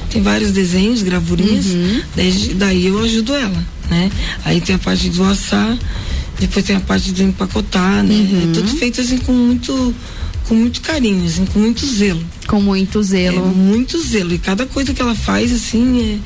tem 0.09 0.21
vários 0.21 0.51
desenhos, 0.51 1.01
gravurinhas, 1.01 1.65
Uhum. 1.65 2.01
daí, 2.15 2.53
daí 2.55 2.85
eu 2.87 3.03
ajudo 3.03 3.33
ela, 3.35 3.65
né? 3.89 4.09
Aí 4.45 4.61
tem 4.61 4.75
a 4.75 4.79
parte 4.79 5.09
do 5.09 5.23
assar, 5.25 5.77
depois 6.39 6.65
tem 6.65 6.75
a 6.75 6.79
parte 6.79 7.11
do 7.11 7.21
empacotar, 7.21 8.03
né? 8.03 8.15
Uhum. 8.15 8.49
É 8.49 8.53
tudo 8.53 8.67
feito 8.77 9.01
assim 9.01 9.17
com 9.17 9.33
muito 9.33 9.93
com 10.47 10.55
muito 10.55 10.81
carinho, 10.81 11.25
assim, 11.25 11.45
com 11.45 11.59
muito 11.59 11.85
zelo. 11.85 12.25
Com 12.47 12.59
muito 12.59 13.03
zelo. 13.03 13.37
É, 13.37 13.53
muito 13.53 14.01
zelo. 14.01 14.33
E 14.33 14.39
cada 14.39 14.65
coisa 14.65 14.95
que 14.95 15.01
ela 15.01 15.13
faz, 15.13 15.53
assim, 15.53 16.19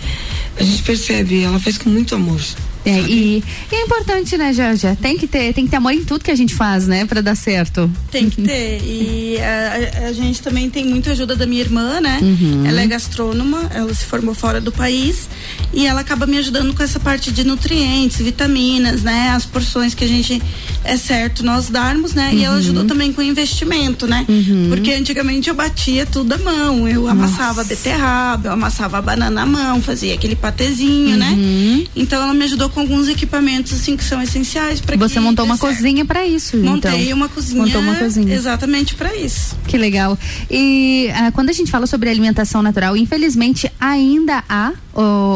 é, 0.57 0.61
a 0.61 0.63
gente 0.63 0.81
percebe, 0.81 1.41
ela 1.41 1.59
faz 1.59 1.77
com 1.77 1.89
muito 1.89 2.15
amor. 2.15 2.39
É, 2.85 2.99
e, 3.01 3.43
e 3.71 3.75
é 3.75 3.81
importante, 3.83 4.37
né, 4.37 4.51
Jorge? 4.53 4.95
Tem 5.01 5.17
que 5.17 5.25
ter, 5.27 5.53
tem 5.53 5.65
que 5.65 5.71
ter 5.71 5.77
amor 5.77 5.93
em 5.93 6.03
tudo 6.03 6.23
que 6.23 6.31
a 6.31 6.35
gente 6.35 6.53
faz, 6.53 6.87
né, 6.87 7.05
pra 7.05 7.21
dar 7.21 7.35
certo. 7.35 7.89
Tem 8.11 8.29
que 8.29 8.41
ter. 8.41 8.81
E 8.83 9.37
a, 9.41 10.05
a- 10.05 10.07
a 10.09 10.13
gente 10.13 10.41
também 10.41 10.69
tem 10.69 10.85
muita 10.85 11.11
ajuda 11.11 11.35
da 11.35 11.45
minha 11.45 11.61
irmã, 11.61 12.01
né? 12.01 12.19
Uhum. 12.21 12.65
Ela 12.65 12.81
é 12.81 12.87
gastrônoma, 12.87 13.69
ela 13.73 13.93
se 13.93 14.05
formou 14.05 14.33
fora 14.35 14.59
do 14.59 14.71
país 14.71 15.29
e 15.73 15.85
ela 15.87 16.01
acaba 16.01 16.25
me 16.25 16.37
ajudando 16.37 16.73
com 16.73 16.83
essa 16.83 16.99
parte 16.99 17.31
de 17.31 17.43
nutrientes, 17.43 18.17
vitaminas, 18.17 19.01
né? 19.03 19.29
As 19.29 19.45
porções 19.45 19.93
que 19.93 20.03
a 20.03 20.07
gente 20.07 20.41
é 20.83 20.97
certo 20.97 21.43
nós 21.43 21.69
darmos, 21.69 22.13
né? 22.13 22.31
E 22.33 22.43
ela 22.43 22.53
Uhum. 22.55 22.59
ajudou 22.59 22.85
também 22.85 23.11
com 23.13 23.21
investimento, 23.21 24.05
né? 24.07 24.25
Porque 24.69 24.91
antigamente 24.93 25.49
eu 25.49 25.55
batia 25.55 26.05
tudo 26.05 26.33
à 26.33 26.37
mão, 26.37 26.87
eu 26.87 27.07
amassava 27.07 27.61
a 27.61 27.63
beterraba, 27.63 28.49
eu 28.49 28.53
amassava 28.53 28.97
a 28.97 29.01
banana 29.01 29.41
à 29.41 29.45
mão, 29.45 29.81
fazia 29.81 30.13
aquele 30.13 30.35
patezinho, 30.35 31.11
Uhum. 31.11 31.17
né? 31.17 31.87
Então 31.95 32.21
ela 32.21 32.33
me 32.33 32.43
ajudou 32.43 32.69
com 32.73 32.81
alguns 32.81 33.07
equipamentos 33.07 33.73
assim 33.73 33.95
que 33.95 34.03
são 34.03 34.21
essenciais 34.21 34.81
para 34.81 34.97
Você 34.97 35.19
montou 35.19 35.45
uma 35.45 35.57
cozinha 35.57 36.03
pra 36.05 36.25
isso, 36.25 36.57
Montei 36.57 37.05
então. 37.05 37.17
uma 37.17 37.29
cozinha. 37.29 37.63
Montou 37.63 37.81
uma 37.81 37.95
cozinha. 37.95 38.33
Exatamente 38.33 38.95
para 38.95 39.15
isso. 39.15 39.55
Que 39.67 39.77
legal. 39.77 40.17
E 40.49 41.09
ah, 41.13 41.31
quando 41.31 41.49
a 41.49 41.53
gente 41.53 41.71
fala 41.71 41.87
sobre 41.87 42.09
alimentação 42.09 42.61
natural, 42.61 42.97
infelizmente 42.97 43.71
ainda 43.79 44.43
há 44.49 44.73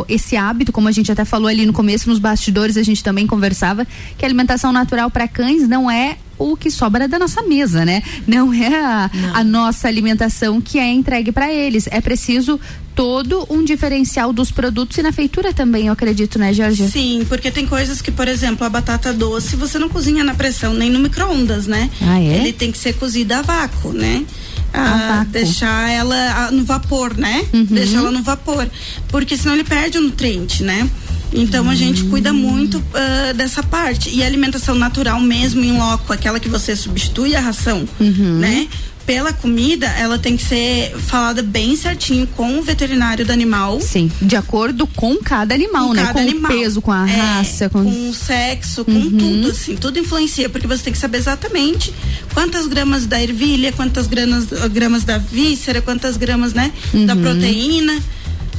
esse 0.08 0.38
hábito, 0.38 0.72
como 0.72 0.88
a 0.88 0.92
gente 0.92 1.12
até 1.12 1.26
falou 1.26 1.48
ali 1.48 1.66
no 1.66 1.74
começo, 1.74 2.10
nos 2.10 2.20
bastidores 2.20 2.78
a 2.78 2.84
gente 2.84 3.04
também 3.04 3.26
conversava, 3.26 3.88
que 4.18 4.24
a 4.24 4.28
alimentação 4.28 4.72
natural 4.72 5.10
para 5.10 5.28
cães 5.28 5.68
não 5.68 5.90
é 5.90 6.18
o 6.38 6.56
que 6.56 6.70
sobra 6.72 7.08
da 7.08 7.18
nossa 7.20 7.42
mesa, 7.44 7.84
né? 7.86 8.02
Não 8.28 8.54
é 8.54 8.68
a, 8.80 9.10
a 9.34 9.44
nossa 9.44 9.88
alimentação 9.88 10.62
que 10.62 10.78
é 10.80 10.92
entregue 10.92 11.32
para 11.32 11.52
eles. 11.52 11.88
É 11.92 12.00
preciso 12.02 12.60
todo 12.96 13.46
um 13.50 13.64
diferencial 13.64 14.34
dos 14.34 14.50
produtos 14.52 14.98
e 14.98 15.04
na 15.04 15.12
feitura 15.12 15.54
também, 15.54 15.86
eu 15.88 15.94
acredito, 15.94 16.40
né, 16.40 16.52
Jorge? 16.54 16.88
Sim, 16.90 17.26
porque 17.30 17.52
tem 17.52 17.66
coisas 17.68 18.02
que, 18.02 18.12
por 18.12 18.28
exemplo, 18.28 18.66
a 18.66 18.70
batata 18.70 19.14
doce 19.14 19.56
você 19.56 19.78
não 19.78 19.88
cozinha 19.88 20.24
na 20.24 20.34
pressão 20.34 20.74
nem 20.74 20.90
no 20.90 21.00
micro-ondas, 21.00 21.68
né? 21.68 21.90
Ah, 22.02 22.20
é? 22.20 22.38
Ele 22.38 22.54
tem 22.54 22.72
que 22.72 22.78
ser 22.78 22.94
cozida 22.94 23.38
a 23.38 23.42
vácuo, 23.44 23.94
né? 23.94 24.26
A 24.74 24.82
Ah, 24.82 25.08
vácuo. 25.18 25.32
deixar 25.32 25.90
ela 25.92 26.16
ah, 26.48 26.52
no 26.52 26.64
vapor, 26.66 27.16
né? 27.16 27.46
Uhum. 27.54 27.66
Deixar 27.66 28.00
ela 28.00 28.12
no 28.12 28.24
vapor. 28.24 28.68
Porque 29.10 29.38
senão 29.38 29.54
ele 29.54 29.64
perde 29.64 29.98
o 30.00 30.02
nutriente, 30.02 30.64
né? 30.64 30.90
Então 31.34 31.70
a 31.70 31.76
gente 31.76 32.04
cuida 32.06 32.32
muito 32.34 32.84
ah, 32.94 33.34
dessa 33.34 33.62
parte. 33.64 34.10
E 34.10 34.24
a 34.24 34.26
alimentação 34.26 34.76
natural 34.76 35.20
mesmo, 35.20 35.64
em 35.64 35.78
loco, 35.78 36.12
aquela 36.14 36.40
que 36.40 36.50
você 36.50 36.76
substitui 36.76 37.36
a 37.36 37.40
ração, 37.42 37.88
Uhum. 38.00 38.40
né? 38.40 38.68
Pela 39.06 39.32
comida, 39.32 39.88
ela 39.98 40.20
tem 40.20 40.36
que 40.36 40.44
ser 40.44 40.94
falada 40.98 41.42
bem 41.42 41.78
certinho 41.78 42.28
com 42.28 42.60
o 42.60 42.62
veterinário 42.62 43.26
do 43.26 43.32
animal. 43.32 43.80
Sim, 43.80 44.12
de 44.22 44.36
acordo 44.36 44.86
com 44.86 45.16
cada 45.24 45.56
animal, 45.56 45.88
Com 45.88 45.94
né? 45.94 46.02
cada 46.02 46.14
com 46.14 46.20
animal. 46.20 46.52
o 46.52 46.56
peso, 46.60 46.82
com 46.82 46.92
a 46.92 47.10
É, 47.10 47.16
raça, 47.16 47.70
com, 47.70 47.86
com 47.86 48.10
o 48.10 48.14
sexo, 48.14 48.84
com 48.84 48.92
Uhum. 48.92 49.12
tudo, 49.18 49.52
assim, 49.52 49.78
tudo 49.78 49.98
influencia, 49.98 50.50
porque 50.50 50.68
você 50.68 50.84
tem 50.84 50.92
que 50.92 51.00
saber 51.00 51.20
exatamente 51.20 51.94
quantas 52.34 52.68
gramas 52.68 53.06
da 53.06 53.22
ervilha, 53.24 53.72
quantas 53.72 54.08
gramas, 54.08 54.46
gramas 54.74 55.06
da 55.06 55.18
víscera, 55.18 55.82
quantas 55.82 56.18
gramas, 56.18 56.52
né, 56.54 56.74
da 57.06 57.14
Uhum. 57.16 57.22
proteína. 57.22 57.98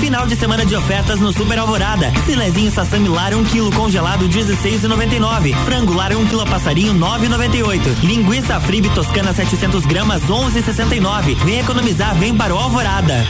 Final 0.00 0.26
de 0.26 0.34
semana 0.34 0.64
de 0.64 0.74
ofertas 0.74 1.20
no 1.20 1.30
Super 1.30 1.58
Alvorada. 1.58 2.10
Filezinho 2.24 2.72
Sassami 2.72 3.06
Lara 3.06 3.36
1 3.36 3.40
um 3.40 3.44
quilo 3.44 3.70
congelado 3.70 4.26
16,99. 4.28 5.54
Frango 5.64 5.92
Lara 5.92 6.16
1 6.16 6.20
um 6.20 6.26
quilo 6.26 6.46
passarinho 6.46 6.94
9,98. 6.94 8.02
Linguiça 8.02 8.58
Fribe 8.60 8.88
Toscana 8.90 9.34
700 9.34 9.84
gramas 9.84 10.22
11,69. 10.22 11.36
Vem 11.44 11.60
economizar, 11.60 12.14
vem 12.16 12.34
para 12.34 12.54
o 12.54 12.58
Alvorada. 12.58 13.26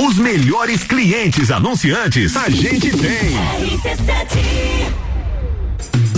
Os 0.00 0.18
melhores 0.18 0.82
clientes 0.82 1.50
anunciantes 1.52 2.36
a 2.36 2.50
gente 2.50 2.90
tem. 2.90 3.30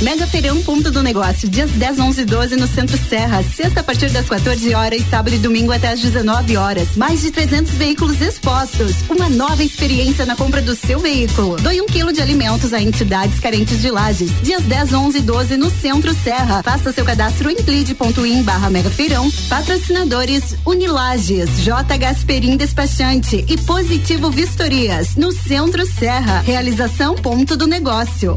Mega 0.00 0.28
Feirão 0.28 0.62
Ponto 0.62 0.92
do 0.92 1.02
Negócio, 1.02 1.48
dias 1.48 1.72
10, 1.72 1.98
11 1.98 2.20
e 2.20 2.24
12 2.24 2.56
no 2.56 2.68
Centro 2.68 2.96
Serra. 3.08 3.42
Sexta 3.42 3.80
a 3.80 3.82
partir 3.82 4.08
das 4.10 4.28
14 4.28 4.72
horas, 4.72 5.02
sábado 5.10 5.34
e 5.34 5.38
domingo 5.38 5.72
até 5.72 5.88
as 5.88 5.98
19 5.98 6.56
horas. 6.56 6.94
Mais 6.96 7.20
de 7.20 7.32
300 7.32 7.72
veículos 7.72 8.20
expostos. 8.20 8.94
Uma 9.10 9.28
nova 9.28 9.64
experiência 9.64 10.24
na 10.24 10.36
compra 10.36 10.62
do 10.62 10.76
seu 10.76 11.00
veículo. 11.00 11.56
Doe 11.56 11.80
um 11.80 11.86
quilo 11.86 12.12
de 12.12 12.22
alimentos 12.22 12.72
a 12.72 12.80
entidades 12.80 13.40
carentes 13.40 13.80
de 13.80 13.90
lajes. 13.90 14.30
Dias 14.40 14.62
10, 14.62 14.92
11 14.92 15.18
e 15.18 15.20
12 15.20 15.56
no 15.56 15.68
Centro 15.68 16.14
Serra. 16.14 16.62
Faça 16.62 16.92
seu 16.92 17.04
cadastro 17.04 17.50
em 17.50 17.56
plid.in 17.56 18.42
barra 18.44 18.70
Mega 18.70 18.90
Feirão. 18.90 19.28
Patrocinadores 19.48 20.54
Unilages, 20.64 21.64
J. 21.64 21.98
Gasperim 21.98 22.56
Despachante 22.56 23.44
e 23.48 23.56
Positivo 23.58 24.30
Vistorias. 24.30 25.16
No 25.16 25.32
Centro 25.32 25.84
Serra. 25.84 26.40
Realização 26.42 27.16
Ponto 27.16 27.56
do 27.56 27.66
Negócio. 27.66 28.36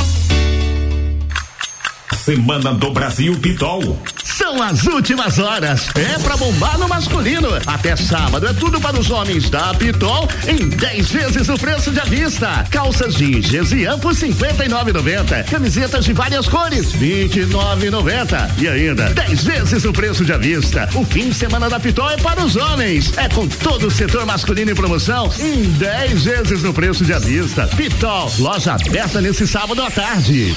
Semana 2.24 2.72
do 2.76 2.92
Brasil 2.92 3.36
Pitol. 3.40 3.98
São 4.24 4.62
as 4.62 4.84
últimas 4.86 5.40
horas. 5.40 5.90
É 5.96 6.20
pra 6.20 6.38
bombar 6.38 6.78
no 6.78 6.88
masculino. 6.88 7.50
Até 7.66 7.96
sábado 7.96 8.46
é 8.48 8.54
tudo 8.54 8.80
para 8.80 9.00
os 9.00 9.10
homens 9.10 9.50
da 9.50 9.74
Pitol 9.74 10.30
em 10.48 10.70
10 10.70 11.10
vezes 11.10 11.50
o 11.50 11.58
preço 11.58 11.90
de 11.90 12.02
vista. 12.02 12.64
Calças 12.70 13.16
jeans, 13.16 13.48
Gesian 13.48 13.98
por 13.98 14.14
59,90. 14.14 15.50
Camisetas 15.50 16.06
de 16.06 16.14
várias 16.14 16.48
cores, 16.48 16.94
29,90. 16.94 18.52
E 18.60 18.68
ainda 18.68 19.10
10 19.10 19.44
vezes 19.44 19.84
o 19.84 19.92
preço 19.92 20.24
de 20.24 20.38
vista. 20.38 20.88
O 20.94 21.04
fim 21.04 21.30
de 21.30 21.34
semana 21.34 21.72
da 21.72 21.80
Pitol 21.80 22.12
é 22.12 22.18
para 22.18 22.46
os 22.46 22.56
homens. 22.56 23.18
É 23.18 23.28
com 23.30 23.48
todo 23.48 23.88
o 23.88 23.92
setor 23.92 24.28
masculino 24.28 24.70
em 24.70 24.76
promoção 24.76 25.28
em 25.40 25.64
10 25.64 26.24
vezes 26.24 26.64
o 26.64 26.72
preço 26.72 27.04
de 27.04 27.18
vista. 27.18 27.66
Pitol, 27.76 28.32
loja 28.38 28.74
aberta 28.74 29.20
nesse 29.20 29.48
sábado 29.48 29.82
à 29.82 29.90
tarde. 29.90 30.56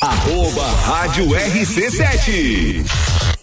Arroba 0.00 0.64
Rádio 0.86 1.26
RC7. 1.26 3.33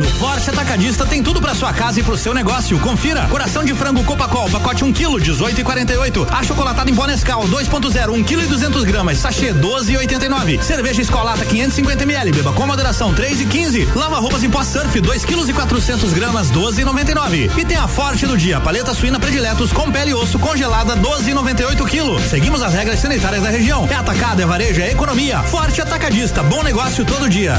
No 0.00 0.08
Forte 0.12 0.48
Atacadista 0.48 1.04
tem 1.04 1.22
tudo 1.22 1.42
para 1.42 1.54
sua 1.54 1.74
casa 1.74 2.00
e 2.00 2.02
pro 2.02 2.16
seu 2.16 2.32
negócio. 2.32 2.78
Confira: 2.78 3.26
coração 3.26 3.62
de 3.62 3.74
frango 3.74 4.02
Copacol, 4.02 4.48
pacote 4.48 4.82
1 4.82 4.94
kg, 4.94 5.20
18,48. 5.20 6.26
Achocolatado 6.30 6.90
em 6.90 6.94
pó 6.94 7.04
Nescau, 7.06 7.46
2.0, 7.46 8.08
1 8.08 8.24
kg 8.24 8.42
e 8.42 8.46
200 8.46 8.84
gramas, 8.84 9.18
sachê 9.18 9.52
12,89. 9.52 10.62
Cerveja 10.62 11.02
Escolata 11.02 11.44
550 11.44 12.02
ml, 12.04 12.32
beba 12.32 12.50
com 12.54 12.66
moderação 12.66 13.12
3,15. 13.12 13.94
Lava 13.94 14.18
roupas 14.18 14.42
em 14.42 14.48
pó 14.48 14.64
Surf, 14.64 14.98
2 14.98 15.24
kg 15.26 15.50
e 15.50 15.52
400 15.52 16.14
gramas, 16.14 16.50
12,99. 16.50 17.58
E 17.58 17.64
tem 17.66 17.76
a 17.76 17.86
Forte 17.86 18.26
do 18.26 18.38
dia, 18.38 18.58
paleta 18.58 18.94
suína 18.94 19.20
prediletos 19.20 19.70
com 19.70 19.92
pele 19.92 20.12
e 20.12 20.14
osso 20.14 20.38
congelada, 20.38 20.96
12,98 20.96 21.86
kg. 21.86 22.26
Seguimos 22.26 22.62
as 22.62 22.72
regras 22.72 23.00
sanitárias 23.00 23.42
da 23.42 23.50
região. 23.50 23.86
É 23.90 23.96
atacado, 23.96 24.40
é 24.40 24.46
varejo, 24.46 24.80
é 24.80 24.90
economia. 24.90 25.40
Forte 25.40 25.82
Atacadista, 25.82 26.42
bom 26.42 26.62
negócio 26.62 27.04
todo 27.04 27.28
dia. 27.28 27.58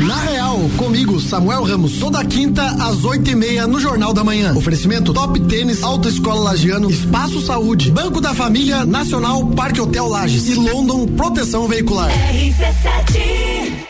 Na 0.00 0.16
Real, 0.22 0.58
comigo, 0.76 1.20
Samuel 1.20 1.62
Ramos, 1.62 1.98
toda 1.98 2.24
quinta 2.24 2.64
às 2.84 3.04
oito 3.04 3.30
e 3.30 3.34
meia 3.34 3.66
no 3.66 3.78
Jornal 3.78 4.12
da 4.12 4.24
Manhã. 4.24 4.52
Oferecimento 4.54 5.12
Top 5.14 5.38
Tênis, 5.40 5.82
Autoescola 5.82 6.40
Lagiano, 6.40 6.90
Espaço 6.90 7.40
Saúde, 7.40 7.90
Banco 7.90 8.20
da 8.20 8.34
Família, 8.34 8.84
Nacional, 8.84 9.46
Parque 9.46 9.80
Hotel 9.80 10.06
Lages 10.08 10.48
e 10.48 10.54
London 10.54 11.06
Proteção 11.06 11.68
Veicular. 11.68 12.10
RC7 12.10 13.84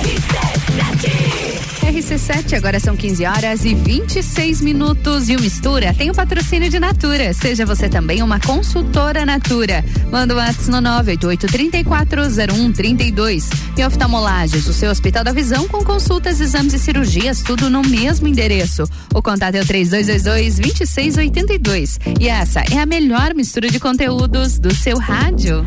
RC7, 0.00 1.67
agora 2.54 2.78
são 2.78 2.94
15 2.94 3.24
horas 3.24 3.64
e 3.64 3.74
26 3.74 4.60
minutos. 4.60 5.30
E 5.30 5.36
o 5.36 5.40
Mistura 5.40 5.94
tem 5.94 6.10
o 6.10 6.14
patrocínio 6.14 6.68
de 6.68 6.78
Natura. 6.78 7.32
Seja 7.32 7.64
você 7.64 7.88
também 7.88 8.22
uma 8.22 8.38
consultora 8.38 9.24
Natura. 9.24 9.82
Manda 10.10 10.34
o 10.34 10.36
um 10.36 10.40
WhatsApp 10.40 10.70
no 10.70 10.82
988-340132. 10.82 13.46
E 13.76 13.84
oftalmolages, 13.84 14.68
o 14.68 14.74
seu 14.74 14.90
Hospital 14.90 15.24
da 15.24 15.32
Visão 15.32 15.66
com 15.66 15.82
consultas, 15.82 16.38
exames 16.40 16.74
e 16.74 16.78
cirurgias, 16.78 17.42
tudo 17.42 17.70
no 17.70 17.80
mesmo 17.80 18.28
endereço. 18.28 18.84
O 19.14 19.22
contato 19.22 19.54
é 19.54 19.60
o 19.60 19.64
3222-2682. 19.64 21.98
E 22.20 22.28
essa 22.28 22.60
é 22.70 22.80
a 22.80 22.86
melhor 22.86 23.32
mistura 23.34 23.70
de 23.70 23.80
conteúdos 23.80 24.58
do 24.58 24.74
seu 24.74 24.98
rádio. 24.98 25.66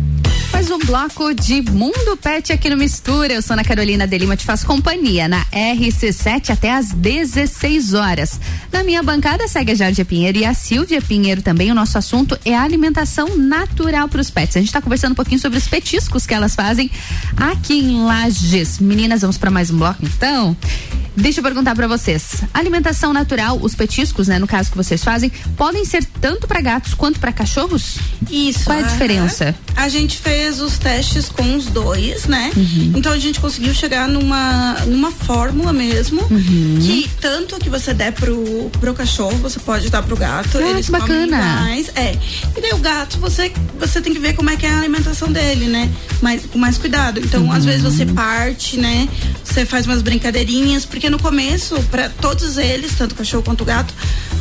Mais 0.61 0.69
um 0.69 0.77
bloco 0.77 1.33
de 1.33 1.59
Mundo 1.71 2.15
Pet 2.21 2.53
aqui 2.53 2.69
no 2.69 2.77
Mistura. 2.77 3.33
Eu 3.33 3.41
sou 3.41 3.55
Ana 3.55 3.63
Carolina 3.63 4.05
de 4.05 4.15
Lima, 4.15 4.37
te 4.37 4.45
faço 4.45 4.63
companhia 4.67 5.27
na 5.27 5.43
RC7 5.45 6.51
até 6.51 6.71
às 6.71 6.91
16 6.91 7.95
horas. 7.95 8.39
Na 8.71 8.83
minha 8.83 9.01
bancada 9.01 9.47
segue 9.47 9.71
a 9.71 9.75
Jardim 9.75 10.05
Pinheiro 10.05 10.37
e 10.37 10.45
a 10.45 10.53
Silvia 10.53 11.01
Pinheiro 11.01 11.41
também. 11.41 11.71
O 11.71 11.73
nosso 11.73 11.97
assunto 11.97 12.37
é 12.45 12.55
a 12.55 12.61
alimentação 12.61 13.35
natural 13.35 14.07
para 14.07 14.21
os 14.21 14.29
pets. 14.29 14.55
A 14.55 14.59
gente 14.59 14.69
está 14.69 14.79
conversando 14.79 15.13
um 15.13 15.15
pouquinho 15.15 15.39
sobre 15.39 15.57
os 15.57 15.67
petiscos 15.67 16.27
que 16.27 16.33
elas 16.35 16.53
fazem 16.53 16.91
aqui 17.35 17.79
em 17.79 18.03
Lages. 18.03 18.77
Meninas, 18.77 19.21
vamos 19.21 19.39
para 19.39 19.49
mais 19.49 19.71
um 19.71 19.79
bloco 19.79 20.05
então? 20.05 20.55
Deixa 21.15 21.39
eu 21.39 21.43
perguntar 21.43 21.75
para 21.75 21.87
vocês. 21.87 22.41
Alimentação 22.53 23.11
natural, 23.11 23.59
os 23.61 23.75
petiscos, 23.75 24.27
né, 24.27 24.39
no 24.39 24.47
caso 24.47 24.71
que 24.71 24.77
vocês 24.77 25.03
fazem, 25.03 25.29
podem 25.57 25.83
ser 25.83 26.05
tanto 26.21 26.47
para 26.47 26.61
gatos 26.61 26.93
quanto 26.93 27.19
para 27.19 27.33
cachorros? 27.33 27.97
Isso. 28.29 28.63
Qual 28.63 28.77
é 28.77 28.83
a 28.83 28.87
diferença? 28.87 29.53
A 29.75 29.89
gente 29.89 30.17
fez 30.17 30.50
os 30.59 30.77
testes 30.77 31.29
com 31.29 31.55
os 31.55 31.65
dois, 31.67 32.25
né? 32.25 32.51
Uhum. 32.55 32.93
Então 32.95 33.11
a 33.11 33.19
gente 33.19 33.39
conseguiu 33.39 33.73
chegar 33.73 34.07
numa, 34.07 34.73
numa 34.87 35.11
fórmula 35.11 35.71
mesmo 35.71 36.21
Uhum. 36.29 36.79
que 36.81 37.09
tanto 37.21 37.57
que 37.59 37.69
você 37.69 37.93
der 37.93 38.11
pro, 38.13 38.69
pro 38.79 38.93
cachorro, 38.93 39.37
você 39.37 39.59
pode 39.59 39.89
dar 39.89 40.01
pro 40.03 40.15
gato. 40.17 40.57
Ah, 40.57 40.69
eles 40.71 40.87
que 40.87 40.91
bacana. 40.91 41.37
comem 41.37 41.55
mais. 41.55 41.89
É. 41.95 42.17
E 42.57 42.61
daí 42.61 42.71
o 42.73 42.77
gato, 42.79 43.17
você, 43.19 43.51
você 43.79 44.01
tem 44.01 44.13
que 44.13 44.19
ver 44.19 44.33
como 44.33 44.49
é 44.49 44.55
que 44.55 44.65
é 44.65 44.69
a 44.69 44.79
alimentação 44.79 45.31
dele, 45.31 45.67
né? 45.67 45.89
Mas, 46.21 46.45
com 46.45 46.57
mais 46.59 46.77
cuidado. 46.77 47.19
Então, 47.19 47.43
Uhum. 47.43 47.51
às 47.51 47.63
vezes 47.65 47.81
você 47.83 48.05
parte, 48.05 48.77
né? 48.77 49.07
Você 49.43 49.65
faz 49.65 49.85
umas 49.85 50.01
brincadeirinhas, 50.01 50.85
porque 50.85 51.09
no 51.09 51.19
começo, 51.19 51.75
para 51.91 52.09
todos 52.09 52.57
eles, 52.57 52.93
tanto 52.97 53.11
o 53.13 53.15
cachorro 53.15 53.43
quanto 53.43 53.61
o 53.61 53.65
gato, 53.65 53.93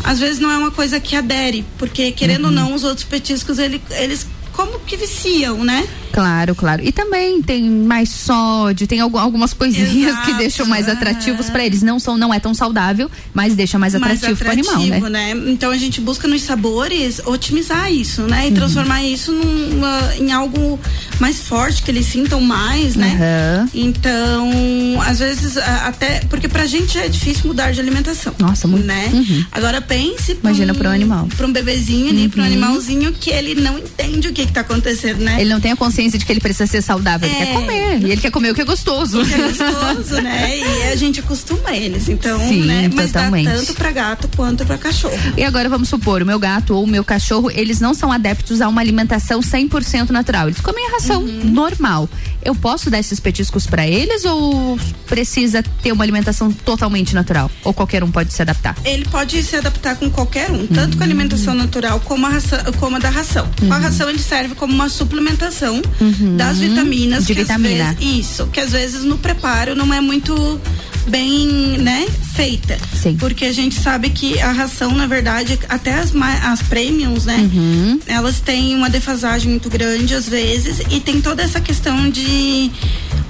às 0.05 0.19
vezes 0.19 0.39
não 0.39 0.51
é 0.51 0.57
uma 0.59 0.71
coisa 0.71 0.99
que 1.01 1.15
adere, 1.17 1.65
porque 1.79 2.11
querendo 2.13 2.45
Uhum. 2.45 2.51
ou 2.51 2.53
não, 2.53 2.75
os 2.75 2.85
outros 2.85 3.05
petiscos, 3.05 3.59
ele, 3.59 3.81
eles 3.91 4.27
como 4.53 4.79
que 4.81 4.97
viciam, 4.97 5.65
né? 5.65 5.87
Claro, 6.13 6.55
claro. 6.57 6.83
E 6.85 6.91
também 6.91 7.41
tem 7.41 7.71
mais 7.71 8.09
sódio, 8.11 8.85
tem 8.87 8.99
algu- 8.99 9.17
algumas 9.19 9.53
coisinhas 9.53 10.11
Exato, 10.13 10.27
que 10.27 10.35
deixam 10.35 10.67
mais 10.67 10.89
atrativos 10.89 11.49
para 11.49 11.65
eles. 11.65 11.83
Não 11.83 12.01
são, 12.01 12.17
não 12.19 12.35
é 12.35 12.41
tão 12.41 12.53
saudável, 12.53 13.09
mas 13.33 13.55
deixa 13.55 13.79
mais 13.79 13.95
atrativo, 13.95 14.37
para 14.37 14.49
o 14.49 14.51
animal, 14.53 15.09
né? 15.09 15.31
Então 15.47 15.71
a 15.71 15.77
gente 15.79 16.01
busca 16.01 16.27
nos 16.27 16.43
sabores 16.43 17.21
otimizar 17.25 17.93
isso, 17.93 18.23
né? 18.23 18.47
E 18.47 18.49
Uhum. 18.49 18.55
transformar 18.55 19.05
isso 19.05 19.31
numa- 19.33 20.15
em 20.19 20.33
algo 20.33 20.81
mais 21.21 21.41
forte, 21.43 21.83
que 21.83 21.91
eles 21.93 22.07
sintam 22.07 22.41
mais, 22.41 22.97
né? 22.97 23.17
Aham. 23.63 23.69
Então, 23.73 24.51
às 25.07 25.19
vezes, 25.21 25.57
a- 25.57 25.87
até. 25.87 26.21
Porque 26.29 26.49
pra 26.49 26.67
gente 26.67 26.99
é 26.99 27.09
difícil 27.09 27.47
mudar 27.47 27.73
de 27.73 27.81
alimentação. 27.81 28.35
Nossa, 28.39 28.67
muito. 28.67 28.85
Né? 28.85 29.11
Uhum. 29.13 29.45
Agora 29.53 29.81
pense 29.81 30.35
pra 30.35 30.51
Imagina 30.51 30.73
um, 30.73 30.77
pro 30.77 30.89
animal. 30.89 31.29
Pra 31.37 31.47
um 31.47 31.53
bebezinho 31.53 32.09
ali, 32.09 32.29
pra 32.29 32.41
um 32.43 32.45
Uhum. 32.47 32.51
animalzinho 32.53 33.13
que 33.13 33.31
ele 33.31 33.55
não 33.61 33.79
entende 33.79 34.27
o 34.29 34.33
que 34.33 34.40
que 34.47 34.53
tá 34.53 34.61
acontecendo, 34.61 35.19
né? 35.21 35.41
Ele 35.41 35.51
não 35.51 35.61
tem 35.61 35.73
a 35.73 35.77
consciência 35.77 36.19
de 36.19 36.25
que 36.25 36.33
ele 36.33 36.41
precisa 36.41 36.67
ser 36.67 36.83
saudável, 36.83 37.29
ele 37.29 37.37
É. 37.39 37.47
quer 37.47 37.53
comer. 37.55 37.99
E 38.03 38.11
ele 38.13 38.21
quer 38.21 38.31
comer 38.31 38.51
o 38.51 38.55
que 38.55 38.61
é 38.61 38.65
gostoso. 38.65 39.25
Que 39.25 39.35
é 39.35 39.39
gostoso, 39.39 40.21
né? 40.23 40.59
E 40.61 40.93
a 40.93 40.97
gente 40.97 41.21
acostuma 41.21 41.73
eles. 41.73 42.09
Então, 42.09 42.39
Sim, 42.49 42.63
né? 42.65 42.91
Mas 42.93 43.07
totalmente. 43.13 43.47
dá 43.47 43.55
tanto 43.57 43.75
pra 43.75 43.91
gato 43.93 44.29
quanto 44.37 44.65
pra 44.67 44.77
cachorro. 44.79 45.17
E 45.37 45.45
agora 45.45 45.69
vamos 45.69 45.89
supor, 45.89 46.23
o 46.23 46.27
meu 46.27 46.39
gato 46.39 46.75
ou 46.75 46.85
o 46.85 46.87
meu 46.87 47.05
cachorro, 47.05 47.51
eles 47.51 47.81
não 47.81 47.95
são 47.95 48.11
adeptos 48.13 48.61
a 48.61 48.69
uma 48.69 48.81
alimentação 48.81 49.41
100% 49.41 50.11
natural. 50.11 50.49
Eles 50.49 50.61
comem 50.61 50.87
a 50.89 50.93
ração 50.93 51.23
Uhum. 51.23 51.45
normal. 51.45 52.09
Eu 52.43 52.55
posso 52.55 52.91
dar 52.91 52.99
esses 52.99 53.21
petiscos 53.21 53.67
para 53.67 53.87
eles 53.87 54.25
ou 54.25 54.79
precisa 55.07 55.63
ter 55.83 55.93
uma 55.93 56.05
alimentação 56.05 56.51
totalmente 56.53 57.15
natural? 57.15 57.51
Ou 57.65 57.73
qualquer 57.75 58.03
um 58.05 58.11
pode 58.11 58.33
se 58.33 58.41
adaptar? 58.43 58.77
Ele 58.85 59.05
pode 59.07 59.43
se 59.43 59.57
adaptar 59.57 59.97
com 59.97 60.11
qualquer 60.11 60.51
um, 60.51 60.67
tanto 60.67 60.97
com 60.97 61.03
a 61.03 61.07
alimentação 61.07 61.55
natural 61.55 62.01
como 62.01 62.27
a, 62.27 62.31
ração, 62.31 62.59
como 62.79 62.97
a 62.97 62.99
da 62.99 63.11
ração. 63.11 63.49
Com 63.59 63.73
a 63.73 63.77
Uhum. 63.77 63.83
ração 63.83 64.09
ele 64.09 64.19
serve 64.31 64.55
como 64.55 64.73
uma 64.73 64.89
suplementação 64.89 65.83
Uhum. 66.01 66.37
das 66.37 66.59
vitaminas. 66.59 67.27
De 67.27 67.35
que 67.35 67.41
às 67.41 67.49
vitamina. 67.49 67.93
vezes- 67.95 68.31
isso, 68.31 68.47
que 68.47 68.61
às 68.61 68.71
vezes 68.71 69.03
no 69.05 69.19
preparo 69.19 69.75
não 69.75 69.93
é 69.93 70.01
muito 70.01 70.61
bem, 71.09 71.49
né, 71.79 72.07
feita. 72.35 72.79
Sim. 73.03 73.17
Porque 73.19 73.45
a 73.47 73.53
gente 73.53 73.75
sabe 73.81 74.11
que 74.11 74.39
a 74.41 74.53
ração, 74.53 74.93
na 74.95 75.07
verdade, 75.07 75.59
até 75.69 75.95
as, 75.95 76.13
as 76.45 76.63
premiums, 76.63 77.25
né, 77.25 77.39
Uhum. 77.53 77.99
elas 78.07 78.39
têm 78.41 78.77
uma 78.77 78.89
defasagem 78.89 79.51
muito 79.51 79.69
grande 79.69 80.15
às 80.15 80.29
vezes 80.29 80.79
e 80.91 81.01
tem 81.01 81.21
toda 81.21 81.43
essa 81.43 81.61
questão 81.61 82.09
de 82.09 82.71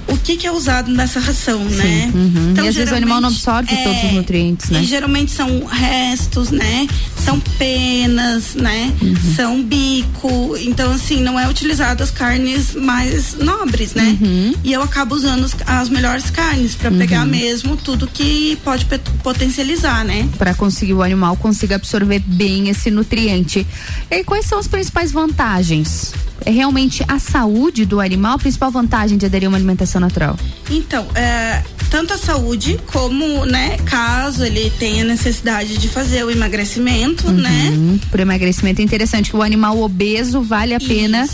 o 0.07 0.17
que 0.17 0.35
que 0.35 0.45
é 0.45 0.51
usado 0.51 0.91
nessa 0.91 1.19
ração, 1.19 1.63
né? 1.63 2.11
Uhum. 2.13 2.53
e 2.57 2.67
às 2.67 2.75
vezes 2.75 2.91
o 2.91 2.95
animal 2.95 3.21
não 3.21 3.29
absorve 3.29 3.73
todos 3.83 3.97
os 4.03 4.09
é, 4.09 4.11
nutrientes, 4.11 4.69
né? 4.69 4.81
E 4.81 4.85
geralmente 4.85 5.31
são 5.31 5.65
restos, 5.65 6.51
né? 6.51 6.85
São 7.23 7.39
penas, 7.57 8.53
né? 8.55 8.91
Uhum. 9.01 9.15
São 9.35 9.63
bico. 9.63 10.57
Então, 10.59 10.90
assim, 10.91 11.21
não 11.21 11.39
é 11.39 11.47
utilizado 11.47 12.03
as 12.03 12.11
carnes 12.11 12.73
mais 12.75 13.35
nobres, 13.35 13.93
né? 13.93 14.17
Uhum. 14.21 14.53
E 14.63 14.73
eu 14.73 14.81
acabo 14.81 15.15
usando 15.15 15.49
as 15.65 15.89
melhores 15.89 16.29
carnes 16.29 16.75
para 16.75 16.91
pegar 16.91 17.25
mesmo 17.25 17.77
tudo 17.77 18.07
que 18.07 18.57
pode 18.63 18.85
potencializar, 19.23 20.03
né? 20.03 20.27
Para 20.37 20.53
conseguir 20.53 20.93
o 20.93 21.01
animal 21.01 21.35
consiga 21.37 21.75
absorver 21.75 22.19
bem 22.19 22.69
esse 22.69 22.91
nutriente. 22.91 23.65
E 24.09 24.23
quais 24.23 24.45
são 24.45 24.59
as 24.59 24.67
principais 24.67 25.11
vantagens? 25.11 26.13
É 26.43 26.49
realmente 26.49 27.03
a 27.07 27.19
saúde 27.19 27.85
do 27.85 27.99
animal 27.99 28.33
a 28.33 28.37
principal 28.37 28.71
vantagem 28.71 29.17
de 29.17 29.25
aderir 29.25 29.47
a 29.47 29.49
uma 29.49 29.57
alimentação 29.57 30.01
natural? 30.01 30.37
Então, 30.69 31.05
é, 31.13 31.61
tanto 31.89 32.13
a 32.13 32.17
saúde 32.17 32.79
como, 32.87 33.45
né, 33.45 33.77
caso 33.85 34.43
ele 34.43 34.71
tenha 34.79 35.03
necessidade 35.03 35.77
de 35.77 35.87
fazer 35.87 36.23
o 36.23 36.31
emagrecimento, 36.31 37.29
né? 37.29 37.69
Uhum. 37.71 37.99
Por 38.09 38.19
emagrecimento 38.19 38.81
é 38.81 38.83
interessante 38.83 39.29
que 39.29 39.35
o 39.35 39.43
animal 39.43 39.79
obeso 39.79 40.41
vale 40.41 40.73
a 40.73 40.79
pena 40.87 41.27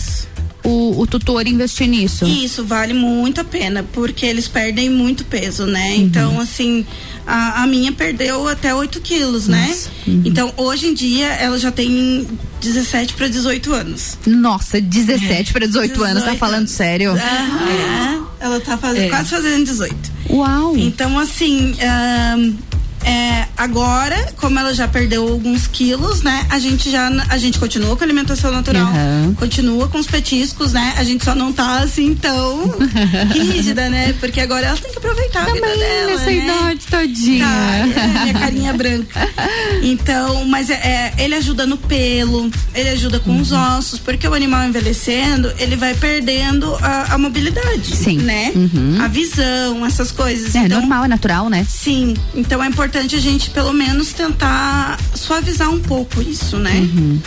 o, 0.63 1.01
o 1.01 1.07
tutor 1.07 1.47
investir 1.47 1.87
nisso. 1.87 2.25
Isso 2.25 2.63
vale 2.65 2.93
muito 2.93 3.39
a 3.39 3.43
pena, 3.43 3.83
porque 3.93 4.25
eles 4.25 4.47
perdem 4.47 4.89
muito 4.89 5.23
peso, 5.23 5.65
né? 5.65 5.91
Uhum. 5.91 6.01
Então, 6.01 6.41
assim, 6.41 6.85
a, 7.25 7.63
a 7.63 7.67
minha 7.67 7.91
perdeu 7.91 8.47
até 8.47 8.75
8 8.75 8.99
quilos, 8.99 9.47
né? 9.47 9.75
Uhum. 10.05 10.23
Então, 10.25 10.53
hoje 10.57 10.87
em 10.87 10.93
dia, 10.93 11.27
ela 11.27 11.57
já 11.57 11.71
tem 11.71 12.27
17 12.61 13.13
para 13.13 13.27
18 13.29 13.73
anos. 13.73 14.17
Nossa, 14.25 14.81
17 14.81 15.53
para 15.53 15.65
18 15.65 16.03
anos, 16.03 16.23
tá 16.23 16.31
18 16.31 16.37
falando 16.39 16.67
sério? 16.67 17.11
Aham. 17.11 18.27
Ela 18.39 18.59
tá 18.59 18.77
fazendo, 18.77 19.03
É. 19.05 19.09
quase 19.09 19.29
fazendo 19.29 19.65
18. 19.65 19.95
Uau! 20.29 20.77
Então, 20.77 21.17
assim, 21.17 21.75
ahn, 21.81 22.53
É, 23.03 23.45
agora, 23.57 24.33
como 24.37 24.59
ela 24.59 24.73
já 24.73 24.87
perdeu 24.87 25.27
alguns 25.27 25.65
quilos, 25.67 26.21
né? 26.21 26.45
A 26.49 26.59
gente 26.59 26.89
já 26.91 27.07
a 27.29 27.37
gente 27.37 27.57
continua 27.59 27.95
com 27.95 28.03
a 28.03 28.05
alimentação 28.05 28.51
natural, 28.51 28.87
Uhum. 28.91 29.33
continua 29.35 29.87
com 29.87 29.97
os 29.97 30.07
petiscos, 30.07 30.73
né? 30.73 30.93
A 30.97 31.03
gente 31.03 31.23
só 31.23 31.33
não 31.33 31.53
tá 31.53 31.79
assim 31.79 32.13
tão 32.15 32.75
rígida, 33.33 33.89
né? 33.89 34.13
Porque 34.19 34.41
agora 34.41 34.67
ela 34.67 34.77
tem 34.77 34.91
que 34.91 34.97
aproveitar 34.97 35.43
a 35.43 35.53
vida 35.53 35.67
dela, 35.67 36.11
nessa 36.11 36.25
né? 36.25 36.35
idade 36.35 36.79
todinha. 36.89 37.45
Tá, 37.45 38.01
é, 38.01 38.21
minha 38.23 38.33
carinha 38.33 38.73
branca. 38.73 39.27
Então, 39.83 40.45
mas 40.45 40.69
é, 40.69 40.73
é, 40.73 41.13
ele 41.23 41.35
ajuda 41.35 41.65
no 41.65 41.77
pelo, 41.77 42.49
ele 42.73 42.89
ajuda 42.89 43.19
com 43.19 43.39
os 43.39 43.51
Uhum. 43.51 43.77
ossos, 43.77 43.99
porque 43.99 44.27
o 44.27 44.33
animal 44.33 44.65
envelhecendo, 44.67 45.51
ele 45.59 45.75
vai 45.75 45.93
perdendo 45.93 46.75
a, 46.81 47.13
a 47.13 47.17
mobilidade, 47.17 47.95
Sim. 47.95 48.17
né? 48.19 48.51
Uhum. 48.55 48.97
A 49.01 49.07
visão, 49.07 49.85
essas 49.85 50.11
coisas. 50.11 50.55
É 50.55 50.59
então, 50.59 50.79
normal, 50.79 51.05
é 51.05 51.07
natural, 51.07 51.49
né? 51.49 51.65
Sim, 51.69 52.15
então 52.35 52.61
é 52.63 52.67
importante 52.67 52.96
a 52.97 53.19
gente 53.19 53.49
pelo 53.49 53.73
menos 53.73 54.11
tentar 54.13 54.99
suavizar 55.15 55.69
um 55.69 55.79
pouco 55.79 56.21
isso, 56.21 56.57
né? 56.57 56.71
Uhum. 56.79 57.19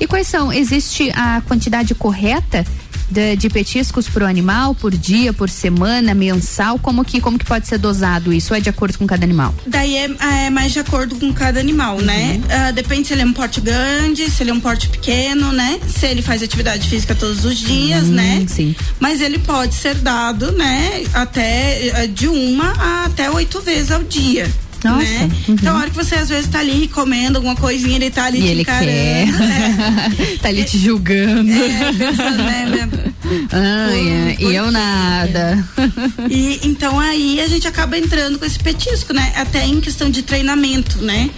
E 0.00 0.06
quais 0.06 0.26
são? 0.26 0.52
Existe 0.52 1.10
a 1.14 1.40
quantidade 1.42 1.94
correta 1.94 2.64
de, 3.10 3.36
de 3.36 3.48
petiscos 3.48 4.08
pro 4.08 4.26
animal 4.26 4.74
por 4.74 4.90
dia, 4.94 5.32
por 5.32 5.48
semana, 5.48 6.12
mensal? 6.12 6.78
Como 6.78 7.04
que, 7.04 7.20
como 7.20 7.38
que 7.38 7.44
pode 7.44 7.66
ser 7.66 7.78
dosado 7.78 8.32
isso? 8.32 8.52
É 8.52 8.60
de 8.60 8.68
acordo 8.68 8.98
com 8.98 9.06
cada 9.06 9.24
animal? 9.24 9.54
Daí 9.66 9.96
é, 9.96 10.10
é 10.46 10.50
mais 10.50 10.72
de 10.72 10.80
acordo 10.80 11.14
com 11.16 11.32
cada 11.32 11.60
animal, 11.60 12.00
né? 12.00 12.40
Ah, 12.50 12.70
depende 12.72 13.06
se 13.08 13.14
ele 13.14 13.22
é 13.22 13.24
um 13.24 13.32
porte 13.32 13.60
grande, 13.60 14.28
se 14.30 14.42
ele 14.42 14.50
é 14.50 14.54
um 14.54 14.60
porte 14.60 14.88
pequeno, 14.88 15.52
né? 15.52 15.78
Se 15.88 16.06
ele 16.06 16.20
faz 16.20 16.42
atividade 16.42 16.88
física 16.88 17.14
todos 17.14 17.44
os 17.44 17.56
dias, 17.56 18.04
Hum, 18.08 18.12
né? 18.12 18.44
Sim. 18.48 18.74
Mas 19.00 19.20
ele 19.20 19.38
pode 19.38 19.74
ser 19.74 19.94
dado, 19.94 20.52
né? 20.52 21.04
Até 21.14 21.88
eh, 21.88 22.06
de 22.08 22.26
uma 22.28 22.72
a 22.76 23.04
até 23.06 23.30
oito 23.30 23.60
vezes 23.60 23.90
ao 23.92 24.02
dia. 24.02 24.50
Nossa, 24.84 24.98
Né? 25.04 25.24
uhum. 25.48 25.54
Então, 25.54 25.76
a 25.76 25.80
hora 25.80 25.90
que 25.90 25.96
você 25.96 26.14
às 26.14 26.28
vezes 26.28 26.48
tá 26.48 26.58
ali 26.60 26.88
comendo 26.88 27.38
alguma 27.38 27.56
coisinha, 27.56 27.96
ele 27.96 28.10
tá 28.10 28.26
ali 28.26 28.38
E 28.38 28.42
te 28.42 28.48
ele 28.48 28.60
encarando. 28.62 28.86
quer. 28.86 29.26
né? 29.26 30.12
tá 30.42 30.48
ali 30.48 30.64
te 30.64 30.78
julgando. 30.78 31.50
É, 31.52 31.92
pensando, 31.92 32.42
né? 32.42 32.88
Ai, 33.52 34.08
é, 34.08 34.36
e 34.38 34.54
eu 34.54 34.70
nada. 34.70 35.66
E 36.30 36.60
então 36.62 36.98
aí 37.00 37.40
a 37.40 37.48
gente 37.48 37.66
acaba 37.66 37.98
entrando 37.98 38.38
com 38.38 38.44
esse 38.44 38.58
petisco, 38.58 39.12
né? 39.12 39.32
Até 39.36 39.64
em 39.66 39.80
questão 39.80 40.08
de 40.10 40.22
treinamento, 40.22 41.02
né? 41.02 41.28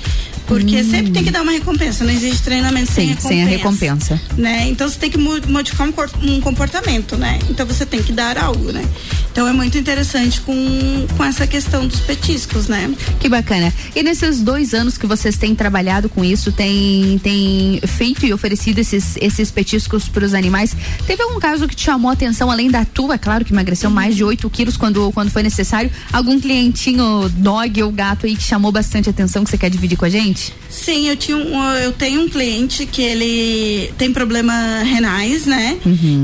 Porque 0.49 0.83
sempre 0.83 1.13
tem 1.13 1.23
que 1.23 1.31
dar 1.31 1.43
uma 1.43 1.53
recompensa, 1.53 2.05
não 2.05 2.13
existe 2.13 2.43
treinamento 2.43 2.91
sem 2.91 3.09
Sim, 3.09 3.15
recompensa. 3.15 3.29
sem 3.29 3.43
a 3.43 3.47
recompensa. 3.47 4.21
Né? 4.37 4.69
Então 4.69 4.89
você 4.89 4.99
tem 4.99 5.11
que 5.11 5.19
mo- 5.19 5.41
modificar 5.47 5.87
um, 5.87 5.93
um 6.35 6.41
comportamento, 6.41 7.17
né? 7.17 7.39
Então 7.51 7.67
você 7.67 7.85
tem 7.85 8.03
que 8.03 8.13
dar 8.13 8.37
algo, 8.39 8.73
né? 8.73 8.85
Então 9.31 9.47
é 9.47 9.53
muito 9.53 9.77
interessante 9.79 10.41
com, 10.41 11.07
com 11.17 11.25
essa 11.25 11.47
questão 11.47 11.87
dos 11.87 12.01
petiscos, 12.01 12.67
né? 12.67 12.91
Que 13.21 13.29
bacana. 13.29 13.73
E 13.95 14.03
nesses 14.03 14.41
dois 14.41 14.73
anos 14.75 14.97
que 14.99 15.07
vocês 15.07 15.37
têm 15.37 15.55
trabalhado 15.55 16.09
com 16.09 16.25
isso, 16.25 16.51
tem, 16.51 17.19
tem 17.23 17.81
feito 17.87 18.25
e 18.27 18.33
oferecido 18.33 18.79
esses, 18.79 19.17
esses 19.21 19.51
petiscos 19.51 20.09
para 20.09 20.25
os 20.25 20.33
animais, 20.35 20.75
teve 21.07 21.23
algum 21.23 21.39
caso 21.39 21.69
que 21.69 21.77
te 21.77 21.85
chamou 21.85 22.11
a 22.11 22.15
atenção, 22.15 22.51
além 22.51 22.71
da 22.71 22.85
tua, 22.87 23.15
é 23.15 23.19
claro 23.19 23.45
que 23.45 23.53
emagreceu 23.53 23.91
mais 23.91 24.17
de 24.17 24.25
8 24.25 24.49
quilos 24.51 24.77
quando, 24.77 25.13
quando 25.13 25.31
foi 25.31 25.43
necessário? 25.43 25.91
Algum 26.13 26.41
clientinho 26.41 27.29
dog 27.37 27.83
ou 27.83 27.93
gato 27.93 28.27
aí 28.27 28.35
que 28.35 28.43
chamou 28.43 28.73
bastante 28.73 29.11
atenção 29.11 29.45
que 29.45 29.51
você 29.51 29.59
quer 29.59 29.69
dividir 29.71 29.97
com 29.99 30.05
a 30.07 30.09
gente? 30.09 30.38
Sim, 30.71 31.09
eu, 31.09 31.17
tinha 31.17 31.37
um, 31.37 31.63
eu 31.75 31.93
tenho 31.93 32.23
um 32.23 32.29
cliente 32.29 32.87
que 32.87 33.03
ele 33.03 33.93
tem 33.99 34.13
problema 34.13 34.83
renais, 34.85 35.45
né? 35.45 35.79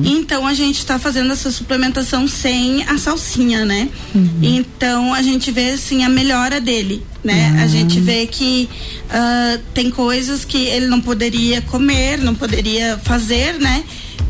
Então 0.06 0.46
a 0.46 0.54
gente 0.54 0.78
está 0.78 0.98
fazendo 0.98 1.32
essa 1.32 1.50
suplementação 1.50 2.28
sem 2.28 2.82
a 2.84 2.96
salsinha, 2.96 3.64
né? 3.64 3.88
Então 4.42 5.12
a 5.12 5.22
gente 5.22 5.50
vê 5.50 5.70
assim 5.70 6.04
a 6.04 6.08
melhora 6.08 6.60
dele, 6.60 7.02
né? 7.22 7.56
A 7.62 7.66
gente 7.66 7.98
vê 8.00 8.26
que 8.26 8.68
ah, 9.10 9.58
tem 9.72 9.90
coisas 9.90 10.44
que 10.44 10.66
ele 10.66 10.86
não 10.86 11.00
poderia 11.00 11.60
comer, 11.62 12.18
não 12.18 12.34
poderia 12.34 12.98
fazer, 13.02 13.58
né? 13.58 13.82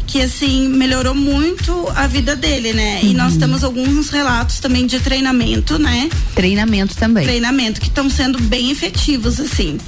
Que 0.07 0.21
assim 0.23 0.69
melhorou 0.69 1.15
muito 1.15 1.89
a 1.97 2.07
vida 2.07 2.37
dele, 2.37 2.73
né? 2.73 3.01
E 3.03 3.15
nós 3.15 3.37
temos 3.37 3.65
alguns 3.65 4.11
relatos 4.11 4.59
também 4.61 4.87
de 4.87 5.01
treinamento, 5.01 5.79
né? 5.79 6.09
Treinamento 6.35 6.95
também. 6.97 7.25
treinamento 7.25 7.81
que 7.81 7.89
estão 7.89 8.09
sendo 8.09 8.39
bem 8.43 8.71
efetivos 8.71 9.41
assim 9.41 9.79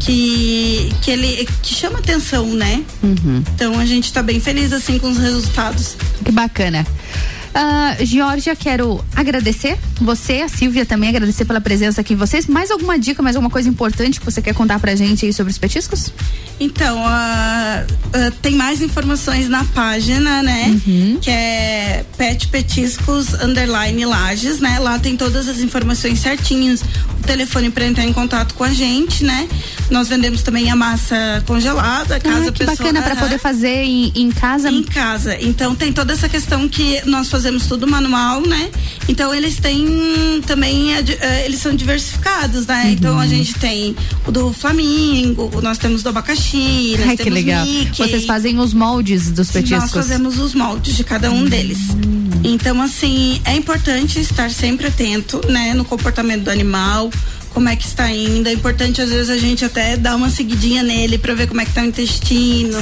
que 0.00 0.92
que 1.02 1.10
ele 1.10 1.48
que 1.62 1.72
chama 1.74 1.98
atenção 2.00 2.46
né 2.54 2.82
Uhum. 3.02 3.42
então 3.54 3.78
a 3.78 3.86
gente 3.86 4.06
está 4.06 4.22
bem 4.22 4.40
feliz 4.40 4.72
assim 4.72 4.98
com 4.98 5.08
os 5.10 5.18
resultados 5.18 5.96
Que 6.24 6.32
bacana. 6.32 6.84
Ah, 7.54 7.96
Georgia, 8.00 8.56
quero 8.56 9.04
agradecer 9.14 9.78
você, 10.00 10.40
a 10.40 10.48
Silvia 10.48 10.84
também 10.84 11.08
agradecer 11.08 11.44
pela 11.44 11.60
presença 11.60 12.00
aqui 12.00 12.14
de 12.14 12.18
vocês. 12.18 12.46
Mais 12.46 12.70
alguma 12.70 12.98
dica, 12.98 13.22
mais 13.22 13.36
alguma 13.36 13.50
coisa 13.50 13.68
importante 13.68 14.18
que 14.18 14.24
você 14.26 14.42
quer 14.42 14.54
contar 14.54 14.80
pra 14.80 14.94
gente 14.96 15.24
aí 15.24 15.32
sobre 15.32 15.52
os 15.52 15.58
petiscos? 15.58 16.12
então 16.60 17.02
ah, 17.04 17.84
ah, 18.12 18.32
tem 18.40 18.54
mais 18.54 18.80
informações 18.80 19.48
na 19.48 19.64
página 19.64 20.42
né 20.42 20.80
que 21.20 21.30
é 21.30 22.04
pet 22.16 22.48
petiscos 22.48 23.34
underline 23.34 24.04
lages 24.04 24.60
né 24.60 24.78
lá 24.78 24.98
tem 24.98 25.16
todas 25.16 25.48
as 25.48 25.58
informações 25.58 26.20
certinhas 26.20 26.82
o 26.82 27.26
telefone 27.26 27.70
para 27.70 27.84
entrar 27.86 28.04
em 28.04 28.12
contato 28.12 28.54
com 28.54 28.64
a 28.64 28.72
gente 28.72 29.24
né 29.24 29.48
nós 29.90 30.08
vendemos 30.08 30.42
também 30.42 30.70
a 30.70 30.76
massa 30.76 31.42
congelada 31.46 32.20
caso 32.20 32.48
Ah, 32.48 32.52
que 32.52 32.64
pessoa 32.64 32.76
bacana 32.76 33.02
para 33.02 33.16
poder 33.16 33.38
fazer 33.38 33.82
em, 33.82 34.12
em 34.14 34.30
casa. 34.30 34.70
Em 34.70 34.82
casa. 34.82 35.36
Então 35.40 35.74
tem 35.74 35.92
toda 35.92 36.12
essa 36.12 36.28
questão 36.28 36.68
que 36.68 37.02
nós 37.04 37.28
fazemos 37.28 37.43
tudo 37.66 37.86
manual, 37.86 38.40
né? 38.42 38.70
Então 39.08 39.34
eles 39.34 39.56
têm 39.58 40.40
também, 40.46 40.94
ad- 40.96 41.16
eh, 41.20 41.44
eles 41.44 41.60
são 41.60 41.74
diversificados, 41.74 42.66
né? 42.66 42.90
Então 42.92 43.14
Uhum. 43.14 43.20
a 43.20 43.26
gente 43.26 43.54
tem 43.54 43.94
o 44.26 44.32
do 44.32 44.52
Flamingo, 44.52 45.60
nós 45.62 45.78
temos 45.78 46.02
do 46.02 46.08
abacaxi, 46.08 46.96
nós 46.98 47.08
Ai, 47.10 47.16
que 47.16 47.30
legal. 47.30 47.64
Mickey. 47.64 47.96
Vocês 47.98 48.24
fazem 48.24 48.58
os 48.58 48.72
moldes 48.74 49.30
dos 49.30 49.50
petiscos. 49.50 49.80
Nós 49.82 49.90
fazemos 49.92 50.38
os 50.38 50.54
moldes 50.54 50.96
de 50.96 51.04
cada 51.04 51.30
um 51.30 51.44
deles. 51.44 51.78
Então, 52.42 52.80
assim, 52.82 53.40
é 53.44 53.54
importante 53.56 54.20
estar 54.20 54.50
sempre 54.50 54.86
atento, 54.88 55.40
né, 55.48 55.72
no 55.74 55.84
comportamento 55.84 56.44
do 56.44 56.50
animal, 56.50 57.10
como 57.54 57.68
é 57.68 57.76
que 57.76 57.86
está 57.86 58.10
indo. 58.10 58.48
É 58.48 58.52
importante, 58.52 59.00
às 59.00 59.08
vezes, 59.08 59.30
a 59.30 59.38
gente 59.38 59.64
até 59.64 59.96
dar 59.96 60.16
uma 60.16 60.28
seguidinha 60.28 60.82
nele 60.82 61.16
para 61.16 61.32
ver 61.34 61.46
como 61.46 61.60
é 61.60 61.64
que 61.64 61.72
tá 61.72 61.82
o 61.82 61.84
intestino, 61.84 62.76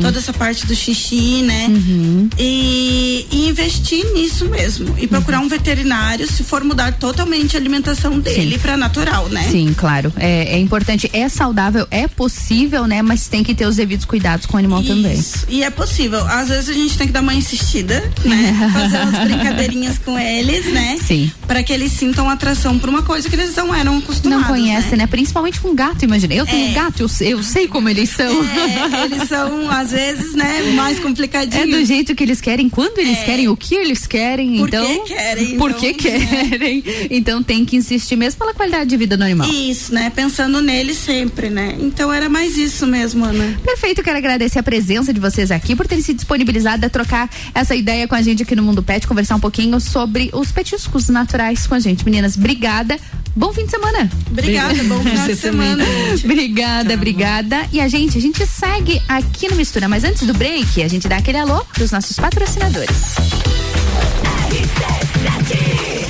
toda 0.00 0.18
essa 0.18 0.32
parte 0.32 0.66
do 0.66 0.74
xixi, 0.74 1.42
né? 1.42 1.66
Uhum. 1.68 2.30
E, 2.38 3.26
e 3.30 3.48
investir 3.48 4.04
nisso 4.14 4.46
mesmo. 4.46 4.94
E 4.98 5.06
procurar 5.06 5.40
um 5.40 5.48
veterinário 5.48 6.26
se 6.26 6.42
for 6.42 6.64
mudar 6.64 6.92
totalmente 6.94 7.54
a 7.56 7.60
alimentação 7.60 8.18
dele 8.18 8.58
para 8.58 8.76
natural, 8.76 9.28
né? 9.28 9.46
Sim, 9.50 9.74
claro. 9.76 10.12
É, 10.16 10.54
é 10.54 10.58
importante. 10.58 11.10
É 11.12 11.28
saudável, 11.28 11.86
é 11.90 12.08
possível, 12.08 12.86
né? 12.86 13.02
Mas 13.02 13.28
tem 13.28 13.44
que 13.44 13.54
ter 13.54 13.66
os 13.66 13.76
devidos 13.76 14.06
cuidados 14.06 14.46
com 14.46 14.56
o 14.56 14.58
animal 14.58 14.82
também. 14.82 15.18
Isso. 15.18 15.46
E 15.48 15.62
é 15.62 15.70
possível. 15.70 16.26
Às 16.26 16.48
vezes 16.48 16.70
a 16.70 16.72
gente 16.72 16.96
tem 16.96 17.06
que 17.06 17.12
dar 17.12 17.20
uma 17.20 17.34
insistida, 17.34 18.00
né? 18.24 18.54
Fazer 18.72 18.98
umas 19.02 19.24
brincadeirinhas 19.24 19.98
com 19.98 20.18
eles, 20.18 20.72
né? 20.72 20.98
Sim. 21.04 21.30
Para 21.46 21.62
que 21.62 21.72
eles 21.72 21.92
sintam 21.92 22.30
atração 22.30 22.78
por 22.78 22.88
uma 22.88 23.02
coisa 23.02 23.28
que 23.28 23.36
eles 23.36 23.54
não 23.54 23.74
eram 23.74 23.98
acostumados. 23.98 24.13
Não 24.24 24.42
conhece, 24.44 24.96
né? 24.96 25.06
Principalmente 25.06 25.60
com 25.60 25.74
gato, 25.74 26.04
imagina. 26.04 26.34
Eu 26.34 26.46
tenho 26.46 26.70
É. 26.70 26.72
gato, 26.74 27.00
eu, 27.00 27.08
sei- 27.08 27.32
eu 27.32 27.42
sei 27.42 27.66
como 27.68 27.88
eles 27.88 28.10
são. 28.10 28.44
É, 28.44 29.04
eles 29.04 29.28
são, 29.28 29.70
às 29.70 29.90
vezes, 29.90 30.34
né, 30.34 30.72
mais 30.74 30.98
É 30.98 31.00
complicadinhos. 31.00 31.70
do 31.70 31.84
jeito 31.84 32.14
que 32.14 32.22
eles 32.24 32.40
querem, 32.40 32.68
quando 32.68 32.98
eles 32.98 33.18
É. 33.18 33.24
querem, 33.24 33.48
o 33.48 33.56
que 33.56 33.74
eles 33.74 34.06
querem, 34.06 34.56
Por 34.58 34.70
que 34.70 34.76
então. 34.76 35.04
querem, 35.04 35.56
Por 35.56 35.70
então, 35.70 35.80
que 35.80 35.94
querem? 35.94 36.84
Então 37.10 37.42
tem 37.42 37.64
que 37.64 37.76
insistir 37.76 38.16
mesmo 38.16 38.38
pela 38.38 38.54
qualidade 38.54 38.88
de 38.90 38.96
vida 38.96 39.16
do 39.16 39.24
animal. 39.24 39.48
Isso, 39.48 39.92
né? 39.94 40.10
Pensando 40.14 40.60
neles 40.62 40.96
sempre, 40.98 41.50
né? 41.50 41.76
Então 41.80 42.12
era 42.12 42.28
mais 42.28 42.56
isso 42.56 42.86
mesmo, 42.86 43.24
Ana. 43.24 43.58
Perfeito, 43.64 44.02
quero 44.02 44.18
agradecer 44.18 44.58
a 44.58 44.62
presença 44.62 45.12
de 45.12 45.20
vocês 45.20 45.50
aqui 45.50 45.74
por 45.76 45.86
terem 45.86 46.02
se 46.02 46.12
disponibilizado 46.14 46.86
a 46.86 46.88
trocar 46.90 47.28
essa 47.54 47.74
ideia 47.74 48.06
com 48.08 48.14
a 48.14 48.22
gente 48.22 48.42
aqui 48.42 48.54
no 48.54 48.62
Mundo 48.62 48.82
Pet, 48.82 49.06
conversar 49.06 49.36
um 49.36 49.40
pouquinho 49.40 49.80
sobre 49.80 50.30
os 50.32 50.50
petiscos 50.52 51.08
naturais 51.08 51.66
com 51.66 51.74
a 51.74 51.78
gente. 51.80 52.04
Meninas, 52.04 52.36
obrigada. 52.36 52.98
Bom 53.36 53.52
fim 53.52 53.64
de 53.64 53.70
semana. 53.72 54.03
Obrigada, 54.30 54.82
bom 54.84 55.02
final 55.02 55.26
de 55.26 55.36
semana. 55.36 55.84
Obrigada, 56.24 56.94
obrigada. 56.94 57.68
E 57.72 57.80
a 57.80 57.88
gente, 57.88 58.18
a 58.18 58.20
gente 58.20 58.46
segue 58.46 59.00
aqui 59.08 59.48
no 59.48 59.56
Mistura, 59.56 59.88
mas 59.88 60.04
antes 60.04 60.26
do 60.26 60.34
break, 60.34 60.82
a 60.82 60.88
gente 60.88 61.08
dá 61.08 61.16
aquele 61.16 61.38
alô 61.38 61.64
pros 61.72 61.90
nossos 61.90 62.16
patrocinadores. 62.16 63.14
RC7, 64.50 66.03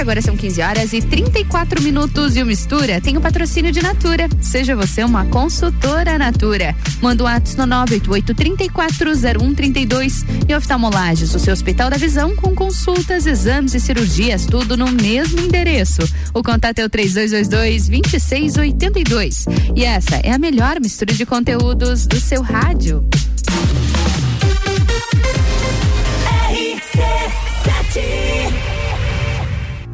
agora 0.00 0.22
são 0.22 0.36
15 0.36 0.62
horas 0.62 0.92
e 0.92 1.00
34 1.00 1.82
minutos 1.82 2.36
e 2.36 2.42
o 2.42 2.46
Mistura 2.46 3.00
tem 3.00 3.16
o 3.16 3.20
patrocínio 3.20 3.72
de 3.72 3.82
Natura. 3.82 4.28
Seja 4.40 4.76
você 4.76 5.02
uma 5.02 5.24
consultora 5.24 6.16
Natura. 6.16 6.76
Manda 7.02 7.24
um 7.24 7.26
ato 7.26 7.56
no 7.56 7.64
988-340132 7.86 10.24
e 10.48 10.54
oftalmolages, 10.54 11.34
o 11.34 11.40
seu 11.40 11.52
Hospital 11.52 11.90
da 11.90 11.96
Visão 11.96 12.36
com 12.36 12.54
consultas, 12.54 13.26
exames 13.26 13.74
e 13.74 13.80
cirurgias, 13.80 14.46
tudo 14.46 14.76
no 14.76 14.92
mesmo 14.92 15.40
endereço. 15.40 16.02
O 16.32 16.40
contato 16.40 16.78
é 16.78 16.84
o 16.84 16.90
3222-2682. 16.90 19.44
E 19.74 19.84
essa 19.84 20.20
é 20.22 20.30
a 20.30 20.38
melhor 20.38 20.78
mistura 20.80 21.12
de 21.12 21.26
conteúdos 21.26 22.06
do 22.06 22.20
seu 22.20 22.42
rádio. 22.42 23.04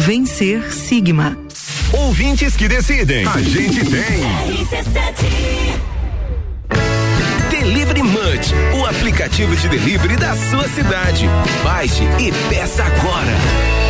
Vencer 0.00 0.72
Sigma. 0.72 1.36
Ouvintes 1.92 2.56
que 2.56 2.66
decidem. 2.66 3.26
A 3.26 3.42
gente 3.42 3.84
tem. 3.84 4.22
Delivery 7.50 8.02
Munch, 8.02 8.54
o 8.80 8.86
aplicativo 8.86 9.54
de 9.54 9.68
delivery 9.68 10.16
da 10.16 10.34
sua 10.34 10.66
cidade. 10.68 11.26
Baixe 11.62 12.02
e 12.18 12.32
peça 12.48 12.82
agora. 12.82 13.89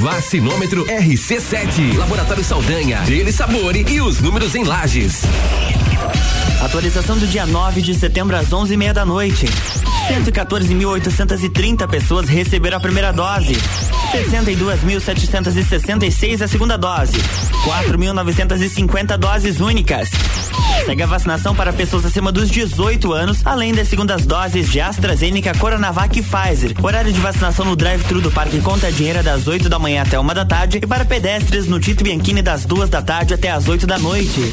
Vacinômetro 0.00 0.86
RC7, 0.86 1.94
Laboratório 1.98 2.42
Saldanha, 2.42 3.02
Dele 3.02 3.30
Sabore 3.30 3.84
e 3.86 4.00
os 4.00 4.18
números 4.18 4.54
em 4.54 4.64
lajes. 4.64 5.20
Atualização 6.60 7.16
do 7.16 7.26
dia 7.26 7.46
9 7.46 7.80
de 7.80 7.94
setembro 7.94 8.36
às 8.36 8.50
11h30 8.50 8.92
da 8.92 9.06
noite. 9.06 9.46
114.830 10.08 11.88
pessoas 11.88 12.28
receberam 12.28 12.76
a 12.76 12.80
primeira 12.80 13.10
dose. 13.12 13.56
62.766 14.12 16.42
a 16.42 16.48
segunda 16.48 16.76
dose. 16.76 17.16
4.950 17.64 19.16
doses 19.16 19.58
únicas. 19.60 20.10
Segue 20.84 21.02
a 21.02 21.06
vacinação 21.06 21.54
para 21.54 21.72
pessoas 21.72 22.04
acima 22.04 22.30
dos 22.30 22.50
18 22.50 23.10
anos, 23.12 23.40
além 23.46 23.72
das 23.72 23.88
segundas 23.88 24.26
doses 24.26 24.70
de 24.70 24.80
AstraZeneca, 24.80 25.56
Coronavac 25.56 26.18
e 26.18 26.22
Pfizer. 26.22 26.74
Horário 26.82 27.10
de 27.12 27.20
vacinação 27.20 27.64
no 27.64 27.74
drive-thru 27.74 28.20
do 28.20 28.30
Parque 28.30 28.60
Conta 28.60 28.92
Dinheiro 28.92 29.22
das 29.22 29.46
8 29.46 29.66
da 29.68 29.78
manhã 29.78 30.02
até 30.02 30.18
uma 30.18 30.34
da 30.34 30.44
tarde 30.44 30.80
e 30.82 30.86
para 30.86 31.06
pedestres 31.06 31.66
no 31.66 31.80
Tito 31.80 32.04
Bianchini 32.04 32.42
das 32.42 32.66
duas 32.66 32.90
da 32.90 33.00
tarde 33.00 33.32
até 33.32 33.50
as 33.50 33.66
8 33.66 33.86
da 33.86 33.98
noite. 33.98 34.52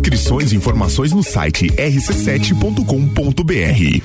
Inscrições 0.01 0.51
e 0.51 0.55
informações 0.55 1.13
no 1.13 1.21
site 1.21 1.67
rc7.com.br. 1.67 4.01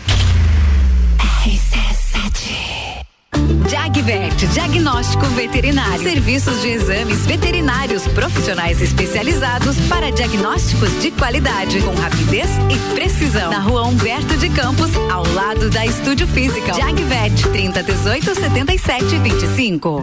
Jagvet, 3.66 4.46
diagnóstico 4.52 5.24
veterinário. 5.28 6.02
Serviços 6.02 6.60
de 6.60 6.68
exames 6.68 7.24
veterinários 7.24 8.06
profissionais 8.08 8.82
especializados 8.82 9.78
para 9.88 10.12
diagnósticos 10.12 10.90
de 11.00 11.10
qualidade, 11.12 11.80
com 11.80 11.94
rapidez 11.94 12.50
e 12.70 12.94
precisão. 12.94 13.50
Na 13.50 13.60
rua 13.60 13.86
Humberto 13.86 14.36
de 14.36 14.50
Campos, 14.50 14.90
ao 15.10 15.26
lado 15.32 15.70
da 15.70 15.86
Estúdio 15.86 16.28
Física. 16.28 16.74
Jagvet, 16.74 17.42
30 17.50 17.82
18 17.82 18.34
77 18.34 19.18
25. 19.18 20.02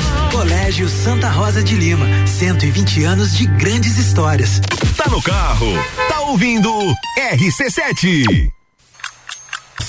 Colégio 0.71 0.87
Santa 0.87 1.27
Rosa 1.27 1.61
de 1.61 1.75
Lima, 1.75 2.05
120 2.25 3.03
anos 3.03 3.35
de 3.35 3.45
grandes 3.45 3.97
histórias. 3.97 4.61
Tá 4.95 5.09
no 5.09 5.21
carro, 5.21 5.67
tá 6.07 6.21
ouvindo 6.21 6.69
RC7. 7.19 8.49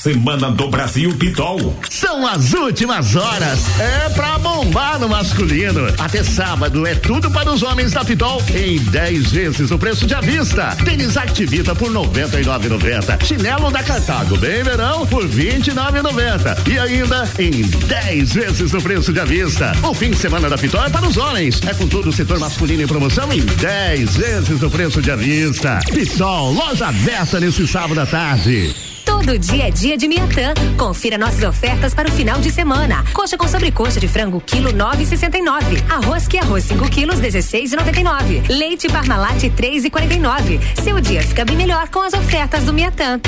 Semana 0.02 0.50
do 0.50 0.68
Brasil 0.68 1.14
Pitol. 1.14 1.78
São 1.88 2.26
as 2.26 2.52
últimas 2.54 3.14
horas. 3.14 3.60
É 3.78 4.08
pra 4.08 4.36
bombar 4.36 4.98
no 4.98 5.08
masculino. 5.08 5.82
Até 5.96 6.24
sábado 6.24 6.84
é 6.84 6.96
tudo 6.96 7.30
para 7.30 7.48
os 7.52 7.62
homens 7.62 7.92
da 7.92 8.04
Pitol 8.04 8.42
em 8.52 8.80
10 8.80 9.30
vezes 9.30 9.70
o 9.70 9.78
preço 9.78 10.04
de 10.04 10.12
avista. 10.12 10.76
Tênis 10.84 11.16
Activita 11.16 11.72
por 11.76 11.88
99,90. 11.92 13.24
Chinelo 13.24 13.70
da 13.70 13.80
Cartago 13.80 14.36
bem 14.38 14.64
verão 14.64 15.06
por 15.06 15.24
29,90. 15.24 16.68
E 16.68 16.80
ainda 16.80 17.30
em 17.38 17.62
10 17.62 18.32
vezes 18.32 18.74
o 18.74 18.82
preço 18.82 19.12
de 19.12 19.20
avista. 19.20 19.70
O 19.84 19.94
fim 19.94 20.10
de 20.10 20.16
semana 20.16 20.50
da 20.50 20.58
Pitol 20.58 20.84
é 20.84 20.90
para 20.90 21.06
os 21.06 21.16
homens. 21.16 21.60
É 21.64 21.74
com 21.74 21.86
todo 21.86 22.08
o 22.08 22.12
setor 22.12 22.40
masculino 22.40 22.82
em 22.82 22.88
promoção 22.88 23.32
em 23.32 23.40
10 23.40 24.16
vezes 24.16 24.62
o 24.64 24.68
preço 24.68 25.00
de 25.00 25.12
avista. 25.12 25.78
Pitol, 25.94 26.52
loja 26.52 26.88
aberta 26.88 27.38
nesse 27.38 27.68
sábado 27.68 28.00
à 28.00 28.06
tarde. 28.06 28.91
Todo 29.24 29.38
dia 29.38 29.68
é 29.68 29.70
dia 29.70 29.96
de 29.96 30.08
Miatã. 30.08 30.52
Confira 30.76 31.16
nossas 31.16 31.44
ofertas 31.44 31.94
para 31.94 32.08
o 32.08 32.10
final 32.10 32.40
de 32.40 32.50
semana. 32.50 33.04
Coxa 33.12 33.38
com 33.38 33.46
sobrecoxa 33.46 34.00
de 34.00 34.08
frango, 34.08 34.40
quilo 34.40 34.72
9,69. 34.72 35.88
Arroz 35.88 36.26
que 36.26 36.38
arroz 36.38 36.64
5 36.64 36.90
quilos, 36.90 37.20
16,99. 37.20 38.48
Leite 38.48 38.88
Parmalat 38.88 39.40
3,49. 39.44 40.60
Seu 40.82 41.00
dia 41.00 41.22
fica 41.22 41.44
bem 41.44 41.56
melhor 41.56 41.88
com 41.88 42.02
as 42.02 42.12
ofertas 42.14 42.64
do 42.64 42.72
Miatã. 42.72 43.20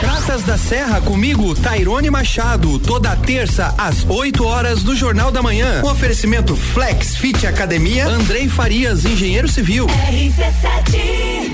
Praças 0.00 0.44
da 0.44 0.56
Serra 0.56 0.98
comigo, 1.02 1.54
Tairone 1.54 2.08
Machado, 2.08 2.78
toda 2.78 3.14
terça 3.16 3.74
às 3.76 4.06
8 4.08 4.42
horas 4.42 4.82
do 4.82 4.96
Jornal 4.96 5.30
da 5.30 5.42
Manhã. 5.42 5.82
Um 5.84 5.90
oferecimento 5.90 6.56
Flex 6.56 7.16
Fit 7.16 7.46
Academia, 7.46 8.06
Andrei 8.06 8.48
Farias, 8.48 9.04
engenheiro 9.04 9.46
civil. 9.46 9.86
RC7 9.86 11.52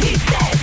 RC7 0.00 0.59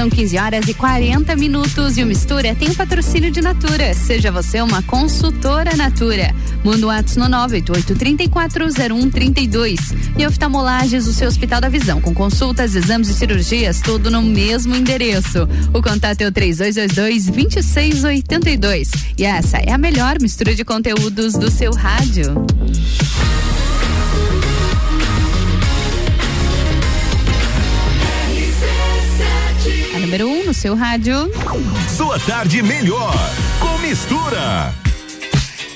são 0.00 0.08
15 0.08 0.38
horas 0.38 0.66
e 0.66 0.72
40 0.72 1.36
minutos 1.36 1.98
e 1.98 2.02
o 2.02 2.06
Mistura 2.06 2.54
tem 2.54 2.70
o 2.70 2.74
patrocínio 2.74 3.30
de 3.30 3.42
Natura. 3.42 3.92
Seja 3.92 4.32
você 4.32 4.62
uma 4.62 4.82
consultora 4.82 5.76
Natura. 5.76 6.34
Manda 6.64 6.86
um 6.86 6.90
ato 6.90 7.18
no 7.18 7.26
988-340132. 7.26 9.78
E 10.16 10.26
oftalmolages, 10.26 11.06
o 11.06 11.12
seu 11.12 11.28
Hospital 11.28 11.60
da 11.60 11.68
Visão, 11.68 12.00
com 12.00 12.14
consultas, 12.14 12.74
exames 12.74 13.10
e 13.10 13.14
cirurgias, 13.14 13.82
tudo 13.82 14.10
no 14.10 14.22
mesmo 14.22 14.74
endereço. 14.74 15.46
O 15.74 15.82
contato 15.82 16.22
é 16.22 16.26
o 16.26 16.32
3222-2682. 16.32 18.88
E 19.18 19.24
essa 19.24 19.58
é 19.58 19.70
a 19.70 19.78
melhor 19.78 20.16
mistura 20.18 20.54
de 20.54 20.64
conteúdos 20.64 21.34
do 21.34 21.50
seu 21.50 21.74
rádio. 21.74 22.46
Número 30.10 30.26
1 30.26 30.40
um 30.40 30.46
no 30.46 30.52
seu 30.52 30.74
rádio. 30.74 31.14
Sua 31.96 32.18
tarde 32.18 32.60
melhor 32.64 33.14
com 33.60 33.78
mistura. 33.78 34.74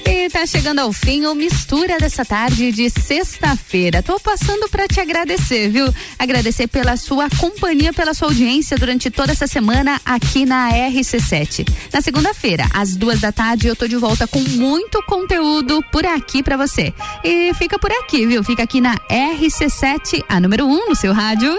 E 0.04 0.28
tá 0.28 0.44
chegando 0.44 0.80
ao 0.80 0.92
fim 0.92 1.24
o 1.24 1.36
Mistura 1.36 1.98
dessa 1.98 2.24
tarde 2.24 2.72
de 2.72 2.90
sexta-feira. 2.90 4.02
Tô 4.02 4.18
passando 4.18 4.68
para 4.68 4.88
te 4.88 4.98
agradecer, 4.98 5.68
viu? 5.68 5.86
Agradecer 6.18 6.66
pela 6.66 6.96
sua 6.96 7.28
companhia, 7.38 7.92
pela 7.92 8.12
sua 8.12 8.26
audiência 8.26 8.76
durante 8.76 9.08
toda 9.08 9.30
essa 9.30 9.46
semana 9.46 10.00
aqui 10.04 10.44
na 10.44 10.68
RC7. 10.72 11.64
Na 11.92 12.00
segunda-feira, 12.00 12.66
às 12.74 12.96
duas 12.96 13.20
da 13.20 13.30
tarde, 13.30 13.68
eu 13.68 13.76
tô 13.76 13.86
de 13.86 13.96
volta 13.96 14.26
com 14.26 14.40
muito 14.40 15.00
conteúdo 15.04 15.80
por 15.92 16.04
aqui 16.04 16.42
para 16.42 16.56
você. 16.56 16.92
E 17.22 17.54
fica 17.54 17.78
por 17.78 17.92
aqui, 17.92 18.26
viu? 18.26 18.42
Fica 18.42 18.64
aqui 18.64 18.80
na 18.80 18.96
RC7, 19.08 20.24
a 20.28 20.40
número 20.40 20.66
1 20.66 20.72
um 20.72 20.88
no 20.88 20.96
seu 20.96 21.12
rádio. 21.12 21.56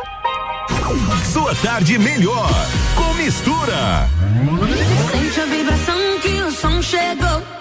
Sua 1.32 1.54
tarde 1.56 1.98
melhor 1.98 2.50
com 2.96 3.14
mistura. 3.16 4.10
Sente 5.12 5.42
a 5.42 5.46
vibração 5.46 6.20
que 6.22 6.42
o 6.42 6.52
som 6.52 6.82
chegou. 6.82 7.55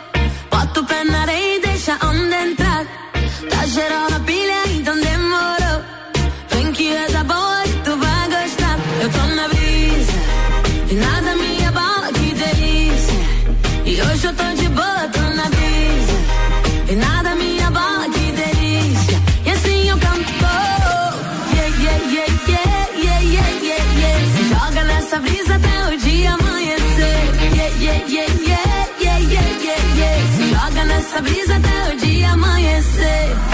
Nessa 31.05 31.21
brisa 31.21 31.57
até 31.57 31.93
o 31.93 31.97
dia 31.99 32.31
amanhecer. 32.31 33.54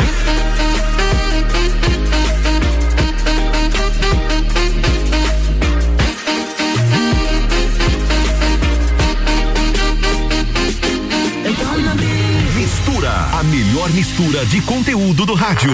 Melhor 13.81 13.93
mistura 13.93 14.45
de 14.45 14.61
conteúdo 14.61 15.25
do 15.25 15.33
rádio. 15.33 15.73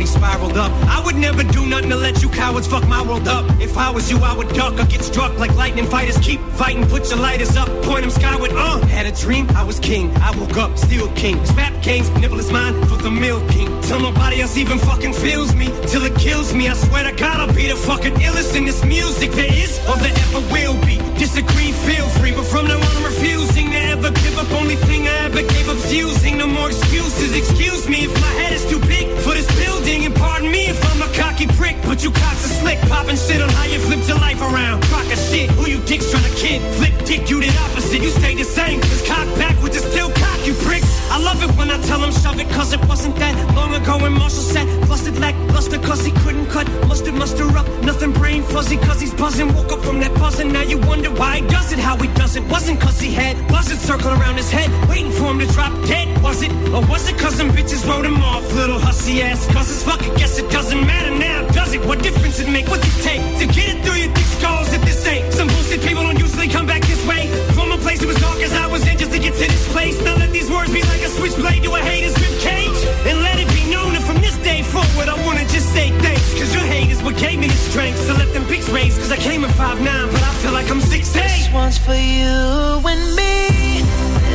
Already 0.00 0.06
spiraled 0.06 0.56
up. 0.56 0.72
I 0.88 1.04
would 1.04 1.16
never 1.16 1.42
do 1.42 1.66
nothing 1.66 1.90
to 1.90 1.96
let 1.96 2.22
you 2.22 2.28
cowards 2.28 2.66
fuck 2.66 2.86
my 2.88 3.02
world 3.02 3.28
up. 3.28 3.44
If 3.60 3.76
I 3.76 3.90
was 3.90 4.10
you, 4.10 4.18
I 4.18 4.34
would 4.34 4.48
duck 4.50 4.74
or 4.74 4.86
get 4.86 5.02
struck 5.02 5.38
like 5.38 5.54
lightning 5.56 5.86
fighters. 5.86 6.18
Keep 6.18 6.40
fighting, 6.52 6.86
put 6.86 7.10
your 7.10 7.18
lighters 7.18 7.56
up, 7.56 7.68
point 7.82 8.02
them 8.02 8.10
skyward. 8.10 8.52
Uh, 8.52 8.80
had 8.86 9.06
a 9.06 9.12
dream, 9.12 9.48
I 9.50 9.64
was 9.64 9.78
king. 9.78 10.10
I 10.16 10.36
woke 10.38 10.56
up, 10.56 10.78
still 10.78 11.08
king. 11.14 11.44
Snap 11.44 11.82
kings, 11.82 12.08
nibble 12.20 12.38
is 12.38 12.50
mine 12.50 12.74
for 12.86 12.96
the 12.96 13.10
milk 13.10 13.48
king. 13.50 13.68
Till 13.82 14.00
nobody 14.00 14.40
else 14.40 14.56
even 14.56 14.78
fucking 14.78 15.12
feels 15.12 15.54
me, 15.54 15.66
till 15.86 16.04
it 16.04 16.14
kills 16.16 16.54
me. 16.54 16.68
I 16.68 16.74
swear 16.74 17.04
to 17.04 17.16
God, 17.16 17.40
I'll 17.40 17.54
be 17.54 17.68
the 17.68 17.76
fucking 17.76 18.14
illest 18.14 18.56
in 18.56 18.64
this 18.64 18.84
music 18.84 19.32
there 19.32 19.52
is 19.52 19.78
or 19.88 19.96
there 19.96 20.14
ever 20.16 20.40
will 20.52 20.80
be. 20.86 21.09
Disagree, 21.20 21.70
feel 21.84 22.08
free, 22.16 22.32
but 22.32 22.46
from 22.46 22.66
now 22.66 22.78
on 22.78 22.96
I'm 22.96 23.04
refusing 23.04 23.70
to 23.72 23.76
ever 23.92 24.10
give 24.10 24.38
up. 24.38 24.50
Only 24.52 24.76
thing 24.76 25.06
I 25.06 25.28
ever 25.28 25.42
gave 25.42 25.68
up's 25.68 25.92
using. 25.92 26.38
No 26.38 26.46
more 26.46 26.68
excuses. 26.68 27.36
Excuse 27.36 27.86
me 27.86 28.04
if 28.08 28.14
my 28.22 28.32
head 28.40 28.54
is 28.54 28.64
too 28.64 28.80
big 28.88 29.06
for 29.18 29.34
this 29.34 29.46
building, 29.62 30.06
and 30.06 30.14
pardon 30.14 30.50
me 30.50 30.68
if 30.68 30.80
I'm 30.90 31.02
a 31.02 31.12
cocky 31.12 31.46
prick. 31.60 31.76
But 31.84 32.02
you 32.02 32.10
cocks 32.10 32.46
are 32.46 32.54
slick, 32.64 32.80
popping 32.88 33.16
shit 33.16 33.42
on 33.42 33.50
how 33.50 33.66
you 33.66 33.78
flipped 33.80 34.08
your 34.08 34.16
life 34.16 34.40
around. 34.40 34.82
Crock 34.84 35.12
of 35.12 35.18
shit, 35.18 35.50
who 35.50 35.68
you 35.68 35.78
dicks 35.84 36.10
trying 36.10 36.24
to 36.24 36.34
kid? 36.36 36.62
Flip 36.78 36.94
dick, 37.04 37.28
you 37.28 37.38
did 37.42 37.54
opposite. 37.68 38.00
You 38.00 38.08
stay 38.08 38.34
the 38.34 38.44
same. 38.44 38.80
Cause 38.80 39.06
cock 39.06 39.28
backwards 39.36 39.76
is 39.76 39.84
still 39.92 40.10
cock, 40.10 40.46
you 40.46 40.54
pricks. 40.64 40.88
I 41.10 41.18
love 41.18 41.42
it 41.42 41.50
when 41.58 41.70
I 41.70 41.78
tell 41.82 42.00
them 42.00 42.12
shove 42.12 42.40
it, 42.40 42.48
cause 42.50 42.72
it 42.72 42.80
wasn't 42.88 43.16
that 43.16 43.34
long 43.54 43.74
ago 43.74 43.98
when 43.98 44.12
Marshall 44.12 44.46
said, 44.54 44.66
busted 44.88 45.18
lack, 45.18 45.34
luster, 45.52 45.78
cause 45.80 46.02
he 46.04 46.12
couldn't 46.22 46.46
cut. 46.46 46.66
Mustard, 46.88 47.14
muster 47.14 47.44
up, 47.58 47.66
nothing 47.82 48.12
brain 48.12 48.42
fuzzy, 48.42 48.78
cause 48.78 49.00
he's 49.00 49.12
buzzing. 49.12 49.52
Woke 49.54 49.72
up 49.72 49.80
from 49.84 50.00
that 50.00 50.14
buzzing, 50.14 50.52
now 50.52 50.62
you 50.62 50.78
wonder 50.78 51.09
why 51.18 51.40
he 51.40 51.46
does 51.48 51.72
it, 51.72 51.78
how 51.78 51.96
he 51.96 52.08
does 52.14 52.36
it. 52.36 52.42
Wasn't 52.44 52.80
cause 52.80 53.00
he 53.00 53.12
had 53.12 53.36
buzzards 53.48 53.80
circle 53.80 54.10
around 54.10 54.36
his 54.36 54.50
head, 54.50 54.70
waiting 54.88 55.12
for 55.12 55.30
him 55.30 55.38
to 55.38 55.46
drop 55.46 55.72
dead. 55.86 56.06
Was 56.22 56.42
it, 56.42 56.52
or 56.74 56.84
was 56.86 57.08
it 57.08 57.18
cause 57.18 57.34
some 57.34 57.50
bitches 57.50 57.86
wrote 57.88 58.04
him 58.04 58.22
off, 58.22 58.44
little 58.54 58.78
hussy 58.78 59.22
ass? 59.22 59.46
Cause 59.52 59.70
it's 59.70 59.82
fuck, 59.82 60.02
I 60.02 60.14
guess 60.16 60.38
it 60.38 60.50
doesn't 60.50 60.80
matter 60.86 61.10
now, 61.10 61.46
does 61.48 61.74
it? 61.74 61.84
What 61.86 62.02
difference 62.02 62.40
it 62.40 62.48
make? 62.48 62.68
What's 62.68 62.86
it 62.86 63.02
take 63.02 63.22
to 63.40 63.46
get 63.46 63.74
it 63.74 63.84
through 63.84 63.98
your 64.02 64.12
thick 64.14 64.28
skulls 64.38 64.72
if 64.72 64.82
this 64.82 65.06
ain't 65.06 65.32
some 65.32 65.48
bullshit 65.48 65.80
people 65.82 66.02
don't 66.02 66.18
usually 66.18 66.48
come 66.48 66.66
back 66.66 66.82
this 66.82 67.04
way? 67.06 67.26
From 67.54 67.72
a 67.72 67.78
place 67.78 68.02
it 68.02 68.06
was 68.06 68.20
dark 68.20 68.38
as 68.38 68.52
I 68.52 68.66
was 68.66 68.86
in 68.86 68.98
just 68.98 69.12
to 69.12 69.18
get 69.18 69.34
to 69.34 69.46
this 69.46 69.72
place. 69.72 70.02
Now 70.04 70.16
let 70.16 70.30
these 70.30 70.50
words 70.50 70.72
be 70.72 70.82
like 70.82 71.02
a 71.02 71.08
switchblade 71.08 71.62
to 71.64 71.74
a 71.74 71.80
hater's 71.80 72.16
rib 72.20 72.38
cage. 72.40 72.80
And 73.08 73.22
let 73.22 73.38
it 73.38 73.48
be 73.48 73.70
known 73.70 73.99
this 74.30 74.44
day 74.44 74.62
forward, 74.62 75.08
I 75.08 75.26
wanna 75.26 75.44
just 75.46 75.72
say 75.72 75.90
thanks. 76.00 76.32
Cause 76.38 76.54
your 76.54 76.62
hate 76.62 76.90
is 76.90 77.02
what 77.02 77.16
gave 77.16 77.38
me 77.38 77.48
the 77.48 77.54
strength 77.54 78.06
to 78.06 78.14
let 78.14 78.32
them 78.32 78.44
pics 78.46 78.68
raise. 78.68 78.96
Cause 78.98 79.10
I 79.12 79.16
came 79.16 79.44
in 79.44 79.50
5'9, 79.50 80.12
but 80.12 80.22
I 80.22 80.32
feel 80.42 80.52
like 80.52 80.70
I'm 80.70 80.80
6'8. 80.80 81.12
This 81.12 81.52
one's 81.52 81.78
for 81.78 81.94
you 81.94 82.78
and 82.92 83.16
me. 83.16 83.82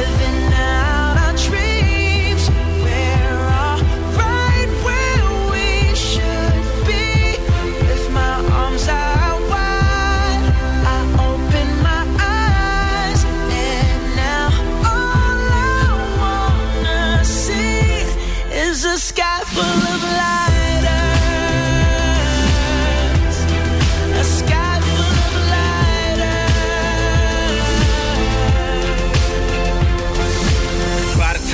Living 0.02 0.54
out 0.54 1.16
our 1.26 1.36
dreams. 1.48 2.50
We're 2.84 3.40
all 3.62 3.80
right 4.20 4.70
where 4.86 5.24
we 5.52 5.96
should 5.96 6.64
be. 6.90 7.38
With 7.88 8.06
my 8.12 8.36
arms 8.62 8.88
out 8.88 9.42
wide, 9.52 10.44
I 10.96 11.00
open 11.30 11.68
my 11.90 12.04
eyes. 12.20 13.22
And 13.24 14.16
now 14.16 14.48
all 14.92 15.40
I 15.52 15.88
wanna 16.22 17.24
see 17.24 18.04
is 18.68 18.84
a 18.84 18.98
sky 18.98 19.35
full 19.56 19.64
of 19.64 20.04
lighters. 20.04 20.45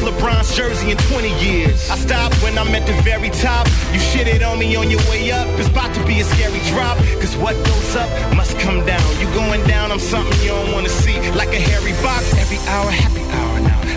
LeBron's 0.00 0.54
jersey 0.54 0.90
in 0.90 0.96
20 0.96 1.28
years. 1.44 1.90
I 1.90 1.96
stopped 1.96 2.34
when 2.42 2.58
I'm 2.58 2.74
at 2.74 2.86
the 2.86 2.94
very 3.02 3.30
top. 3.30 3.66
You 3.92 3.98
shit 3.98 4.26
it 4.28 4.42
on 4.42 4.58
me 4.58 4.74
on 4.76 4.90
your 4.90 5.00
way 5.10 5.30
up. 5.30 5.46
It's 5.58 5.68
about 5.68 5.94
to 5.94 6.04
be 6.04 6.20
a 6.20 6.24
scary 6.24 6.60
drop. 6.70 6.98
Cause 7.20 7.36
what 7.36 7.54
goes 7.64 7.96
up 7.96 8.08
must 8.34 8.58
come 8.58 8.84
down. 8.84 9.06
You 9.20 9.26
going 9.34 9.64
down, 9.66 9.92
I'm 9.92 9.98
something 9.98 10.38
you 10.42 10.48
don't 10.48 10.72
wanna 10.72 10.88
see. 10.88 11.16
Like 11.32 11.50
a 11.50 11.60
hairy 11.60 11.92
box, 12.02 12.34
every 12.34 12.58
hour, 12.68 12.90
happy 12.90 13.22
hour. 13.22 13.45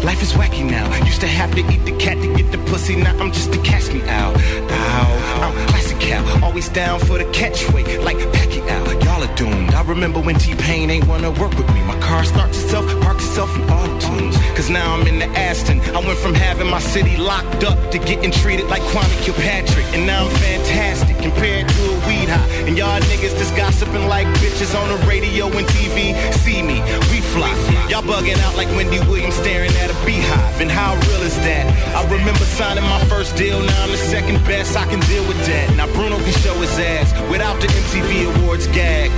Life 0.04 0.22
is 0.22 0.34
wacky 0.34 0.64
now. 0.70 0.86
Used 1.06 1.22
to 1.22 1.28
have 1.28 1.54
to 1.56 1.62
eat 1.62 1.84
the 1.86 1.96
cat 1.98 2.18
to 2.22 2.34
get 2.36 2.52
the 2.52 2.58
pussy. 2.70 2.96
Now 2.96 3.18
I'm 3.20 3.32
just 3.32 3.54
a 3.56 3.62
catch 3.62 3.92
me 3.94 4.02
out. 4.04 4.36
Ow, 4.36 5.42
I'm 5.44 5.68
classic 5.68 6.00
cow. 6.00 6.24
Always 6.44 6.70
down 6.70 7.00
for 7.00 7.18
the 7.18 7.26
catchweight, 7.26 8.04
like 8.04 8.18
Pacquiao. 8.18 9.04
Y'all 9.04 9.24
are 9.24 9.36
doomed. 9.36 9.74
I 9.74 9.84
remember 9.84 10.20
when 10.20 10.36
T-Pain 10.36 10.90
ain't 10.90 11.08
wanna 11.08 11.32
work 11.32 11.56
with 11.58 11.68
me. 11.74 11.82
My 11.84 12.00
car 12.00 12.24
starts 12.24 12.62
itself, 12.62 12.86
parks 13.02 13.26
itself 13.26 13.56
in 13.56 13.64
auto 13.70 14.00
tunes. 14.00 14.36
Cause 14.56 14.70
now 14.70 14.94
I'm 14.94 15.08
in 15.08 15.20
the 15.20 15.30
Aston. 15.40 15.80
I 15.96 16.00
went 16.06 16.20
from 16.20 16.34
having 16.34 16.68
my 16.68 16.80
city 16.80 17.16
locked 17.18 17.64
up 17.64 17.78
to 17.92 17.98
getting 18.00 18.32
treated 18.32 18.68
like 18.68 18.82
Kwame 18.92 19.24
Kilpatrick. 19.24 19.86
And 19.94 20.06
now 20.06 20.26
I'm 20.26 20.36
fantastic 20.38 21.18
compared 21.20 21.68
to 21.70 21.82
a 21.86 21.96
weed 22.08 22.28
high. 22.28 22.50
And 22.68 22.78
y'all 22.78 23.00
niggas 23.12 23.38
just 23.40 23.56
gossiping 23.56 24.08
like 24.08 24.28
bitches 24.44 24.76
on 24.80 24.88
the 24.90 25.08
radio 25.08 25.46
and 25.48 25.66
TV. 25.68 26.14
See 26.44 26.62
me, 26.62 26.82
we 27.12 27.22
fly. 27.34 27.56
Y'all 27.90 28.04
bugging 28.04 28.40
out 28.40 28.56
like 28.58 28.68
Wendy 28.76 29.00
Williams 29.08 29.36
staring 29.36 29.72
at 29.72 29.79
a 29.88 30.06
beehive. 30.06 30.60
And 30.60 30.70
how 30.70 30.96
real 31.08 31.24
is 31.24 31.38
that? 31.48 31.64
I 31.96 32.04
remember 32.12 32.44
signing 32.60 32.84
my 32.84 33.00
first 33.06 33.36
deal, 33.36 33.62
now 33.64 33.84
I'm 33.84 33.92
the 33.92 33.98
second 33.98 34.44
best. 34.44 34.76
I 34.76 34.86
can 34.86 35.00
deal 35.08 35.26
with 35.28 35.40
that. 35.48 35.76
Now 35.78 35.88
Bruno 35.96 36.18
can 36.20 36.36
show 36.44 36.54
his 36.60 36.78
ass 36.78 37.16
without 37.32 37.62
the 37.62 37.68
MTV 37.68 38.28
Awards 38.36 38.68
gag. 38.68 39.10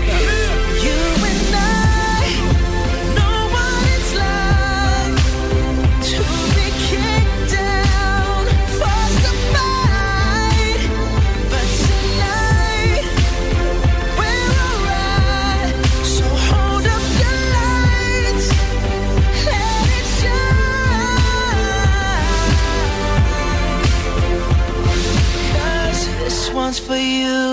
You 0.85 1.30
for 26.80 26.95
you 26.95 27.51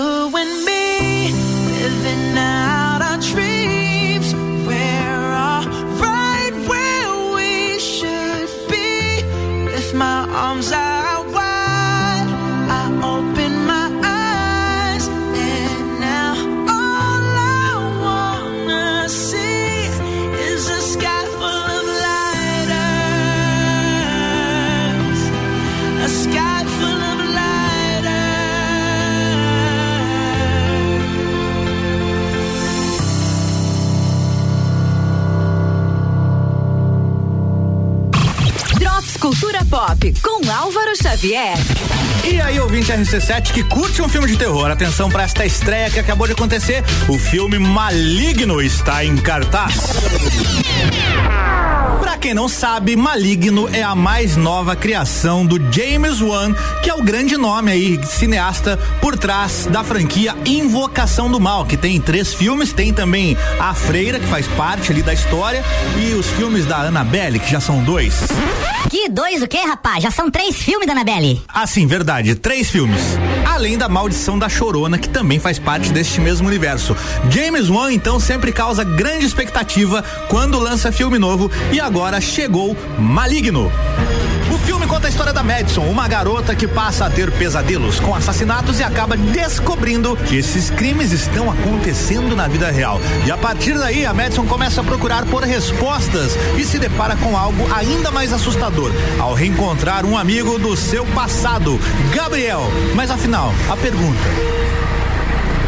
Pop 39.99 40.13
com 40.21 40.49
Álvaro 40.49 40.95
Xavier. 40.95 41.57
E 42.23 42.39
aí, 42.39 42.57
ouvinte 42.59 42.91
RC7 42.91 43.51
que 43.51 43.63
curte 43.63 44.01
um 44.01 44.07
filme 44.07 44.27
de 44.27 44.37
terror, 44.37 44.71
atenção 44.71 45.09
para 45.09 45.23
esta 45.23 45.45
estreia 45.45 45.89
que 45.89 45.99
acabou 45.99 46.25
de 46.25 46.33
acontecer. 46.33 46.83
O 47.09 47.19
filme 47.19 47.59
Maligno 47.59 48.61
está 48.61 49.03
em 49.03 49.17
cartaz. 49.17 49.75
Quem 52.21 52.33
não 52.33 52.49
sabe, 52.49 52.97
Maligno 52.97 53.69
é 53.73 53.81
a 53.81 53.95
mais 53.95 54.35
nova 54.35 54.75
criação 54.75 55.45
do 55.45 55.57
James 55.71 56.19
Wan, 56.19 56.53
que 56.83 56.89
é 56.89 56.93
o 56.93 57.01
grande 57.01 57.37
nome 57.37 57.71
aí, 57.71 57.99
cineasta 58.05 58.77
por 58.99 59.17
trás 59.17 59.67
da 59.71 59.85
franquia 59.85 60.35
Invocação 60.45 61.31
do 61.31 61.39
Mal, 61.39 61.65
que 61.65 61.77
tem 61.77 61.99
três 61.99 62.33
filmes, 62.33 62.73
tem 62.73 62.93
também 62.93 63.37
A 63.57 63.73
Freira, 63.73 64.19
que 64.19 64.27
faz 64.27 64.45
parte 64.49 64.91
ali 64.91 65.01
da 65.01 65.13
história, 65.13 65.63
e 65.97 66.13
os 66.13 66.27
filmes 66.31 66.65
da 66.65 66.81
Annabelle, 66.81 67.39
que 67.39 67.49
já 67.49 67.61
são 67.61 67.81
dois. 67.83 68.15
Que 68.89 69.07
dois 69.07 69.41
o 69.41 69.47
quê, 69.47 69.59
rapaz? 69.59 70.03
Já 70.03 70.11
são 70.11 70.29
três 70.29 70.57
filmes 70.57 70.87
da 70.87 70.93
Annabelle. 70.93 71.41
Ah, 71.47 71.65
sim, 71.65 71.87
verdade, 71.87 72.35
três 72.35 72.69
filmes. 72.69 73.01
Além 73.45 73.77
da 73.77 73.87
Maldição 73.87 74.37
da 74.37 74.49
Chorona, 74.49 74.97
que 74.97 75.07
também 75.07 75.39
faz 75.39 75.57
parte 75.57 75.91
deste 75.91 76.19
mesmo 76.19 76.47
universo. 76.47 76.95
James 77.29 77.69
Wan, 77.69 77.93
então, 77.93 78.19
sempre 78.19 78.51
causa 78.51 78.83
grande 78.83 79.25
expectativa 79.25 80.03
quando 80.27 80.59
lança 80.59 80.91
filme 80.91 81.17
novo 81.17 81.51
e 81.71 81.79
agora 81.79 82.08
chegou 82.19 82.75
Maligno. 82.97 83.71
O 84.51 84.57
filme 84.57 84.87
conta 84.87 85.07
a 85.07 85.09
história 85.09 85.31
da 85.31 85.43
Madison, 85.43 85.83
uma 85.83 86.07
garota 86.07 86.55
que 86.55 86.67
passa 86.67 87.05
a 87.05 87.09
ter 87.09 87.31
pesadelos 87.31 87.99
com 87.99 88.15
assassinatos 88.15 88.79
e 88.79 88.83
acaba 88.83 89.15
descobrindo 89.15 90.15
que 90.15 90.37
esses 90.37 90.71
crimes 90.71 91.11
estão 91.11 91.51
acontecendo 91.51 92.35
na 92.35 92.47
vida 92.47 92.71
real. 92.71 92.99
E 93.27 93.31
a 93.31 93.37
partir 93.37 93.77
daí, 93.77 94.05
a 94.07 94.13
Madison 94.13 94.47
começa 94.47 94.81
a 94.81 94.83
procurar 94.83 95.25
por 95.25 95.43
respostas 95.43 96.35
e 96.57 96.65
se 96.65 96.79
depara 96.79 97.15
com 97.17 97.37
algo 97.37 97.63
ainda 97.73 98.09
mais 98.09 98.33
assustador 98.33 98.91
ao 99.19 99.35
reencontrar 99.35 100.03
um 100.03 100.17
amigo 100.17 100.57
do 100.57 100.75
seu 100.75 101.05
passado, 101.07 101.79
Gabriel. 102.13 102.63
Mas 102.95 103.11
afinal, 103.11 103.53
a 103.69 103.77
pergunta: 103.77 104.19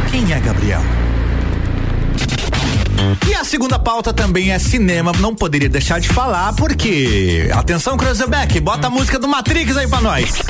quem 0.10 0.34
é 0.34 0.40
Gabriel? 0.40 1.01
E 3.28 3.34
a 3.34 3.44
segunda 3.44 3.80
pauta 3.80 4.14
também 4.14 4.52
é 4.52 4.60
cinema, 4.60 5.12
não 5.20 5.36
poderia 5.36 5.70
deixar 5.70 6.00
de 6.00 6.10
falar, 6.10 6.54
porque. 6.56 7.50
Atenção, 7.54 7.98
Cruzeback, 7.98 8.60
bota 8.60 8.88
a 8.88 8.90
música 8.90 9.18
do 9.20 9.28
Matrix 9.28 9.78
aí 9.78 9.88
pra 9.88 10.02
nós. 10.02 10.42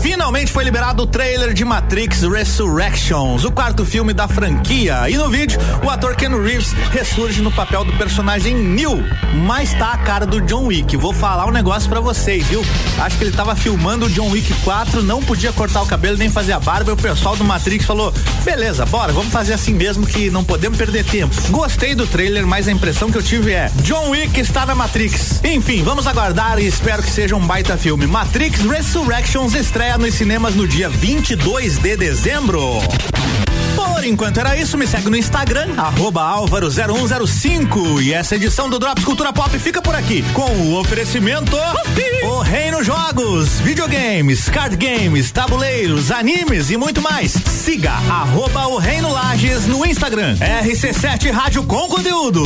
Finalmente 0.00 0.52
foi 0.52 0.62
liberado 0.62 1.02
o 1.02 1.06
trailer 1.06 1.52
de 1.52 1.64
Matrix 1.64 2.22
Resurrections, 2.22 3.44
o 3.44 3.50
quarto 3.50 3.84
filme 3.84 4.12
da 4.12 4.28
franquia. 4.28 5.08
E 5.08 5.16
no 5.16 5.28
vídeo, 5.28 5.58
o 5.84 5.90
ator 5.90 6.14
Ken 6.14 6.28
Reeves 6.28 6.72
ressurge 6.92 7.42
no 7.42 7.50
papel 7.50 7.84
do 7.84 7.92
personagem 7.94 8.54
Neo, 8.54 9.02
mas 9.46 9.74
tá 9.74 9.92
a 9.92 9.98
cara 9.98 10.24
do 10.24 10.40
John 10.42 10.66
Wick. 10.66 10.96
Vou 10.96 11.12
falar 11.12 11.46
um 11.46 11.50
negócio 11.50 11.88
para 11.88 12.00
vocês, 12.00 12.46
viu? 12.46 12.64
Acho 12.98 13.18
que 13.18 13.24
ele 13.24 13.32
tava 13.32 13.56
filmando 13.56 14.06
o 14.06 14.10
John 14.10 14.30
Wick 14.30 14.52
4, 14.62 15.02
não 15.02 15.22
podia 15.22 15.52
cortar 15.52 15.82
o 15.82 15.86
cabelo 15.86 16.16
nem 16.16 16.30
fazer 16.30 16.52
a 16.52 16.60
barba. 16.60 16.90
E 16.90 16.94
o 16.94 16.96
pessoal 16.96 17.36
do 17.36 17.44
Matrix 17.44 17.84
falou: 17.84 18.12
beleza, 18.44 18.86
bora, 18.86 19.12
vamos 19.12 19.32
fazer 19.32 19.54
assim 19.54 19.74
mesmo 19.74 20.06
que 20.06 20.30
não 20.30 20.44
podemos 20.44 20.78
perder 20.78 21.04
tempo. 21.04 21.34
Gostei 21.50 21.94
do 21.94 22.06
trailer, 22.06 22.46
mas 22.46 22.68
a 22.68 22.72
impressão 22.72 23.10
que 23.10 23.18
eu 23.18 23.22
tive 23.22 23.52
é: 23.52 23.70
John 23.82 24.10
Wick 24.10 24.38
está 24.40 24.64
na 24.64 24.74
Matrix. 24.74 25.40
Enfim, 25.42 25.82
vamos 25.82 26.06
aguardar 26.06 26.58
e 26.58 26.66
espero 26.66 27.02
que 27.02 27.10
seja 27.10 27.34
um 27.34 27.46
baita 27.46 27.76
filme. 27.76 28.06
Matrix 28.06 28.60
Resurrections 28.60 29.54
estreia 29.54 29.87
nos 29.96 30.14
cinemas 30.14 30.54
no 30.54 30.66
dia 30.66 30.88
22 30.88 31.78
de 31.78 31.96
dezembro. 31.96 32.60
Por 33.74 34.04
enquanto 34.04 34.38
era 34.38 34.56
isso, 34.56 34.76
me 34.76 34.86
segue 34.86 35.08
no 35.08 35.16
Instagram, 35.16 35.74
arroba 35.76 36.22
álvaro0105. 36.36 38.02
E 38.02 38.12
essa 38.12 38.36
edição 38.36 38.68
do 38.68 38.78
Drops 38.78 39.04
Cultura 39.04 39.32
Pop 39.32 39.56
fica 39.58 39.80
por 39.80 39.94
aqui, 39.94 40.22
com 40.34 40.50
o 40.50 40.78
oferecimento 40.78 41.56
O 42.24 42.40
Reino 42.40 42.82
Jogos, 42.82 43.60
videogames, 43.60 44.48
card 44.48 44.76
games, 44.76 45.30
tabuleiros, 45.30 46.10
animes 46.10 46.70
e 46.70 46.76
muito 46.76 47.00
mais. 47.00 47.32
Siga 47.32 47.92
arroba 47.92 48.66
o 48.66 48.78
Reino 48.78 49.12
Lages 49.12 49.66
no 49.66 49.86
Instagram. 49.86 50.36
RC7 50.36 51.30
Rádio 51.30 51.62
com 51.64 51.88
conteúdo. 51.88 52.44